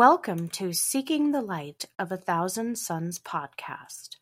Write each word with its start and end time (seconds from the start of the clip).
Welcome 0.00 0.48
to 0.52 0.72
Seeking 0.72 1.32
the 1.32 1.42
Light 1.42 1.84
of 1.98 2.10
a 2.10 2.16
Thousand 2.16 2.78
Suns 2.78 3.18
podcast, 3.18 4.16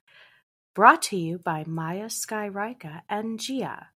brought 0.74 1.02
to 1.02 1.16
you 1.16 1.38
by 1.38 1.62
Maya 1.68 2.06
Skyryka 2.06 3.02
and 3.08 3.38
Gia. 3.38 3.90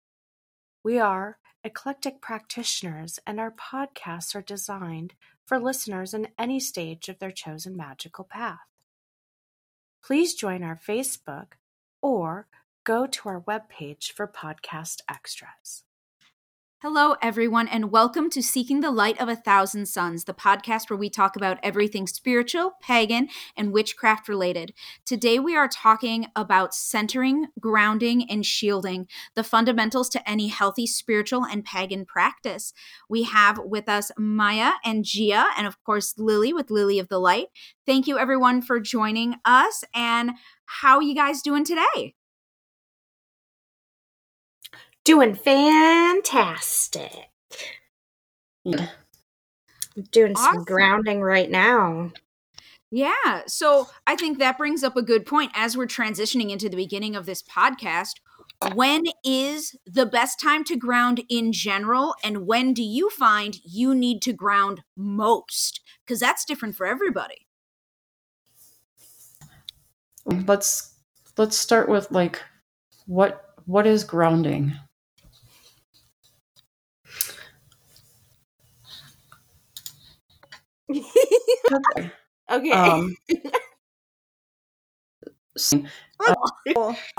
We 0.84 1.00
are 1.00 1.40
eclectic 1.64 2.22
practitioners, 2.22 3.18
and 3.26 3.40
our 3.40 3.50
podcasts 3.50 4.36
are 4.36 4.44
designed 4.44 5.16
for 5.44 5.60
listeners 5.60 6.14
in 6.14 6.28
any 6.38 6.60
stage 6.60 7.10
of 7.10 7.18
their 7.18 7.32
chosen 7.32 7.76
magical 7.76 8.26
path. 8.26 8.60
Please 10.04 10.36
join 10.36 10.62
our 10.62 10.80
Facebook 10.88 11.54
or 12.00 12.46
go 12.84 13.08
to 13.08 13.28
our 13.28 13.42
webpage 13.42 14.12
for 14.12 14.28
podcast 14.28 15.00
extras. 15.10 15.82
Hello, 16.84 17.16
everyone, 17.22 17.68
and 17.68 17.92
welcome 17.92 18.28
to 18.32 18.42
Seeking 18.42 18.80
the 18.80 18.90
Light 18.90 19.22
of 19.22 19.30
a 19.30 19.36
Thousand 19.36 19.86
Suns, 19.86 20.24
the 20.24 20.34
podcast 20.34 20.90
where 20.90 20.98
we 20.98 21.12
talk 21.12 21.36
about 21.36 21.60
everything 21.62 22.08
spiritual, 22.08 22.72
pagan, 22.82 23.30
and 23.56 23.72
witchcraft 23.72 24.28
related. 24.28 24.74
Today, 25.06 25.38
we 25.38 25.56
are 25.56 25.68
talking 25.68 26.26
about 26.36 26.74
centering, 26.74 27.50
grounding, 27.60 28.28
and 28.28 28.44
shielding, 28.44 29.08
the 29.36 29.44
fundamentals 29.44 30.10
to 30.10 30.28
any 30.28 30.48
healthy 30.48 30.88
spiritual 30.88 31.46
and 31.46 31.64
pagan 31.64 32.04
practice. 32.04 32.74
We 33.08 33.26
have 33.26 33.60
with 33.64 33.88
us 33.88 34.10
Maya 34.18 34.72
and 34.84 35.06
Gia, 35.06 35.50
and 35.56 35.68
of 35.68 35.80
course, 35.84 36.16
Lily 36.18 36.52
with 36.52 36.72
Lily 36.72 36.98
of 36.98 37.10
the 37.10 37.20
Light. 37.20 37.50
Thank 37.86 38.08
you, 38.08 38.18
everyone, 38.18 38.64
for 38.64 38.80
joining 38.80 39.36
us. 39.46 39.84
And 39.94 40.32
how 40.66 40.96
are 40.96 41.04
you 41.04 41.14
guys 41.14 41.44
doing 41.44 41.64
today? 41.64 42.16
Doing 45.04 45.36
fantastic. 45.36 47.30
I'm 48.66 50.04
doing 50.12 50.36
some 50.36 50.64
grounding 50.64 51.22
right 51.22 51.50
now. 51.50 52.12
Yeah. 52.92 53.42
So 53.48 53.88
I 54.06 54.16
think 54.16 54.38
that 54.38 54.58
brings 54.58 54.84
up 54.84 54.98
a 54.98 55.02
good 55.02 55.26
point 55.26 55.52
as 55.56 55.78
we're 55.78 55.88
transitioning 55.88 56.52
into 56.52 56.70
the 56.70 56.76
beginning 56.76 57.16
of 57.16 57.26
this 57.26 57.42
podcast. 57.42 58.20
When 58.76 59.06
is 59.26 59.76
the 59.88 60.06
best 60.06 60.40
time 60.40 60.64
to 60.66 60.76
ground 60.76 61.24
in 61.30 61.52
general? 61.52 62.14
And 62.24 62.46
when 62.46 62.74
do 62.74 62.84
you 62.84 63.10
find 63.10 63.58
you 63.64 63.96
need 63.96 64.22
to 64.24 64.34
ground 64.34 64.84
most? 64.96 65.82
Because 66.06 66.20
that's 66.20 66.46
different 66.46 66.76
for 66.76 66.86
everybody. 66.86 67.48
Let's 70.26 70.94
let's 71.38 71.58
start 71.58 71.90
with 71.90 72.12
like 72.12 72.40
what 73.08 73.56
what 73.66 73.88
is 73.88 74.04
grounding? 74.04 74.74
Okay. 82.50 82.72
Um, 82.74 83.16
s- 85.58 85.74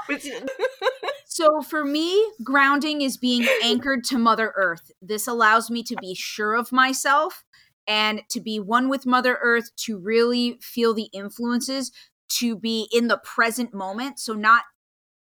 So 1.25 1.62
for 1.62 1.84
me, 1.84 2.31
grounding 2.44 3.00
is 3.00 3.16
being 3.16 3.47
anchored 3.62 4.05
to 4.05 4.19
Mother 4.19 4.53
Earth. 4.56 4.91
This 5.00 5.27
allows 5.27 5.71
me 5.71 5.82
to 5.84 5.97
be 5.97 6.15
sure 6.15 6.55
of 6.55 6.72
myself 6.72 7.44
and 7.87 8.22
to 8.31 8.41
be 8.41 8.61
one 8.61 8.88
with 8.88 9.06
Mother 9.06 9.38
Earth, 9.43 9.75
to 9.77 9.99
really 9.99 10.59
feel 10.61 10.94
the 10.94 11.09
influences, 11.12 11.91
to 12.31 12.56
be 12.56 12.88
in 12.93 13.09
the 13.09 13.19
present 13.19 13.75
moment. 13.75 14.21
So 14.21 14.34
not 14.34 14.65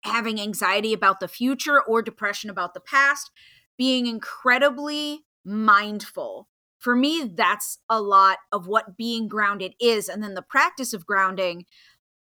having 0.04 0.42
anxiety 0.42 0.94
about 0.94 1.20
the 1.20 1.28
future 1.28 1.82
or 1.82 2.02
depression 2.02 2.50
about 2.50 2.74
the 2.74 2.82
past, 2.82 3.32
being 3.78 4.08
incredibly 4.08 5.26
mindful. 5.46 6.50
For 6.80 6.96
me, 6.96 7.32
that's 7.36 7.80
a 7.90 8.02
lot 8.02 8.40
of 8.52 8.68
what 8.68 8.98
being 8.98 9.28
grounded 9.28 9.76
is. 9.80 10.10
And 10.10 10.24
then 10.24 10.34
the 10.34 10.42
practice 10.42 10.94
of 10.94 11.06
grounding, 11.06 11.66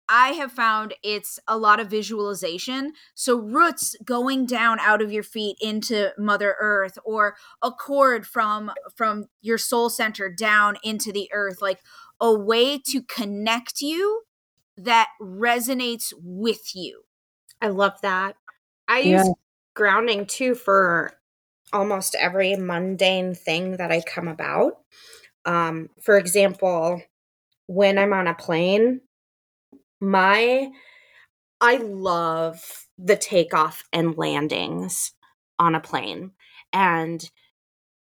I 0.09 0.31
have 0.31 0.53
found 0.53 0.95
it's 1.03 1.39
a 1.47 1.59
lot 1.59 1.81
of 1.81 1.89
visualization. 1.91 2.95
So 3.15 3.37
roots 3.39 3.95
going 4.05 4.47
down 4.47 4.81
out 4.81 5.03
of 5.03 5.13
your 5.13 5.23
feet 5.23 5.59
into 5.61 6.13
Mother 6.19 6.57
Earth 6.61 6.99
or 7.05 7.37
a 7.63 7.71
cord 7.71 8.27
from 8.27 8.73
from 8.97 9.27
your 9.43 9.59
soul 9.59 9.91
center 9.91 10.31
down 10.31 10.79
into 10.83 11.13
the 11.13 11.29
earth 11.33 11.61
like 11.61 11.81
a 12.21 12.33
way 12.35 12.79
to 12.89 13.03
connect 13.03 13.83
you 13.83 14.23
that 14.79 15.09
resonates 15.21 16.13
with 16.23 16.75
you. 16.75 17.03
I 17.61 17.69
love 17.69 18.01
that. 18.03 18.37
I 18.89 19.01
Yeah. 19.03 19.25
use 19.25 19.31
grounding 19.75 20.27
too 20.27 20.55
for 20.55 21.18
almost 21.73 22.15
every 22.15 22.57
mundane 22.57 23.35
thing 23.35 23.77
that 23.77 23.91
I 23.91 24.01
come 24.03 24.29
about. 24.29 24.79
Um, 25.45 25.89
for 26.01 26.19
example, 26.19 27.03
when 27.67 27.99
I'm 27.99 28.13
on 28.13 28.27
a 28.27 28.35
plane, 28.35 29.01
my 30.01 30.71
I 31.61 31.77
love 31.79 32.87
the 32.99 33.17
takeoff 33.17 33.85
and 33.93 34.17
landings 34.17 35.13
on 35.59 35.75
a 35.75 35.81
plane. 35.81 36.33
And 36.73 37.29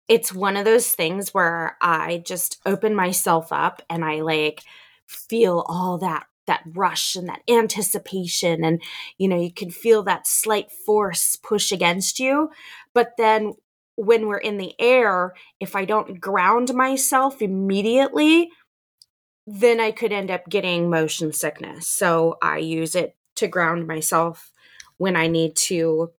it's 0.08 0.34
one 0.34 0.56
of 0.56 0.64
those 0.64 0.88
things 0.88 1.32
where 1.32 1.76
I 1.80 2.22
just 2.26 2.60
open 2.66 2.94
myself 2.94 3.52
up 3.52 3.82
and 3.88 4.04
I 4.04 4.20
like 4.22 4.62
feel 5.06 5.64
all 5.68 5.98
that 5.98 6.26
that 6.50 6.64
rush 6.74 7.14
and 7.14 7.28
that 7.28 7.42
anticipation 7.48 8.64
and 8.64 8.82
you 9.18 9.28
know 9.28 9.40
you 9.40 9.52
can 9.52 9.70
feel 9.70 10.02
that 10.02 10.26
slight 10.26 10.72
force 10.72 11.36
push 11.36 11.70
against 11.70 12.18
you. 12.18 12.50
But 12.92 13.12
then 13.16 13.54
when 13.94 14.26
we're 14.26 14.38
in 14.38 14.56
the 14.56 14.74
air 14.80 15.34
if 15.60 15.76
i 15.76 15.84
don't 15.84 16.20
ground 16.20 16.72
myself 16.74 17.42
immediately 17.42 18.48
then 19.46 19.78
i 19.78 19.90
could 19.90 20.12
end 20.12 20.30
up 20.30 20.48
getting 20.48 20.88
motion 20.88 21.32
sickness. 21.32 21.86
So 21.86 22.36
i 22.42 22.58
use 22.58 22.94
it 22.94 23.14
to 23.36 23.46
ground 23.46 23.86
myself 23.86 24.52
when 24.96 25.16
i 25.16 25.26
need 25.26 25.54
to 25.54 26.10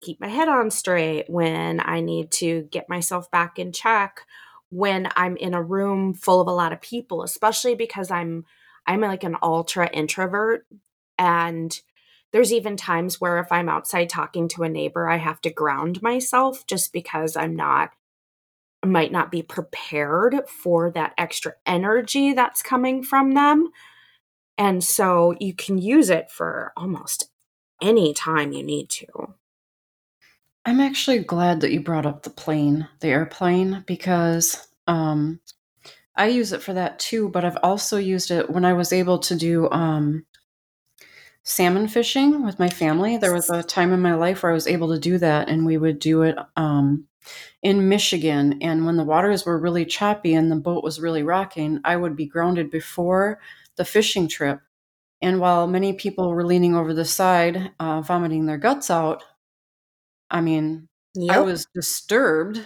keep 0.00 0.20
my 0.20 0.28
head 0.28 0.48
on 0.48 0.70
straight 0.70 1.30
when 1.30 1.80
i 1.84 2.00
need 2.00 2.30
to 2.32 2.62
get 2.72 2.88
myself 2.88 3.30
back 3.30 3.58
in 3.58 3.72
check 3.72 4.22
when 4.70 5.08
i'm 5.14 5.36
in 5.36 5.54
a 5.54 5.62
room 5.62 6.14
full 6.14 6.40
of 6.40 6.48
a 6.48 6.52
lot 6.52 6.72
of 6.72 6.80
people 6.80 7.22
especially 7.22 7.76
because 7.76 8.10
i'm 8.10 8.44
i'm 8.86 9.00
like 9.00 9.24
an 9.24 9.36
ultra 9.42 9.88
introvert 9.92 10.66
and 11.18 11.80
there's 12.32 12.52
even 12.52 12.76
times 12.76 13.20
where 13.20 13.38
if 13.38 13.50
i'm 13.50 13.68
outside 13.68 14.08
talking 14.08 14.48
to 14.48 14.62
a 14.62 14.68
neighbor 14.68 15.08
i 15.08 15.16
have 15.16 15.40
to 15.40 15.50
ground 15.50 16.02
myself 16.02 16.66
just 16.66 16.92
because 16.92 17.36
i'm 17.36 17.56
not 17.56 17.90
might 18.84 19.12
not 19.12 19.30
be 19.30 19.42
prepared 19.42 20.48
for 20.48 20.90
that 20.90 21.14
extra 21.16 21.54
energy 21.66 22.32
that's 22.32 22.62
coming 22.62 23.02
from 23.02 23.32
them. 23.32 23.70
And 24.58 24.82
so 24.82 25.34
you 25.40 25.54
can 25.54 25.78
use 25.78 26.10
it 26.10 26.30
for 26.30 26.72
almost 26.76 27.30
any 27.80 28.12
time 28.12 28.52
you 28.52 28.62
need 28.62 28.90
to. 28.90 29.34
I'm 30.64 30.80
actually 30.80 31.20
glad 31.20 31.60
that 31.60 31.72
you 31.72 31.80
brought 31.80 32.06
up 32.06 32.22
the 32.22 32.30
plane, 32.30 32.88
the 33.00 33.08
airplane, 33.08 33.82
because 33.86 34.68
um, 34.86 35.40
I 36.16 36.28
use 36.28 36.52
it 36.52 36.62
for 36.62 36.74
that 36.74 36.98
too. 36.98 37.28
But 37.28 37.44
I've 37.44 37.58
also 37.62 37.96
used 37.96 38.30
it 38.30 38.50
when 38.50 38.64
I 38.64 38.72
was 38.72 38.92
able 38.92 39.18
to 39.20 39.34
do 39.34 39.70
um, 39.70 40.26
salmon 41.42 41.88
fishing 41.88 42.44
with 42.44 42.58
my 42.58 42.68
family. 42.68 43.16
There 43.16 43.32
was 43.32 43.50
a 43.50 43.62
time 43.62 43.92
in 43.92 44.00
my 44.00 44.14
life 44.14 44.42
where 44.42 44.52
I 44.52 44.54
was 44.54 44.66
able 44.66 44.92
to 44.92 45.00
do 45.00 45.18
that, 45.18 45.48
and 45.48 45.66
we 45.66 45.78
would 45.78 45.98
do 45.98 46.22
it 46.22 46.36
um, 46.56 47.06
in 47.62 47.88
Michigan. 47.88 48.58
And 48.62 48.86
when 48.86 48.96
the 48.96 49.04
waters 49.04 49.44
were 49.44 49.58
really 49.58 49.84
choppy 49.84 50.34
and 50.34 50.50
the 50.50 50.56
boat 50.56 50.84
was 50.84 51.00
really 51.00 51.22
rocking, 51.22 51.80
I 51.84 51.96
would 51.96 52.16
be 52.16 52.26
grounded 52.26 52.70
before 52.70 53.40
the 53.76 53.84
fishing 53.84 54.28
trip. 54.28 54.60
And 55.20 55.40
while 55.40 55.66
many 55.68 55.92
people 55.92 56.30
were 56.30 56.44
leaning 56.44 56.74
over 56.74 56.92
the 56.92 57.04
side, 57.04 57.70
uh, 57.78 58.00
vomiting 58.02 58.46
their 58.46 58.58
guts 58.58 58.90
out, 58.90 59.22
I 60.30 60.40
mean, 60.40 60.88
I 61.30 61.40
was 61.40 61.66
disturbed, 61.74 62.64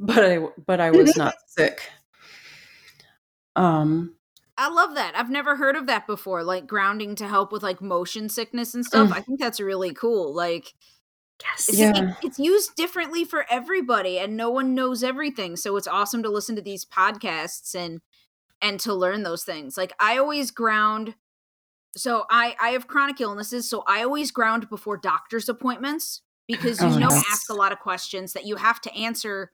but 0.00 0.24
I 0.24 0.38
but 0.66 0.80
I 0.80 0.90
was 0.90 1.16
not 1.16 1.34
sick. 1.46 1.82
Um, 3.56 4.14
I 4.58 4.68
love 4.68 4.94
that. 4.94 5.16
I've 5.16 5.30
never 5.30 5.56
heard 5.56 5.76
of 5.76 5.86
that 5.86 6.06
before, 6.06 6.42
like 6.44 6.66
grounding 6.66 7.14
to 7.16 7.28
help 7.28 7.52
with 7.52 7.62
like 7.62 7.80
motion 7.80 8.28
sickness 8.28 8.74
and 8.74 8.84
stuff. 8.84 9.10
Mm. 9.10 9.14
I 9.14 9.20
think 9.20 9.40
that's 9.40 9.60
really 9.60 9.92
cool. 9.94 10.34
Like 10.34 10.74
yes 11.42 11.68
it's, 11.68 11.78
Yeah. 11.78 11.92
it- 12.10 12.16
it's 12.22 12.38
used 12.38 12.76
differently 12.76 13.24
for 13.24 13.46
everybody 13.50 14.18
and 14.18 14.36
no 14.36 14.50
one 14.50 14.74
knows 14.74 15.02
everything. 15.02 15.56
So 15.56 15.76
it's 15.76 15.88
awesome 15.88 16.22
to 16.22 16.28
listen 16.30 16.54
to 16.56 16.62
these 16.62 16.84
podcasts 16.84 17.74
and 17.74 18.00
and 18.60 18.78
to 18.80 18.94
learn 18.94 19.22
those 19.24 19.42
things. 19.44 19.76
Like 19.76 19.92
I 19.98 20.18
always 20.18 20.50
ground 20.50 21.14
so 21.96 22.24
I 22.30 22.54
I 22.60 22.68
have 22.70 22.86
chronic 22.86 23.20
illnesses, 23.20 23.68
so 23.68 23.82
I 23.86 24.02
always 24.02 24.30
ground 24.30 24.68
before 24.70 24.96
doctor's 24.96 25.48
appointments 25.48 26.22
because 26.48 26.80
you 26.80 26.86
Oh, 26.88 26.98
know 26.98 27.08
yes. 27.10 27.24
ask 27.32 27.50
a 27.50 27.54
lot 27.54 27.72
of 27.72 27.80
questions 27.80 28.32
that 28.34 28.46
you 28.46 28.56
have 28.56 28.80
to 28.82 28.94
answer 28.94 29.52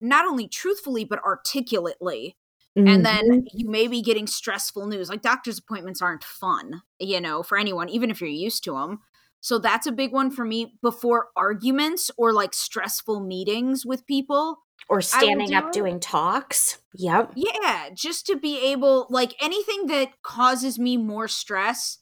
not 0.00 0.24
only 0.26 0.48
truthfully 0.48 1.04
but 1.04 1.22
articulately 1.24 2.36
and 2.76 3.06
then 3.06 3.24
Mhm. 3.42 3.46
you 3.54 3.68
may 3.70 3.86
be 3.88 4.02
getting 4.02 4.26
stressful 4.26 4.86
news 4.86 5.08
like 5.08 5.22
doctor's 5.22 5.58
appointments 5.58 6.02
aren't 6.02 6.22
fun 6.24 6.82
you 6.98 7.20
know 7.20 7.42
for 7.42 7.56
anyone 7.58 7.88
even 7.88 8.10
if 8.10 8.20
you're 8.20 8.28
used 8.30 8.62
to 8.64 8.72
them 8.72 9.00
so 9.40 9.58
that's 9.58 9.86
a 9.86 9.92
big 9.92 10.12
one 10.12 10.30
for 10.30 10.44
me 10.44 10.76
before 10.82 11.28
arguments 11.36 12.10
or 12.18 12.32
like 12.32 12.52
stressful 12.52 13.20
meetings 13.20 13.86
with 13.86 14.06
people 14.06 14.58
or 14.88 15.00
standing 15.00 15.48
do 15.48 15.54
up 15.56 15.66
it. 15.68 15.72
doing 15.72 15.98
talks. 16.00 16.78
Yep. 16.94 17.32
yeah 17.36 17.88
just 17.94 18.26
to 18.26 18.36
be 18.36 18.60
able 18.72 19.06
like 19.10 19.34
anything 19.40 19.86
that 19.86 20.10
causes 20.22 20.78
me 20.78 20.96
more 20.96 21.28
stress 21.28 21.98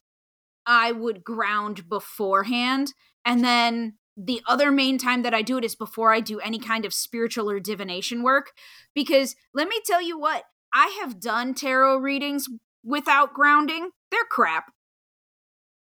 i 0.66 0.90
would 0.92 1.22
ground 1.22 1.88
beforehand 1.88 2.94
and 3.24 3.44
then 3.44 3.94
the 4.16 4.40
other 4.46 4.70
main 4.70 4.96
time 4.98 5.22
that 5.22 5.34
i 5.34 5.42
do 5.42 5.58
it 5.58 5.64
is 5.64 5.74
before 5.74 6.12
i 6.12 6.20
do 6.20 6.38
any 6.40 6.58
kind 6.58 6.84
of 6.84 6.94
spiritual 6.94 7.50
or 7.50 7.58
divination 7.60 8.22
work 8.22 8.52
because 8.94 9.34
let 9.54 9.68
me 9.68 9.76
tell 9.84 10.00
you 10.02 10.18
what 10.18 10.44
i 10.74 10.98
have 11.00 11.20
done 11.20 11.54
tarot 11.54 11.96
readings 11.96 12.46
without 12.84 13.32
grounding 13.32 13.90
they're 14.10 14.24
crap 14.30 14.66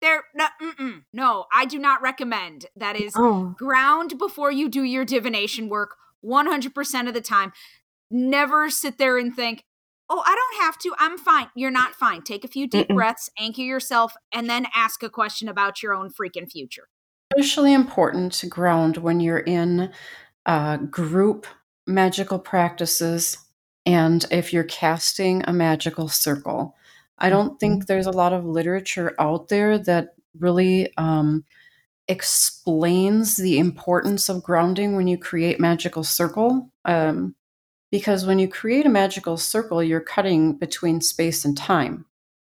they're 0.02 0.24
no, 0.34 0.46
mm-mm, 0.62 1.04
no 1.14 1.46
i 1.54 1.66
do 1.66 1.78
not 1.78 2.02
recommend 2.02 2.66
that 2.76 2.96
is 2.96 3.14
Oh. 3.18 3.56
ground 3.58 4.18
before 4.18 4.52
you 4.52 4.70
do 4.70 4.84
your 4.84 5.06
divination 5.06 5.70
work 5.70 5.96
100% 6.26 7.08
of 7.08 7.14
the 7.14 7.22
time. 7.22 7.54
Never 8.12 8.70
sit 8.70 8.98
there 8.98 9.18
and 9.18 9.34
think, 9.34 9.64
oh, 10.10 10.22
I 10.26 10.36
don't 10.36 10.64
have 10.66 10.78
to. 10.80 10.94
I'm 11.00 11.18
fine. 11.18 11.48
You're 11.56 11.72
not 11.72 11.96
fine. 11.96 12.24
Take 12.24 12.44
a 12.44 12.50
few 12.50 12.68
deep 12.68 12.90
Mm-mm. 12.90 12.96
breaths, 12.96 13.30
anchor 13.40 13.62
yourself, 13.62 14.16
and 14.34 14.50
then 14.50 14.68
ask 14.76 15.02
a 15.02 15.10
question 15.10 15.48
about 15.48 15.81
your 15.81 15.94
own 15.94 16.10
freaking 16.10 16.52
future. 16.52 16.90
especially 17.38 17.72
important 17.74 18.34
to 18.34 18.48
ground 18.48 18.98
when 18.98 19.22
you're 19.22 19.40
in 19.40 19.94
uh, 20.46 20.76
group 20.78 21.48
magical 21.88 22.38
practices 22.38 23.38
and 23.90 24.24
if 24.30 24.54
you're 24.54 24.64
casting 24.66 25.44
a 25.48 25.52
magical 25.54 26.08
circle. 26.08 26.76
I 27.18 27.30
don't 27.32 27.60
think 27.60 27.88
there's 27.88 28.06
a 28.06 28.12
lot 28.12 28.34
of 28.34 28.46
literature 28.46 29.16
out 29.20 29.50
there 29.50 29.80
that 29.80 30.14
really 30.38 30.96
um, 30.96 31.44
explains 32.08 33.36
the 33.38 33.58
importance 33.58 34.30
of 34.30 34.44
grounding 34.44 34.96
when 34.96 35.08
you 35.08 35.18
create 35.18 35.60
magical 35.60 36.04
circle. 36.04 36.70
Um, 36.86 37.36
because 37.92 38.28
when 38.28 38.38
you 38.38 38.48
create 38.48 38.86
a 38.86 38.90
magical 38.90 39.38
circle, 39.38 39.82
you're 39.82 40.00
cutting 40.02 40.56
between 40.58 41.02
space 41.02 41.44
and 41.44 41.58
time 41.58 42.06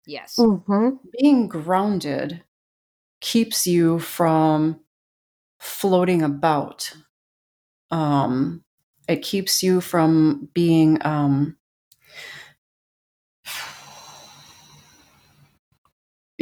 Yes. 0.07 0.37
Mhm. 0.39 0.99
being 1.21 1.49
grounded 1.49 2.43
keeps 3.21 3.67
you 3.67 3.99
from 3.99 4.81
floating 5.61 6.23
about 6.23 6.95
um 7.91 8.65
it 9.09 9.23
keeps 9.23 9.63
you 9.63 9.81
from 9.81 10.49
being 10.55 10.99
um 11.05 11.57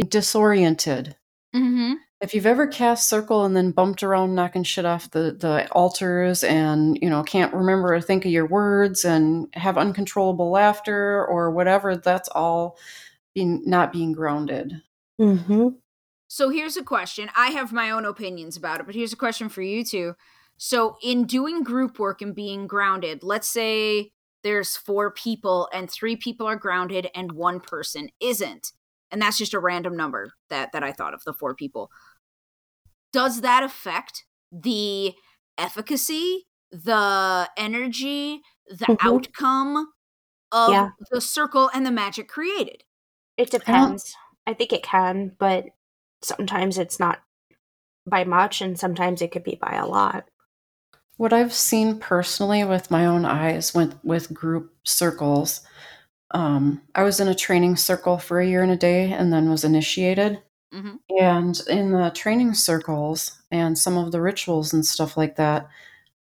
disoriented 0.08 1.16
Mm-hmm. 1.54 1.92
if 2.20 2.34
you've 2.34 2.46
ever 2.46 2.66
cast 2.66 3.08
circle 3.08 3.44
and 3.44 3.54
then 3.54 3.70
bumped 3.70 4.02
around 4.02 4.34
knocking 4.34 4.64
shit 4.64 4.84
off 4.84 5.08
the 5.12 5.36
the 5.38 5.68
altars 5.70 6.42
and 6.42 6.98
you 7.00 7.08
know 7.08 7.22
can't 7.22 7.54
remember 7.54 7.94
or 7.94 8.00
think 8.00 8.24
of 8.24 8.32
your 8.32 8.46
words 8.46 9.04
and 9.04 9.46
have 9.52 9.78
uncontrollable 9.78 10.50
laughter 10.50 11.24
or 11.24 11.52
whatever 11.52 11.96
that's 11.96 12.28
all 12.30 12.76
being 13.34 13.62
not 13.64 13.92
being 13.92 14.12
grounded 14.12 14.82
Mm-hmm. 15.20 15.68
So 16.26 16.50
here's 16.50 16.76
a 16.76 16.82
question. 16.82 17.30
I 17.36 17.48
have 17.50 17.72
my 17.72 17.90
own 17.90 18.04
opinions 18.04 18.56
about 18.56 18.80
it, 18.80 18.86
but 18.86 18.94
here's 18.94 19.12
a 19.12 19.16
question 19.16 19.48
for 19.48 19.62
you 19.62 19.84
two. 19.84 20.16
So, 20.56 20.96
in 21.02 21.24
doing 21.26 21.62
group 21.62 21.98
work 21.98 22.22
and 22.22 22.34
being 22.34 22.66
grounded, 22.66 23.22
let's 23.22 23.48
say 23.48 24.12
there's 24.42 24.76
four 24.76 25.10
people 25.12 25.68
and 25.72 25.90
three 25.90 26.16
people 26.16 26.46
are 26.46 26.56
grounded 26.56 27.08
and 27.14 27.32
one 27.32 27.60
person 27.60 28.08
isn't. 28.20 28.72
And 29.10 29.20
that's 29.20 29.38
just 29.38 29.54
a 29.54 29.58
random 29.58 29.96
number 29.96 30.32
that 30.50 30.72
that 30.72 30.82
I 30.82 30.92
thought 30.92 31.14
of 31.14 31.22
the 31.24 31.32
four 31.32 31.54
people. 31.54 31.90
Does 33.12 33.40
that 33.42 33.62
affect 33.62 34.24
the 34.50 35.14
efficacy, 35.58 36.46
the 36.70 37.48
energy, 37.56 38.40
the 38.68 38.88
Mhm. 38.88 38.98
outcome 39.00 39.92
of 40.52 40.72
Yeah. 40.72 40.90
the 41.10 41.20
circle 41.20 41.70
and 41.74 41.86
the 41.86 41.90
magic 41.90 42.28
created? 42.28 42.84
It 43.36 43.50
depends. 43.50 44.16
I 44.46 44.54
think 44.54 44.72
it 44.72 44.82
can, 44.82 45.34
but 45.38 45.66
sometimes 46.22 46.78
it's 46.78 47.00
not 47.00 47.22
by 48.06 48.24
much 48.24 48.60
and 48.62 48.78
sometimes 48.78 49.22
it 49.22 49.32
could 49.32 49.44
be 49.44 49.56
by 49.56 49.74
a 49.74 49.86
lot. 49.86 50.28
What 51.16 51.32
I've 51.32 51.52
seen 51.52 51.98
personally 51.98 52.64
with 52.64 52.90
my 52.90 53.06
own 53.06 53.24
eyes 53.24 53.74
with 53.74 53.94
with 54.02 54.34
group 54.34 54.72
circles, 54.84 55.60
um, 56.32 56.82
I 56.94 57.02
was 57.04 57.20
in 57.20 57.28
a 57.28 57.34
training 57.34 57.76
circle 57.76 58.18
for 58.18 58.40
a 58.40 58.46
year 58.48 58.62
and 58.62 58.72
a 58.72 58.76
day, 58.76 59.12
and 59.12 59.32
then 59.32 59.50
was 59.50 59.64
initiated. 59.64 60.42
Mhm. 60.74 61.00
And 61.20 61.60
in 61.68 61.92
the 61.92 62.10
training 62.10 62.54
circles 62.54 63.42
and 63.52 63.78
some 63.78 63.98
of 63.98 64.12
the 64.12 64.22
rituals 64.22 64.72
and 64.74 64.86
stuff 64.86 65.16
like 65.16 65.36
that, 65.36 65.68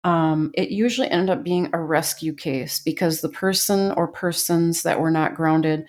um, 0.03 0.51
it 0.55 0.69
usually 0.71 1.09
ended 1.11 1.31
up 1.31 1.43
being 1.43 1.69
a 1.73 1.79
rescue 1.81 2.33
case 2.33 2.79
because 2.81 3.21
the 3.21 3.29
person 3.29 3.91
or 3.93 4.07
persons 4.07 4.83
that 4.83 4.99
were 5.01 5.11
not 5.11 5.35
grounded, 5.35 5.87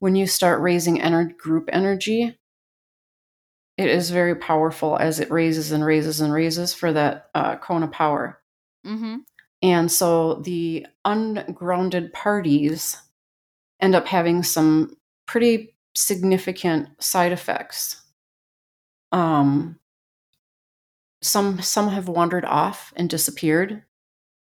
when 0.00 0.16
you 0.16 0.26
start 0.26 0.60
raising 0.62 0.98
ener- 0.98 1.36
group 1.38 1.68
energy, 1.72 2.38
it 3.76 3.88
is 3.88 4.10
very 4.10 4.34
powerful 4.34 4.96
as 4.98 5.18
it 5.20 5.30
raises 5.30 5.72
and 5.72 5.84
raises 5.84 6.20
and 6.20 6.32
raises 6.32 6.72
for 6.74 6.92
that 6.92 7.28
uh, 7.34 7.56
cone 7.56 7.82
of 7.82 7.90
power. 7.90 8.40
Mm-hmm. 8.84 9.16
And 9.62 9.90
so 9.90 10.34
the 10.36 10.86
ungrounded 11.04 12.12
parties 12.12 12.98
end 13.80 13.94
up 13.94 14.06
having 14.06 14.42
some 14.42 14.96
pretty 15.26 15.74
significant 15.94 16.88
side 17.02 17.32
effects. 17.32 18.02
Um, 19.12 19.78
some 21.22 21.60
some 21.62 21.88
have 21.88 22.08
wandered 22.08 22.44
off 22.44 22.92
and 22.96 23.08
disappeared. 23.08 23.82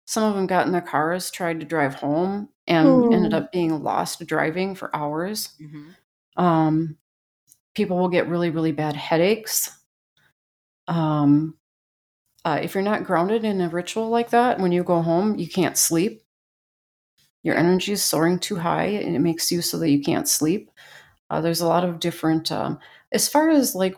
Some 0.07 0.25
of 0.25 0.35
them 0.35 0.47
got 0.47 0.67
in 0.67 0.73
their 0.73 0.81
cars, 0.81 1.31
tried 1.31 1.61
to 1.61 1.67
drive 1.67 1.95
home, 1.95 2.49
and 2.67 3.13
ended 3.13 3.33
Hmm. 3.33 3.39
up 3.39 3.53
being 3.53 3.83
lost 3.83 4.25
driving 4.27 4.75
for 4.75 4.95
hours. 4.97 5.51
Mm-hmm. 5.61 5.91
Um, 6.43 6.97
people 7.75 7.99
will 7.99 8.09
get 8.09 8.29
really, 8.29 8.51
really 8.51 8.73
bad 8.73 8.97
headaches. 8.97 9.79
Um, 10.89 11.57
uh, 12.45 12.61
if 12.63 12.75
you're 12.75 12.83
not 12.83 13.05
grounded 13.05 13.45
in 13.45 13.61
a 13.61 13.69
ritual 13.69 14.09
like 14.09 14.31
that, 14.31 14.59
when 14.59 14.73
you 14.73 14.83
go 14.83 15.03
home, 15.03 15.39
you 15.39 15.49
can't 15.49 15.77
sleep. 15.77 16.23
Your 17.43 17.57
energy 17.57 17.93
is 17.93 18.03
soaring 18.03 18.39
too 18.39 18.57
high, 18.57 18.87
and 18.87 19.17
it 19.17 19.21
makes 19.21 19.51
you 19.51 19.63
so 19.63 19.79
that 19.79 19.91
you 19.91 20.03
can't 20.03 20.29
sleep. 20.29 20.71
Uh, 21.31 21.41
there's 21.41 21.61
a 21.61 21.67
lot 21.67 21.85
of 21.85 22.01
different, 22.01 22.51
um, 22.53 22.79
as 23.13 23.29
far 23.29 23.51
as 23.51 23.75
like 23.75 23.95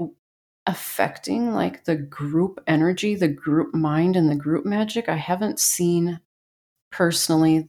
affecting 0.66 1.52
like 1.54 1.84
the 1.84 1.96
group 1.96 2.62
energy, 2.66 3.14
the 3.14 3.28
group 3.28 3.74
mind, 3.74 4.16
and 4.16 4.30
the 4.30 4.36
group 4.36 4.64
magic. 4.64 5.08
I 5.08 5.16
haven't 5.16 5.58
seen 5.58 6.20
personally 6.90 7.68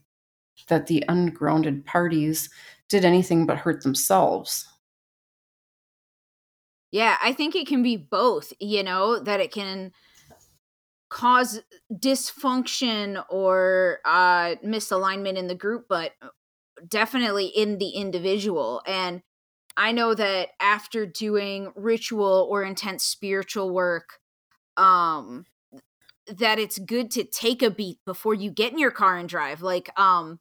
that 0.68 0.86
the 0.86 1.04
ungrounded 1.08 1.84
parties 1.84 2.50
did 2.88 3.04
anything 3.04 3.46
but 3.46 3.58
hurt 3.58 3.82
themselves. 3.82 4.68
Yeah, 6.92 7.16
I 7.20 7.32
think 7.32 7.56
it 7.56 7.66
can 7.66 7.82
be 7.82 7.96
both, 7.96 8.52
you 8.60 8.84
know, 8.84 9.18
that 9.18 9.40
it 9.40 9.50
can 9.50 9.92
cause 11.14 11.60
dysfunction 11.92 13.24
or 13.30 14.00
uh 14.04 14.56
misalignment 14.66 15.36
in 15.36 15.46
the 15.46 15.54
group, 15.54 15.86
but 15.88 16.10
definitely 16.88 17.46
in 17.46 17.78
the 17.78 17.90
individual. 17.90 18.82
And 18.84 19.22
I 19.76 19.92
know 19.92 20.14
that 20.14 20.48
after 20.60 21.06
doing 21.06 21.72
ritual 21.76 22.48
or 22.50 22.64
intense 22.64 23.04
spiritual 23.04 23.72
work, 23.72 24.18
um 24.76 25.46
that 26.26 26.58
it's 26.58 26.78
good 26.80 27.12
to 27.12 27.22
take 27.22 27.62
a 27.62 27.70
beat 27.70 27.98
before 28.04 28.34
you 28.34 28.50
get 28.50 28.72
in 28.72 28.78
your 28.78 28.90
car 28.90 29.16
and 29.16 29.28
drive. 29.28 29.62
Like 29.62 29.96
um 29.98 30.40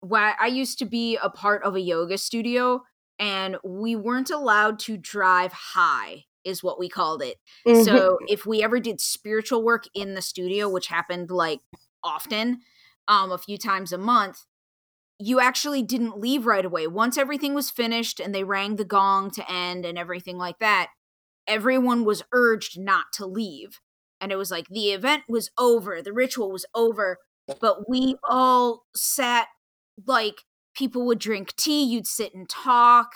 why 0.00 0.34
I 0.40 0.46
used 0.46 0.78
to 0.78 0.86
be 0.86 1.18
a 1.22 1.28
part 1.28 1.62
of 1.62 1.76
a 1.76 1.80
yoga 1.80 2.16
studio 2.16 2.84
and 3.18 3.58
we 3.62 3.96
weren't 3.96 4.30
allowed 4.30 4.78
to 4.80 4.96
drive 4.96 5.52
high 5.52 6.24
is 6.44 6.62
what 6.62 6.78
we 6.78 6.88
called 6.88 7.22
it. 7.22 7.38
Mhm. 7.66 7.84
So 7.84 8.18
if 8.28 8.46
we 8.46 8.62
ever 8.62 8.80
did 8.80 9.00
spiritual 9.00 9.62
work 9.62 9.84
in 9.94 10.14
the 10.14 10.22
studio, 10.22 10.68
which 10.68 10.86
happened 10.88 11.30
like 11.30 11.60
often, 12.02 12.60
um, 13.08 13.32
a 13.32 13.38
few 13.38 13.58
times 13.58 13.92
a 13.92 13.98
month, 13.98 14.46
you 15.18 15.40
actually 15.40 15.82
didn't 15.82 16.18
leave 16.18 16.46
right 16.46 16.64
away. 16.64 16.86
Once 16.86 17.18
everything 17.18 17.54
was 17.54 17.70
finished 17.70 18.20
and 18.20 18.34
they 18.34 18.44
rang 18.44 18.76
the 18.76 18.84
gong 18.84 19.30
to 19.32 19.50
end 19.50 19.84
and 19.84 19.98
everything 19.98 20.38
like 20.38 20.58
that, 20.58 20.90
everyone 21.46 22.04
was 22.04 22.22
urged 22.32 22.78
not 22.78 23.06
to 23.14 23.26
leave. 23.26 23.80
And 24.20 24.32
it 24.32 24.36
was 24.36 24.50
like 24.50 24.68
the 24.68 24.90
event 24.92 25.24
was 25.28 25.50
over, 25.58 26.02
the 26.02 26.12
ritual 26.12 26.50
was 26.50 26.66
over, 26.74 27.18
but 27.60 27.88
we 27.88 28.16
all 28.28 28.84
sat 28.94 29.48
like 30.06 30.44
people 30.74 31.04
would 31.06 31.18
drink 31.18 31.54
tea, 31.56 31.82
you'd 31.84 32.06
sit 32.06 32.34
and 32.34 32.48
talk, 32.48 33.12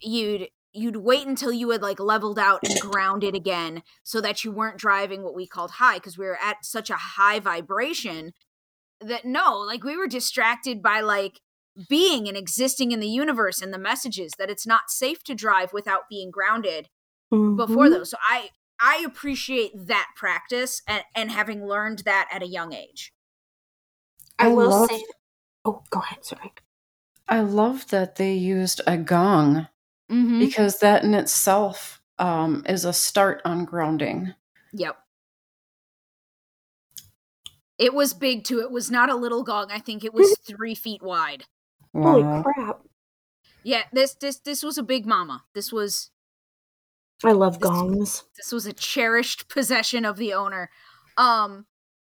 you'd 0.00 0.48
you'd 0.72 0.96
wait 0.96 1.26
until 1.26 1.52
you 1.52 1.70
had 1.70 1.82
like 1.82 1.98
leveled 1.98 2.38
out 2.38 2.60
and 2.68 2.78
grounded 2.80 3.34
again 3.34 3.82
so 4.04 4.20
that 4.20 4.44
you 4.44 4.52
weren't 4.52 4.78
driving 4.78 5.22
what 5.22 5.34
we 5.34 5.46
called 5.46 5.72
high 5.72 5.94
because 5.96 6.16
we 6.16 6.24
were 6.26 6.38
at 6.40 6.64
such 6.64 6.90
a 6.90 6.94
high 6.96 7.40
vibration 7.40 8.32
that 9.00 9.24
no 9.24 9.54
like 9.58 9.82
we 9.82 9.96
were 9.96 10.06
distracted 10.06 10.80
by 10.82 11.00
like 11.00 11.40
being 11.88 12.28
and 12.28 12.36
existing 12.36 12.92
in 12.92 13.00
the 13.00 13.08
universe 13.08 13.62
and 13.62 13.72
the 13.72 13.78
messages 13.78 14.32
that 14.38 14.50
it's 14.50 14.66
not 14.66 14.90
safe 14.90 15.24
to 15.24 15.34
drive 15.34 15.72
without 15.72 16.02
being 16.10 16.30
grounded 16.30 16.88
before 17.30 17.86
Mhm. 17.86 17.90
those. 17.90 18.10
So 18.10 18.16
I 18.28 18.50
I 18.82 19.02
appreciate 19.06 19.72
that 19.74 20.08
practice 20.16 20.82
and, 20.86 21.02
and 21.14 21.30
having 21.30 21.66
learned 21.66 22.00
that 22.00 22.28
at 22.32 22.42
a 22.42 22.46
young 22.46 22.72
age. 22.72 23.12
I, 24.38 24.46
I 24.46 24.48
will 24.48 24.70
love- 24.70 24.88
say. 24.90 25.04
Oh, 25.64 25.82
go 25.90 26.00
ahead. 26.00 26.24
Sorry. 26.24 26.52
I 27.28 27.40
love 27.40 27.88
that 27.88 28.16
they 28.16 28.32
used 28.34 28.80
a 28.86 28.96
gong 28.96 29.68
Mm-hmm. 30.10 30.40
because 30.40 30.80
that 30.80 31.04
in 31.04 31.14
itself 31.14 32.00
um, 32.18 32.64
is 32.68 32.84
a 32.84 32.92
start 32.92 33.40
on 33.44 33.64
grounding. 33.64 34.34
Yep. 34.72 34.96
It 37.78 37.94
was 37.94 38.12
big 38.12 38.44
too. 38.44 38.60
It 38.60 38.70
was 38.70 38.90
not 38.90 39.08
a 39.10 39.14
little 39.14 39.42
gong. 39.42 39.70
I 39.70 39.78
think 39.78 40.04
it 40.04 40.12
was 40.12 40.36
three 40.46 40.74
feet 40.74 41.02
wide. 41.02 41.44
Holy 41.94 42.22
Wow. 42.22 42.42
crap! 42.42 42.80
Yeah, 43.64 43.82
this 43.92 44.14
this 44.14 44.38
this 44.38 44.62
was 44.62 44.78
a 44.78 44.82
big 44.82 45.06
mama. 45.06 45.44
This 45.54 45.72
was 45.72 46.10
I 47.24 47.32
love 47.32 47.58
This- 47.60 47.68
gongs. 47.70 48.24
this 48.36 48.52
was 48.52 48.66
a 48.66 48.72
cherished 48.72 49.48
possession 49.52 50.04
of 50.04 50.16
the 50.16 50.32
owner. 50.34 50.70
Um 51.16 51.66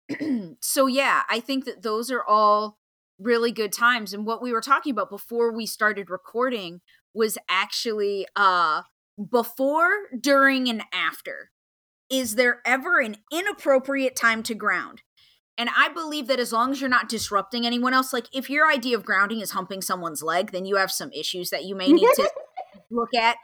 so 0.62 0.86
yeah, 0.88 1.24
I 1.30 1.40
think 1.40 1.66
that 1.66 1.82
those 1.82 2.12
are 2.12 2.24
all 2.24 2.78
really 3.18 3.52
good 3.52 3.72
times 3.72 4.14
and 4.14 4.26
what 4.26 4.42
we 4.42 4.52
were 4.52 4.62
talking 4.62 4.92
about 4.92 5.10
before 5.10 5.52
we 5.54 5.66
started 5.66 6.10
recording 6.10 6.82
was 7.16 7.38
actually 7.50 8.28
uh 8.36 8.84
before, 9.32 9.92
during 10.20 10.68
and 10.68 10.84
after. 10.94 11.52
Is 12.10 12.36
there 12.36 12.62
ever 12.66 13.00
an 13.00 13.18
inappropriate 13.32 14.16
time 14.16 14.44
to 14.44 14.54
ground? 14.54 15.02
And 15.58 15.70
I 15.76 15.90
believe 15.90 16.28
that 16.28 16.40
as 16.40 16.52
long 16.52 16.72
as 16.72 16.82
you're 16.82 16.90
not 16.90 17.10
disrupting 17.10 17.66
anyone 17.66 17.94
else, 17.94 18.12
like 18.12 18.28
if 18.34 18.50
your 18.50 18.70
idea 18.70 18.98
of 18.98 19.06
grounding 19.06 19.40
is 19.40 19.52
humping 19.52 19.82
someone's 19.82 20.22
leg, 20.22 20.52
then 20.52 20.66
you 20.66 20.76
have 20.76 20.92
some 20.92 21.12
issues 21.14 21.50
that 21.50 21.64
you 21.64 21.76
may 21.76 21.92
need 21.92 22.08
to 22.16 22.30
look 22.92 23.14
at. 23.16 23.38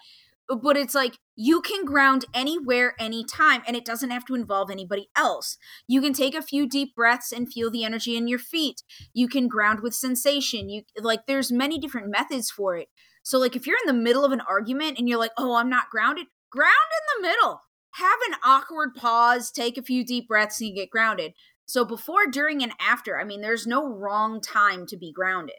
But 0.49 0.75
it's 0.75 0.93
like 0.93 1.17
you 1.37 1.61
can 1.61 1.85
ground 1.85 2.25
anywhere, 2.33 2.93
anytime, 2.99 3.61
and 3.65 3.77
it 3.77 3.85
doesn't 3.85 4.09
have 4.09 4.25
to 4.25 4.35
involve 4.35 4.69
anybody 4.69 5.07
else. 5.15 5.57
You 5.87 6.01
can 6.01 6.11
take 6.11 6.35
a 6.35 6.41
few 6.41 6.67
deep 6.67 6.93
breaths 6.93 7.31
and 7.31 7.51
feel 7.51 7.71
the 7.71 7.85
energy 7.85 8.17
in 8.17 8.27
your 8.27 8.39
feet. 8.39 8.83
You 9.13 9.29
can 9.29 9.47
ground 9.47 9.79
with 9.79 9.95
sensation. 9.95 10.67
You 10.67 10.83
like 10.99 11.25
there's 11.25 11.53
many 11.53 11.79
different 11.79 12.09
methods 12.09 12.51
for 12.51 12.75
it. 12.75 12.89
So 13.23 13.39
like 13.39 13.55
if 13.55 13.67
you're 13.67 13.77
in 13.85 13.87
the 13.87 14.01
middle 14.01 14.25
of 14.25 14.31
an 14.31 14.41
argument 14.41 14.97
and 14.97 15.07
you're 15.07 15.19
like, 15.19 15.31
"Oh, 15.37 15.55
I'm 15.55 15.69
not 15.69 15.89
grounded." 15.89 16.27
Ground 16.51 16.71
in 16.71 17.21
the 17.21 17.27
middle. 17.27 17.61
Have 17.95 18.19
an 18.27 18.35
awkward 18.43 18.95
pause, 18.95 19.51
take 19.51 19.77
a 19.77 19.81
few 19.81 20.05
deep 20.05 20.27
breaths 20.27 20.59
and 20.59 20.69
you 20.69 20.75
get 20.75 20.89
grounded. 20.89 21.33
So 21.65 21.85
before, 21.85 22.27
during 22.27 22.61
and 22.63 22.73
after, 22.79 23.19
I 23.19 23.23
mean, 23.23 23.41
there's 23.41 23.65
no 23.65 23.87
wrong 23.87 24.41
time 24.41 24.85
to 24.87 24.97
be 24.97 25.11
grounded. 25.11 25.55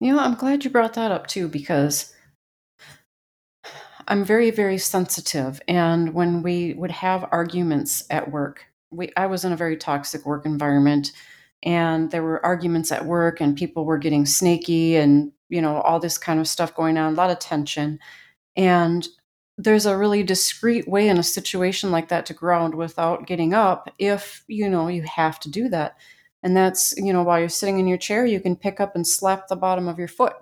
You 0.00 0.12
know, 0.12 0.18
I'm 0.18 0.34
glad 0.34 0.64
you 0.64 0.70
brought 0.70 0.94
that 0.94 1.12
up 1.12 1.28
too 1.28 1.46
because 1.46 2.12
I'm 4.08 4.24
very, 4.24 4.50
very 4.50 4.78
sensitive. 4.78 5.60
And 5.68 6.14
when 6.14 6.42
we 6.42 6.74
would 6.74 6.90
have 6.90 7.28
arguments 7.30 8.04
at 8.10 8.30
work, 8.30 8.66
we 8.90 9.12
I 9.16 9.26
was 9.26 9.44
in 9.44 9.52
a 9.52 9.56
very 9.56 9.76
toxic 9.76 10.26
work 10.26 10.44
environment, 10.44 11.12
and 11.62 12.10
there 12.10 12.22
were 12.22 12.44
arguments 12.44 12.90
at 12.90 13.06
work, 13.06 13.40
and 13.40 13.56
people 13.56 13.84
were 13.84 13.98
getting 13.98 14.26
snaky, 14.26 14.96
and 14.96 15.30
you 15.52 15.62
know 15.62 15.80
all 15.82 16.00
this 16.00 16.18
kind 16.18 16.40
of 16.40 16.48
stuff 16.48 16.74
going 16.74 16.98
on, 16.98 17.12
a 17.12 17.16
lot 17.16 17.30
of 17.30 17.38
tension. 17.38 17.98
And 18.56 19.06
there's 19.58 19.86
a 19.86 19.96
really 19.96 20.22
discreet 20.22 20.88
way 20.88 21.08
in 21.08 21.18
a 21.18 21.22
situation 21.22 21.90
like 21.90 22.08
that 22.08 22.26
to 22.26 22.34
ground 22.34 22.74
without 22.74 23.26
getting 23.26 23.54
up 23.54 23.92
if 23.98 24.44
you 24.48 24.68
know 24.68 24.88
you 24.88 25.02
have 25.02 25.38
to 25.40 25.50
do 25.50 25.68
that. 25.70 25.96
And 26.42 26.56
that's, 26.56 26.94
you 26.96 27.12
know, 27.12 27.22
while 27.22 27.38
you're 27.38 27.48
sitting 27.48 27.78
in 27.78 27.86
your 27.86 27.98
chair, 27.98 28.26
you 28.26 28.40
can 28.40 28.56
pick 28.56 28.80
up 28.80 28.96
and 28.96 29.06
slap 29.06 29.48
the 29.48 29.56
bottom 29.56 29.88
of 29.88 29.98
your 29.98 30.08
foot 30.08 30.34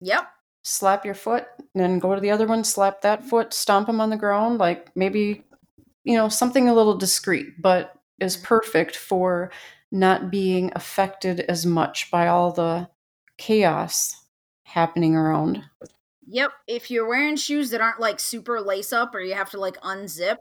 Yep. 0.00 0.28
slap 0.62 1.04
your 1.04 1.14
foot, 1.14 1.46
then 1.74 1.98
go 1.98 2.14
to 2.14 2.20
the 2.20 2.30
other 2.30 2.46
one, 2.46 2.64
slap 2.64 3.00
that 3.02 3.24
foot, 3.24 3.52
stomp 3.54 3.86
them 3.86 4.00
on 4.00 4.10
the 4.10 4.16
ground, 4.16 4.58
like 4.58 4.90
maybe, 4.96 5.44
you 6.04 6.16
know, 6.16 6.28
something 6.28 6.68
a 6.68 6.74
little 6.74 6.96
discreet, 6.96 7.60
but 7.60 7.94
is 8.20 8.36
mm-hmm. 8.36 8.46
perfect 8.46 8.96
for 8.96 9.50
not 9.92 10.30
being 10.30 10.72
affected 10.74 11.40
as 11.40 11.64
much 11.64 12.10
by 12.10 12.26
all 12.26 12.52
the 12.52 12.88
chaos 13.38 14.24
happening 14.64 15.14
around. 15.14 15.62
Yep. 16.28 16.50
If 16.66 16.90
you're 16.90 17.08
wearing 17.08 17.36
shoes 17.36 17.70
that 17.70 17.80
aren't 17.80 18.00
like 18.00 18.18
super 18.18 18.60
lace 18.60 18.92
up 18.92 19.14
or 19.14 19.20
you 19.20 19.34
have 19.34 19.50
to 19.50 19.60
like 19.60 19.80
unzip, 19.80 20.36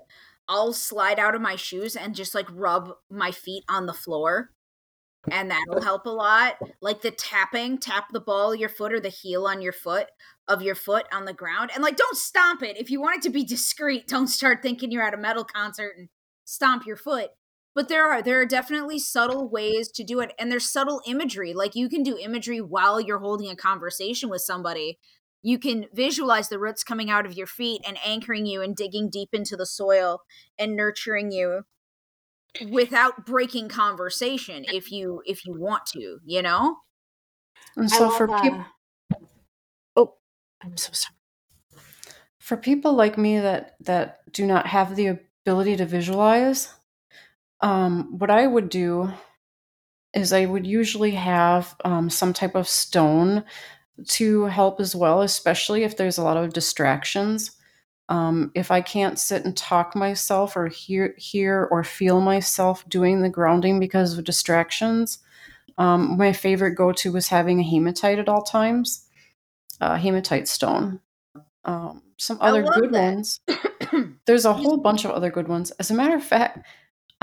I'll 0.48 0.74
slide 0.74 1.20
out 1.20 1.36
of 1.36 1.42
my 1.42 1.56
shoes 1.56 1.96
and 1.96 2.16
just 2.16 2.36
like 2.36 2.48
rub 2.52 2.92
my 3.10 3.32
feet 3.32 3.64
on 3.70 3.86
the 3.86 3.94
floor. 3.94 4.52
And 5.32 5.50
that'll 5.50 5.82
help 5.82 6.06
a 6.06 6.10
lot. 6.10 6.58
Like 6.82 7.02
the 7.02 7.10
tapping, 7.10 7.80
tap 7.80 8.06
the 8.12 8.20
ball 8.20 8.54
your 8.54 8.70
foot 8.70 8.94
or 8.94 9.00
the 9.00 9.10
heel 9.10 9.48
on 9.48 9.60
your 9.62 9.74
foot 9.74 10.08
of 10.48 10.62
your 10.62 10.76
foot 10.76 11.08
on 11.12 11.26
the 11.26 11.34
ground. 11.34 11.72
And 11.74 11.84
like 11.84 11.98
don't 11.98 12.18
stomp 12.18 12.62
it. 12.62 12.78
If 12.78 12.92
you 12.92 13.02
want 13.02 13.18
it 13.18 13.22
to 13.24 13.32
be 13.32 13.44
discreet, 13.44 14.08
don't 14.08 14.28
start 14.28 14.62
thinking 14.62 14.92
you're 14.92 15.04
at 15.04 15.16
a 15.16 15.18
metal 15.18 15.44
concert 15.44 15.96
and 15.98 16.10
stomp 16.46 16.86
your 16.86 16.98
foot. 16.98 17.32
But 17.76 17.90
there 17.90 18.10
are 18.10 18.22
there 18.22 18.40
are 18.42 18.46
definitely 18.46 18.98
subtle 18.98 19.50
ways 19.50 19.90
to 19.90 20.04
do 20.04 20.22
it. 20.22 20.34
And 20.40 20.52
there's 20.52 20.72
subtle 20.72 21.02
imagery. 21.06 21.54
Like 21.54 21.76
you 21.76 21.90
can 21.90 22.02
do 22.02 22.18
imagery 22.18 22.62
while 22.62 23.00
you're 23.02 23.20
holding 23.20 23.52
a 23.52 23.56
conversation 23.56 24.30
with 24.30 24.42
somebody 24.42 24.98
you 25.46 25.60
can 25.60 25.86
visualize 25.94 26.50
the 26.50 26.58
roots 26.58 26.84
coming 26.84 27.12
out 27.12 27.24
of 27.24 27.38
your 27.38 27.46
feet 27.46 27.80
and 27.88 28.00
anchoring 28.04 28.48
you 28.48 28.64
and 28.64 28.76
digging 28.76 29.12
deep 29.12 29.30
into 29.32 29.56
the 29.56 29.66
soil 29.66 30.24
and 30.58 30.76
nurturing 30.76 31.32
you 31.32 31.62
without 32.72 33.28
breaking 33.28 33.70
conversation 33.70 34.66
if 34.74 34.92
you 34.92 35.22
if 35.26 35.46
you 35.46 35.54
want 35.56 35.86
to 35.86 36.18
you 36.26 36.42
know 36.42 36.78
And 37.78 37.86
I 37.86 37.96
so 37.96 38.08
love, 38.08 38.18
for 38.18 38.28
people 38.28 38.66
oh, 39.96 40.14
I'm 40.64 40.78
so 40.78 40.92
sorry. 40.94 41.16
for 42.40 42.58
people 42.58 42.94
like 42.94 43.16
me 43.16 43.40
that 43.40 43.76
that 43.82 44.22
do 44.32 44.48
not 44.48 44.66
have 44.66 44.96
the 44.96 45.20
ability 45.46 45.76
to 45.78 45.86
visualize 45.86 46.74
um, 47.66 48.20
what 48.20 48.30
i 48.30 48.46
would 48.46 48.70
do 48.70 49.12
is 50.14 50.32
i 50.32 50.46
would 50.46 50.66
usually 50.66 51.12
have 51.12 51.76
um, 51.84 52.10
some 52.10 52.32
type 52.32 52.56
of 52.56 52.68
stone 52.68 53.44
to 54.08 54.46
help 54.46 54.80
as 54.80 54.96
well 54.96 55.22
especially 55.22 55.84
if 55.84 55.98
there's 55.98 56.18
a 56.18 56.24
lot 56.24 56.38
of 56.38 56.54
distractions 56.54 57.52
um, 58.08 58.52
if 58.54 58.70
i 58.70 58.82
can't 58.82 59.18
sit 59.18 59.44
and 59.44 59.58
talk 59.58 59.96
myself 59.96 60.56
or 60.56 60.68
hear 60.68 61.16
hear 61.18 61.68
or 61.72 61.84
feel 61.84 62.22
myself 62.22 62.88
doing 62.88 63.22
the 63.22 63.30
grounding 63.30 63.80
because 63.80 64.18
of 64.18 64.24
distractions 64.24 65.20
um, 65.78 66.18
my 66.18 66.32
favorite 66.32 66.76
go-to 66.76 67.12
was 67.12 67.28
having 67.28 67.60
a 67.60 67.64
hematite 67.64 68.20
at 68.20 68.30
all 68.30 68.44
times 68.44 69.08
uh, 69.82 69.96
hematite 69.98 70.48
stone 70.48 71.00
um, 71.66 72.04
some 72.18 72.38
other 72.42 72.62
good 72.62 72.94
that. 72.94 73.02
ones 73.02 73.40
there's 74.26 74.46
a 74.46 74.54
whole 74.54 74.78
bunch 74.78 75.06
of 75.06 75.12
other 75.12 75.30
good 75.30 75.48
ones. 75.48 75.72
As 75.72 75.92
a 75.92 75.94
matter 75.94 76.16
of 76.16 76.24
fact, 76.24 76.66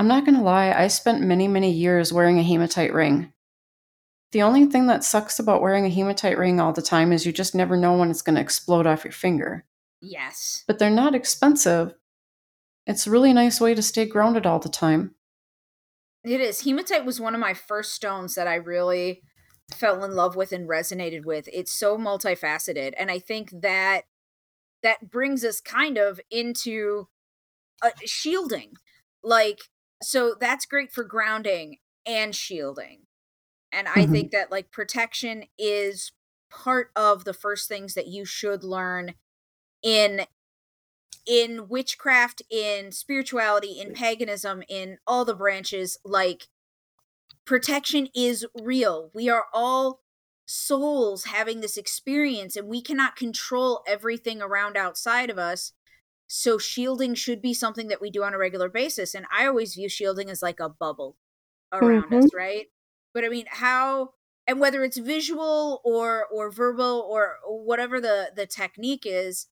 I'm 0.02 0.08
not 0.08 0.24
going 0.24 0.36
to 0.36 0.42
lie, 0.42 0.72
I 0.72 0.88
spent 0.88 1.20
many, 1.20 1.46
many 1.46 1.70
years 1.70 2.12
wearing 2.12 2.36
a 2.36 2.42
hematite 2.42 2.92
ring. 2.92 3.32
The 4.32 4.42
only 4.42 4.66
thing 4.66 4.88
that 4.88 5.04
sucks 5.04 5.38
about 5.38 5.62
wearing 5.62 5.86
a 5.86 5.90
hematite 5.90 6.36
ring 6.36 6.58
all 6.58 6.72
the 6.72 6.82
time 6.82 7.12
is 7.12 7.24
you 7.24 7.30
just 7.30 7.54
never 7.54 7.76
know 7.76 7.96
when 7.96 8.10
it's 8.10 8.20
going 8.20 8.34
to 8.34 8.40
explode 8.40 8.84
off 8.84 9.04
your 9.04 9.12
finger. 9.12 9.64
yes 10.00 10.64
But 10.66 10.80
they're 10.80 10.90
not 10.90 11.14
expensive. 11.14 11.94
It's 12.84 13.06
a 13.06 13.12
really 13.12 13.32
nice 13.32 13.60
way 13.60 13.76
to 13.76 13.80
stay 13.82 14.04
grounded 14.04 14.44
all 14.44 14.58
the 14.58 14.68
time. 14.68 15.14
it 16.24 16.40
is 16.40 16.62
hematite 16.62 17.04
was 17.04 17.20
one 17.20 17.36
of 17.36 17.40
my 17.40 17.54
first 17.54 17.92
stones 17.92 18.34
that 18.34 18.48
i 18.48 18.56
really 18.56 19.22
fell 19.72 20.02
in 20.02 20.16
love 20.16 20.34
with 20.34 20.50
and 20.50 20.68
resonated 20.68 21.24
with 21.24 21.48
it's 21.52 21.70
so 21.70 21.96
multifaceted 21.96 22.92
and 22.98 23.08
i 23.08 23.20
think 23.20 23.50
that 23.52 24.02
that 24.82 25.12
brings 25.12 25.44
us 25.44 25.60
kind 25.60 25.96
of 25.96 26.20
into 26.28 27.06
uh, 27.82 27.90
shielding 28.04 28.72
like 29.22 29.60
so 30.02 30.34
that's 30.38 30.66
great 30.66 30.92
for 30.92 31.04
grounding 31.04 31.78
and 32.06 32.34
shielding. 32.34 33.06
And 33.72 33.88
i 33.88 34.06
Mhm. 34.06 34.06
think 34.06 34.32
that 34.32 34.50
like 34.52 34.70
protection 34.72 35.44
is 35.58 36.12
part 36.50 36.92
of 36.96 37.24
the 37.24 37.34
first 37.34 37.68
things 37.68 37.94
that 37.94 38.08
you 38.08 38.24
should 38.26 38.64
learn 38.64 39.14
in 39.82 40.26
in 41.26 41.68
witchcraft 41.68 42.42
in 42.50 42.90
spirituality 42.92 43.80
in 43.80 43.92
paganism 43.92 44.62
in 44.68 44.98
all 45.06 45.24
the 45.24 45.34
branches 45.36 45.98
like 46.04 46.48
protection 47.44 48.08
is 48.14 48.46
real. 48.60 49.10
We 49.14 49.28
are 49.28 49.46
all 49.52 50.00
souls 50.46 51.24
having 51.24 51.60
this 51.60 51.76
experience 51.76 52.56
and 52.56 52.68
we 52.68 52.82
cannot 52.82 53.16
control 53.16 53.82
everything 53.86 54.42
around 54.42 54.76
outside 54.76 55.30
of 55.30 55.38
us 55.38 55.72
so 56.34 56.56
shielding 56.58 57.14
should 57.14 57.42
be 57.42 57.52
something 57.52 57.88
that 57.88 58.00
we 58.00 58.10
do 58.10 58.22
on 58.22 58.34
a 58.34 58.38
regular 58.38 58.68
basis 58.68 59.14
and 59.14 59.26
i 59.36 59.46
always 59.46 59.74
view 59.74 59.88
shielding 59.88 60.30
as 60.30 60.42
like 60.42 60.60
a 60.60 60.68
bubble 60.68 61.16
around 61.72 62.12
us 62.12 62.24
mm-hmm. 62.24 62.36
right 62.36 62.66
but 63.12 63.24
i 63.24 63.28
mean 63.28 63.46
how 63.48 64.10
and 64.46 64.60
whether 64.60 64.82
it's 64.82 64.98
visual 64.98 65.80
or 65.84 66.26
or 66.32 66.50
verbal 66.50 67.06
or 67.08 67.36
whatever 67.46 68.00
the 68.00 68.30
the 68.34 68.46
technique 68.46 69.04
is 69.04 69.48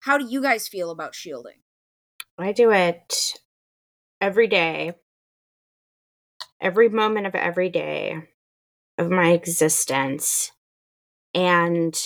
how 0.00 0.18
do 0.18 0.26
you 0.28 0.42
guys 0.42 0.68
feel 0.68 0.90
about 0.90 1.14
shielding 1.14 1.58
I 2.36 2.52
do 2.52 2.72
it 2.72 3.34
every 4.20 4.48
day, 4.48 4.94
every 6.60 6.88
moment 6.88 7.26
of 7.26 7.34
every 7.34 7.68
day. 7.68 8.28
of 8.96 9.10
my 9.10 9.30
existence. 9.30 10.52
And 11.34 12.00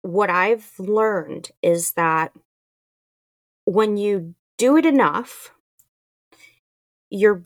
what 0.00 0.30
I've 0.30 0.72
learned 0.78 1.50
is 1.62 1.92
that 1.92 2.32
when 3.64 3.96
you 3.96 4.34
do 4.58 4.76
it 4.76 4.86
enough, 4.86 5.52
your 7.10 7.44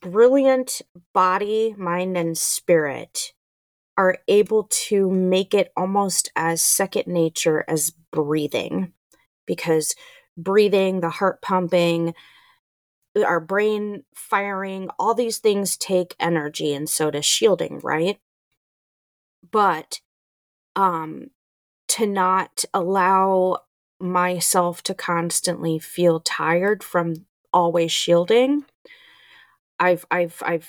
brilliant 0.00 0.82
body, 1.14 1.74
mind, 1.78 2.16
and 2.16 2.36
spirit 2.38 3.32
are 3.96 4.18
able 4.28 4.64
to 4.70 5.10
make 5.10 5.54
it 5.54 5.72
almost 5.76 6.30
as 6.36 6.62
second 6.62 7.06
nature 7.06 7.64
as 7.68 7.92
breathing 8.12 8.92
because 9.46 9.94
breathing, 10.36 11.00
the 11.00 11.10
heart 11.10 11.42
pumping, 11.42 12.14
our 13.24 13.40
brain 13.40 14.04
firing, 14.14 14.88
all 14.98 15.14
these 15.14 15.38
things 15.38 15.76
take 15.76 16.14
energy 16.20 16.72
and 16.74 16.88
so 16.88 17.10
does 17.10 17.24
shielding, 17.26 17.80
right? 17.82 18.18
But 19.50 20.00
um 20.76 21.30
to 21.88 22.06
not 22.06 22.64
allow 22.74 23.58
myself 24.00 24.82
to 24.82 24.94
constantly 24.94 25.78
feel 25.78 26.20
tired 26.20 26.82
from 26.82 27.14
always 27.52 27.90
shielding 27.90 28.64
i've 29.80 30.04
i've 30.10 30.42
i've 30.44 30.68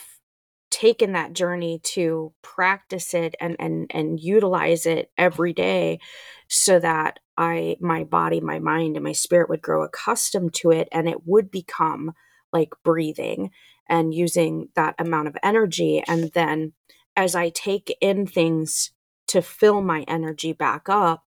taken 0.72 1.14
that 1.14 1.34
journey 1.34 1.80
to 1.84 2.32
practice 2.42 3.14
it 3.14 3.36
and 3.40 3.56
and 3.60 3.92
and 3.94 4.20
utilize 4.20 4.86
it 4.86 5.12
every 5.18 5.52
day 5.52 6.00
so 6.48 6.80
that 6.80 7.20
i 7.38 7.76
my 7.80 8.04
body 8.04 8.40
my 8.40 8.60
mind 8.60 8.96
and 8.96 9.04
my 9.04 9.12
spirit 9.12 9.50
would 9.50 9.62
grow 9.62 9.84
accustomed 9.84 10.54
to 10.54 10.72
it 10.72 10.88
and 10.92 11.08
it 11.10 11.28
would 11.28 11.52
become 11.52 12.14
like 12.52 12.74
breathing 12.84 13.52
and 13.88 14.14
using 14.14 14.70
that 14.76 14.96
amount 15.00 15.28
of 15.28 15.38
energy. 15.44 16.04
And 16.08 16.32
then 16.34 16.74
as 17.16 17.36
i 17.36 17.50
take 17.50 17.96
in 18.02 18.26
things 18.26 18.92
to 19.28 19.42
fill 19.42 19.82
my 19.82 20.04
energy 20.08 20.54
back 20.54 20.90
up 20.90 21.24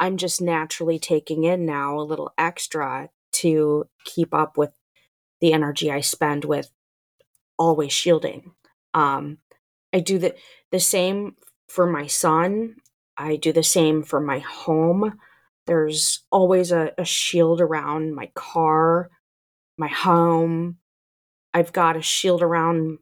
i'm 0.00 0.16
just 0.16 0.40
naturally 0.40 0.98
taking 0.98 1.44
in 1.44 1.66
now 1.66 1.98
a 1.98 2.02
little 2.02 2.32
extra 2.38 3.10
to 3.32 3.88
keep 4.04 4.34
up 4.34 4.56
with 4.56 4.70
the 5.40 5.52
energy 5.52 5.90
i 5.90 6.00
spend 6.00 6.44
with 6.44 6.70
always 7.58 7.92
shielding 7.92 8.52
um, 8.94 9.38
I 9.92 10.00
do 10.00 10.18
the 10.18 10.34
the 10.72 10.80
same 10.80 11.36
for 11.68 11.86
my 11.86 12.06
son. 12.06 12.76
I 13.16 13.36
do 13.36 13.52
the 13.52 13.62
same 13.62 14.02
for 14.02 14.20
my 14.20 14.38
home. 14.40 15.18
There's 15.66 16.24
always 16.30 16.72
a, 16.72 16.92
a 16.98 17.04
shield 17.04 17.60
around 17.60 18.14
my 18.14 18.30
car, 18.34 19.10
my 19.78 19.88
home. 19.88 20.78
I've 21.54 21.72
got 21.72 21.96
a 21.96 22.02
shield 22.02 22.42
around 22.42 22.98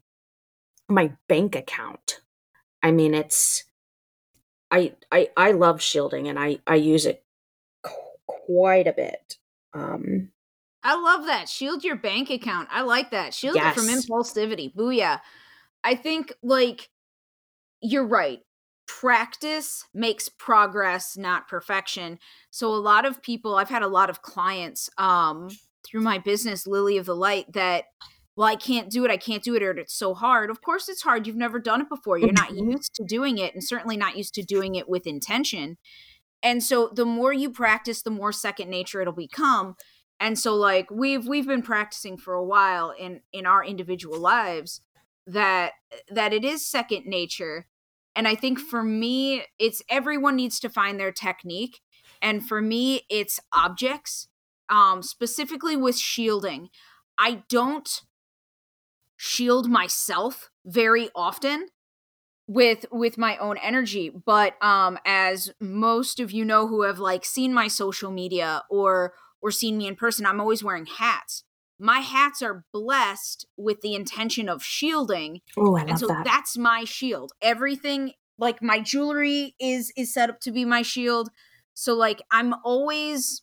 my 0.89 1.13
bank 1.29 1.57
account. 1.57 2.21
I 2.83 2.93
mean, 2.93 3.15
it's 3.15 3.66
I 4.71 4.95
I 5.13 5.29
I 5.37 5.53
love 5.53 5.81
shielding 5.81 6.29
and 6.29 6.39
I 6.39 6.59
I 6.67 6.77
use 6.77 7.07
it 7.07 7.25
qu- 7.83 7.93
quite 8.27 8.87
a 8.87 8.93
bit. 8.93 9.39
Um, 9.75 10.31
I 10.83 10.95
love 11.01 11.27
that. 11.27 11.49
Shield 11.49 11.85
your 11.85 11.97
bank 11.97 12.31
account. 12.31 12.69
I 12.71 12.83
like 12.83 13.11
that. 13.11 13.35
Shield 13.35 13.57
it 13.57 13.75
from 13.75 13.87
Yes. 13.89 14.07
impulsivity. 14.07 14.75
Booyah. 14.75 15.21
I 15.85 15.95
think 15.95 16.33
like 16.43 16.89
you're 17.81 18.07
right. 18.07 18.41
Practice 18.87 19.85
makes 19.93 20.29
progress, 20.29 21.17
not 21.17 21.49
perfection. 21.49 22.19
So 22.51 22.69
a 22.73 22.77
lot 22.77 23.05
of 23.05 23.21
people, 23.23 23.57
I've 23.57 23.69
had 23.69 23.83
a 23.83 23.89
lot 23.89 24.11
of 24.11 24.23
clients 24.23 24.89
um 24.99 25.49
through 25.85 26.01
my 26.03 26.19
business 26.19 26.67
Lily 26.67 26.99
of 26.99 27.07
the 27.07 27.15
Light 27.15 27.53
that 27.53 27.85
well, 28.37 28.47
I 28.49 28.57
can't 28.57 28.91
do 28.91 29.05
it. 29.05 29.11
I 29.11 29.17
can't 29.17 29.43
do 29.43 29.55
it 29.57 29.63
or 29.63 29.71
it's 29.73 29.95
so 29.95 30.15
hard. 30.15 30.51
Of 30.51 30.61
course 30.63 30.89
it's 30.89 31.03
hard. 31.03 31.27
You've 31.27 31.37
never 31.37 31.59
done 31.59 31.81
it 31.81 31.89
before. 31.89 32.19
You're 32.19 32.33
not 32.33 32.51
Mhm. 32.51 32.73
used 32.73 32.95
to 32.95 33.05
doing 33.05 33.39
it 33.39 33.55
and 33.55 33.65
certainly 33.65 33.97
not 33.97 34.17
used 34.17 34.35
to 34.35 34.43
doing 34.43 34.75
it 34.75 34.89
with 34.89 35.07
intention. 35.07 35.79
And 36.43 36.63
so 36.63 36.89
the 36.95 37.07
more 37.07 37.33
you 37.33 37.51
practice, 37.51 38.03
the 38.03 38.11
more 38.11 38.33
second 38.33 38.69
nature 38.71 39.01
it'll 39.01 39.15
become. 39.15 39.77
And 40.21 40.39
so 40.39 40.55
like 40.55 40.91
we've 40.91 41.27
we've 41.27 41.47
been 41.47 41.63
practicing 41.63 42.17
for 42.17 42.35
a 42.35 42.45
while 42.45 42.91
in 42.91 43.23
in 43.33 43.47
our 43.47 43.65
individual 43.65 44.19
lives 44.19 44.81
that 45.27 45.73
that 46.09 46.33
it 46.33 46.45
is 46.45 46.65
second 46.65 47.05
nature 47.07 47.67
and 48.15 48.29
i 48.29 48.35
think 48.35 48.61
for 48.61 48.83
me 48.83 49.45
it's 49.59 49.83
everyone 49.91 50.37
needs 50.37 50.61
to 50.61 50.69
find 50.69 51.01
their 51.01 51.11
technique 51.13 51.81
and 52.23 52.47
for 52.47 52.63
me 52.63 53.03
it's 53.11 53.41
objects 53.53 54.29
um 54.69 55.03
specifically 55.03 55.77
with 55.77 55.99
shielding 55.99 56.69
i 57.19 57.43
don't 57.49 58.03
shield 59.17 59.69
myself 59.69 60.51
very 60.65 61.09
often 61.15 61.69
with 62.47 62.87
with 62.93 63.19
my 63.19 63.37
own 63.39 63.59
energy. 63.59 64.11
But 64.11 64.63
um 64.63 64.99
as 65.05 65.51
most 65.61 66.21
of 66.21 66.31
you 66.31 66.45
know 66.45 66.67
who 66.67 66.83
have 66.83 66.99
like 66.99 67.25
seen 67.25 67.53
my 67.53 67.69
social 67.69 68.11
media 68.11 68.63
or 68.71 69.15
or 69.43 69.51
seen 69.51 69.77
me 69.79 69.87
in 69.87 69.97
person 69.97 70.27
i'm 70.27 70.41
always 70.41 70.63
wearing 70.63 70.87
hats. 70.87 71.45
My 71.79 72.01
hats 72.01 72.41
are 72.41 72.65
blessed 72.73 73.47
with 73.59 73.83
the 73.83 73.95
intention 73.95 74.49
of 74.49 74.63
shielding 74.63 75.43
oh, 75.59 75.77
I 75.77 75.81
and 75.81 75.91
love 75.91 75.99
so 75.99 76.07
that. 76.07 76.25
that's 76.25 76.57
my 76.57 76.85
shield. 76.85 77.33
Everything 77.43 78.13
like 78.39 78.63
my 78.63 78.81
jewelry 78.81 79.55
is 79.61 79.93
is 79.97 80.13
set 80.13 80.31
up 80.31 80.41
to 80.41 80.53
be 80.53 80.65
my 80.65 80.83
shield. 80.83 81.31
So 81.75 81.95
like 81.95 82.23
i'm 82.31 82.55
always 82.65 83.43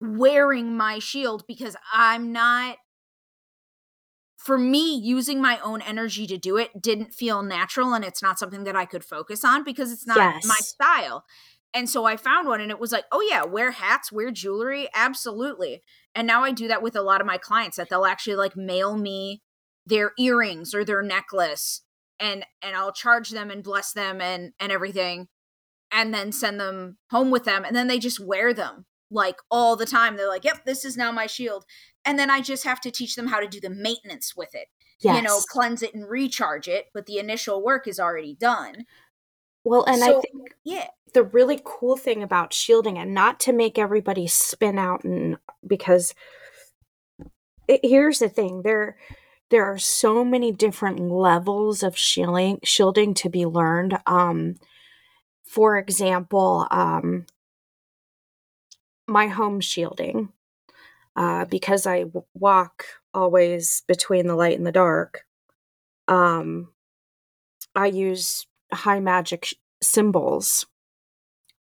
wearing 0.00 0.76
my 0.76 0.98
shield 0.98 1.44
because 1.46 1.76
i'm 1.92 2.32
not 2.32 2.76
for 4.44 4.58
me 4.58 4.96
using 4.96 5.40
my 5.40 5.58
own 5.60 5.80
energy 5.82 6.26
to 6.26 6.36
do 6.36 6.56
it 6.56 6.80
didn't 6.80 7.14
feel 7.14 7.42
natural 7.42 7.94
and 7.94 8.04
it's 8.04 8.22
not 8.22 8.38
something 8.38 8.64
that 8.64 8.76
i 8.76 8.84
could 8.84 9.04
focus 9.04 9.44
on 9.44 9.64
because 9.64 9.92
it's 9.92 10.06
not 10.06 10.18
my 10.44 10.56
style. 10.56 11.24
And 11.74 11.88
so 11.88 12.04
i 12.04 12.16
found 12.16 12.48
one 12.48 12.60
and 12.60 12.70
it 12.70 12.78
was 12.78 12.92
like 12.92 13.04
oh 13.12 13.26
yeah 13.28 13.44
wear 13.44 13.70
hats 13.70 14.12
wear 14.12 14.30
jewelry 14.30 14.88
absolutely. 14.94 15.82
And 16.14 16.26
now 16.26 16.42
i 16.42 16.50
do 16.52 16.68
that 16.68 16.82
with 16.82 16.96
a 16.96 17.02
lot 17.02 17.20
of 17.20 17.26
my 17.26 17.38
clients 17.38 17.76
that 17.76 17.88
they'll 17.88 18.04
actually 18.04 18.36
like 18.36 18.56
mail 18.56 18.96
me 18.96 19.42
their 19.86 20.12
earrings 20.18 20.74
or 20.74 20.84
their 20.84 21.02
necklace 21.02 21.82
and 22.20 22.44
and 22.62 22.76
i'll 22.76 22.92
charge 22.92 23.30
them 23.30 23.50
and 23.50 23.64
bless 23.64 23.92
them 23.92 24.20
and 24.20 24.52
and 24.60 24.70
everything 24.70 25.28
and 25.90 26.14
then 26.14 26.32
send 26.32 26.58
them 26.60 26.98
home 27.10 27.30
with 27.30 27.44
them 27.44 27.64
and 27.64 27.74
then 27.74 27.88
they 27.88 27.98
just 27.98 28.20
wear 28.20 28.54
them 28.54 28.86
like 29.12 29.36
all 29.50 29.76
the 29.76 29.86
time. 29.86 30.16
They're 30.16 30.28
like 30.28 30.44
yep 30.44 30.64
this 30.64 30.84
is 30.84 30.96
now 30.96 31.12
my 31.12 31.26
shield. 31.26 31.64
And 32.04 32.18
then 32.18 32.30
i 32.30 32.40
just 32.40 32.64
have 32.64 32.80
to 32.80 32.90
teach 32.90 33.14
them 33.14 33.28
how 33.28 33.38
to 33.38 33.46
do 33.46 33.60
the 33.60 33.70
maintenance 33.70 34.34
with 34.36 34.54
it 34.54 34.66
yes. 35.02 35.16
you 35.16 35.22
know 35.22 35.40
cleanse 35.48 35.82
it 35.82 35.94
and 35.94 36.08
recharge 36.08 36.68
it 36.68 36.86
but 36.92 37.06
the 37.06 37.18
initial 37.18 37.62
work 37.62 37.86
is 37.86 38.00
already 38.00 38.34
done. 38.34 38.86
Well, 39.64 39.84
and 39.84 40.02
I 40.02 40.20
think 40.20 40.56
yeah. 40.64 40.88
the 41.14 41.22
really 41.22 41.60
cool 41.64 41.96
thing 41.96 42.22
about 42.22 42.52
shielding 42.52 42.98
and 42.98 43.14
not 43.14 43.38
to 43.40 43.52
make 43.52 43.78
everybody 43.78 44.26
spin 44.26 44.76
out 44.76 45.04
and 45.04 45.36
because 45.64 46.14
it, 47.68 47.80
here's 47.84 48.18
the 48.18 48.28
thing 48.28 48.62
there 48.62 48.96
there 49.50 49.64
are 49.64 49.78
so 49.78 50.24
many 50.24 50.50
different 50.50 50.98
levels 50.98 51.82
of 51.82 51.96
shielding 51.96 52.58
shielding 52.64 53.14
to 53.14 53.28
be 53.28 53.46
learned. 53.46 53.98
Um 54.06 54.56
for 55.44 55.78
example 55.78 56.66
um 56.70 57.26
my 59.06 59.26
home 59.26 59.60
shielding 59.60 60.30
uh 61.16 61.44
because 61.46 61.86
i 61.86 62.00
w- 62.02 62.24
walk 62.34 62.84
always 63.14 63.82
between 63.86 64.26
the 64.26 64.34
light 64.34 64.56
and 64.56 64.66
the 64.66 64.72
dark 64.72 65.24
um 66.08 66.68
i 67.74 67.86
use 67.86 68.46
high 68.72 69.00
magic 69.00 69.44
sh- 69.46 69.54
symbols 69.82 70.66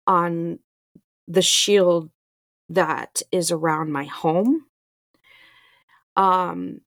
on 0.06 0.58
the 1.28 1.42
shield 1.42 2.10
that 2.68 3.22
is 3.30 3.50
around 3.50 3.92
my 3.92 4.04
home 4.04 4.66
um 6.16 6.80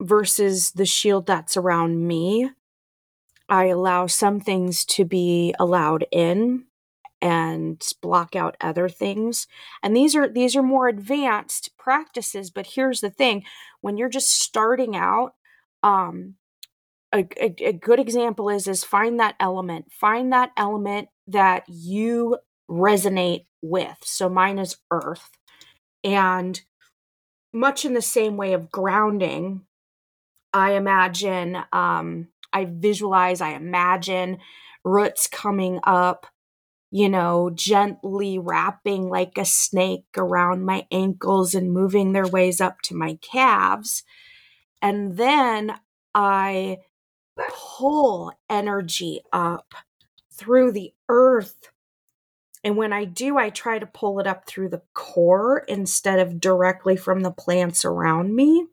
versus 0.00 0.72
the 0.72 0.86
shield 0.86 1.26
that's 1.26 1.56
around 1.56 2.06
me. 2.06 2.50
I 3.48 3.66
allow 3.66 4.06
some 4.06 4.40
things 4.40 4.84
to 4.86 5.04
be 5.04 5.54
allowed 5.58 6.04
in 6.10 6.64
and 7.22 7.82
block 8.02 8.36
out 8.36 8.56
other 8.60 8.88
things 8.88 9.46
and 9.82 9.96
these 9.96 10.14
are 10.14 10.28
these 10.28 10.54
are 10.54 10.62
more 10.62 10.88
advanced 10.88 11.70
practices 11.78 12.50
but 12.50 12.66
here's 12.74 13.00
the 13.00 13.10
thing 13.10 13.42
when 13.80 13.96
you're 13.96 14.08
just 14.08 14.30
starting 14.42 14.94
out 14.94 15.34
um 15.82 16.34
a, 17.14 17.26
a, 17.40 17.54
a 17.68 17.72
good 17.72 17.98
example 17.98 18.50
is 18.50 18.68
is 18.68 18.84
find 18.84 19.18
that 19.18 19.36
element 19.40 19.90
find 19.90 20.32
that 20.32 20.50
element 20.56 21.08
that 21.28 21.64
you 21.68 22.36
resonate 22.70 23.46
with. 23.62 23.96
So 24.02 24.28
mine 24.28 24.58
is 24.58 24.76
earth 24.90 25.30
and 26.04 26.60
much 27.52 27.84
in 27.84 27.94
the 27.94 28.02
same 28.02 28.36
way 28.36 28.52
of 28.52 28.70
grounding 28.70 29.62
i 30.52 30.72
imagine 30.72 31.56
um 31.72 32.28
i 32.52 32.66
visualize 32.66 33.40
i 33.40 33.50
imagine 33.50 34.38
roots 34.84 35.26
coming 35.26 35.80
up 35.84 36.26
you 36.90 37.08
know 37.08 37.50
gently 37.50 38.38
wrapping 38.38 39.08
like 39.08 39.36
a 39.36 39.44
snake 39.44 40.06
around 40.16 40.64
my 40.64 40.86
ankles 40.90 41.54
and 41.54 41.72
moving 41.72 42.12
their 42.12 42.26
ways 42.26 42.60
up 42.60 42.80
to 42.82 42.94
my 42.94 43.18
calves 43.22 44.02
and 44.80 45.16
then 45.16 45.74
i 46.14 46.78
pull 47.36 48.32
energy 48.48 49.20
up 49.32 49.74
through 50.32 50.72
the 50.72 50.92
earth. 51.08 51.70
And 52.62 52.76
when 52.76 52.92
I 52.92 53.04
do, 53.04 53.38
I 53.38 53.50
try 53.50 53.78
to 53.78 53.86
pull 53.86 54.18
it 54.18 54.26
up 54.26 54.46
through 54.46 54.70
the 54.70 54.82
core 54.92 55.64
instead 55.68 56.18
of 56.18 56.40
directly 56.40 56.96
from 56.96 57.20
the 57.20 57.30
plants 57.30 57.84
around 57.84 58.34
me. 58.34 58.66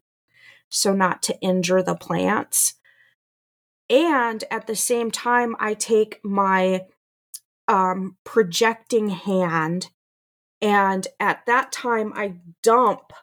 So, 0.69 0.93
not 0.93 1.21
to 1.23 1.39
injure 1.39 1.84
the 1.84 1.95
plants. 1.95 2.73
And 3.89 4.43
at 4.49 4.65
the 4.65 4.76
same 4.76 5.12
time, 5.12 5.56
I 5.60 5.76
take 5.76 6.19
my 6.23 6.86
um, 7.67 8.17
projecting 8.23 9.10
hand, 9.10 9.89
and 10.62 11.08
at 11.19 11.45
that 11.45 11.71
time, 11.71 12.13
I 12.15 12.36
dump 12.62 13.13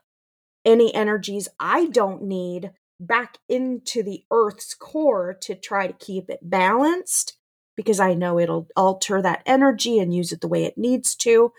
any 0.65 0.95
energies 0.95 1.49
I 1.59 1.87
don't 1.87 2.23
need 2.23 2.73
back 2.99 3.39
into 3.49 4.03
the 4.03 4.25
earth's 4.31 4.75
core 4.75 5.33
to 5.41 5.55
try 5.55 5.87
to 5.87 5.93
keep 5.95 6.29
it 6.29 6.41
balanced 6.43 7.39
because 7.77 7.99
I 7.99 8.13
know 8.13 8.39
it'll 8.39 8.69
alter 8.77 9.23
that 9.23 9.43
energy 9.47 9.99
and 9.99 10.15
use 10.15 10.33
it 10.33 10.43
the 10.43 10.49
way 10.49 10.65
it 10.65 10.77
needs 10.77 11.15
to. 11.17 11.53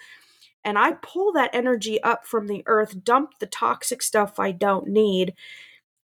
And 0.63 0.78
I 0.78 0.91
pull 0.94 1.34
that 1.34 1.50
energy 1.54 2.02
up 2.04 2.28
from 2.28 2.46
the 2.46 2.62
earth, 2.67 3.04
dump 3.04 3.39
the 3.39 3.48
toxic 3.48 4.04
stuff 4.04 4.39
I 4.39 4.52
don't 4.52 4.88
need. 4.88 5.34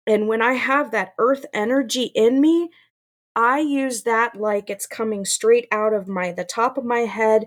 And 0.06 0.26
when 0.26 0.40
I 0.40 0.54
have 0.54 0.90
that 0.92 1.12
earth 1.18 1.44
energy 1.52 2.04
in 2.14 2.40
me, 2.40 2.70
I 3.36 3.60
use 3.60 4.02
that 4.04 4.34
like 4.34 4.70
it's 4.70 4.86
coming 4.86 5.26
straight 5.26 5.68
out 5.70 5.92
of 5.92 6.08
my 6.08 6.32
the 6.32 6.44
top 6.44 6.78
of 6.78 6.86
my 6.86 7.00
head 7.00 7.44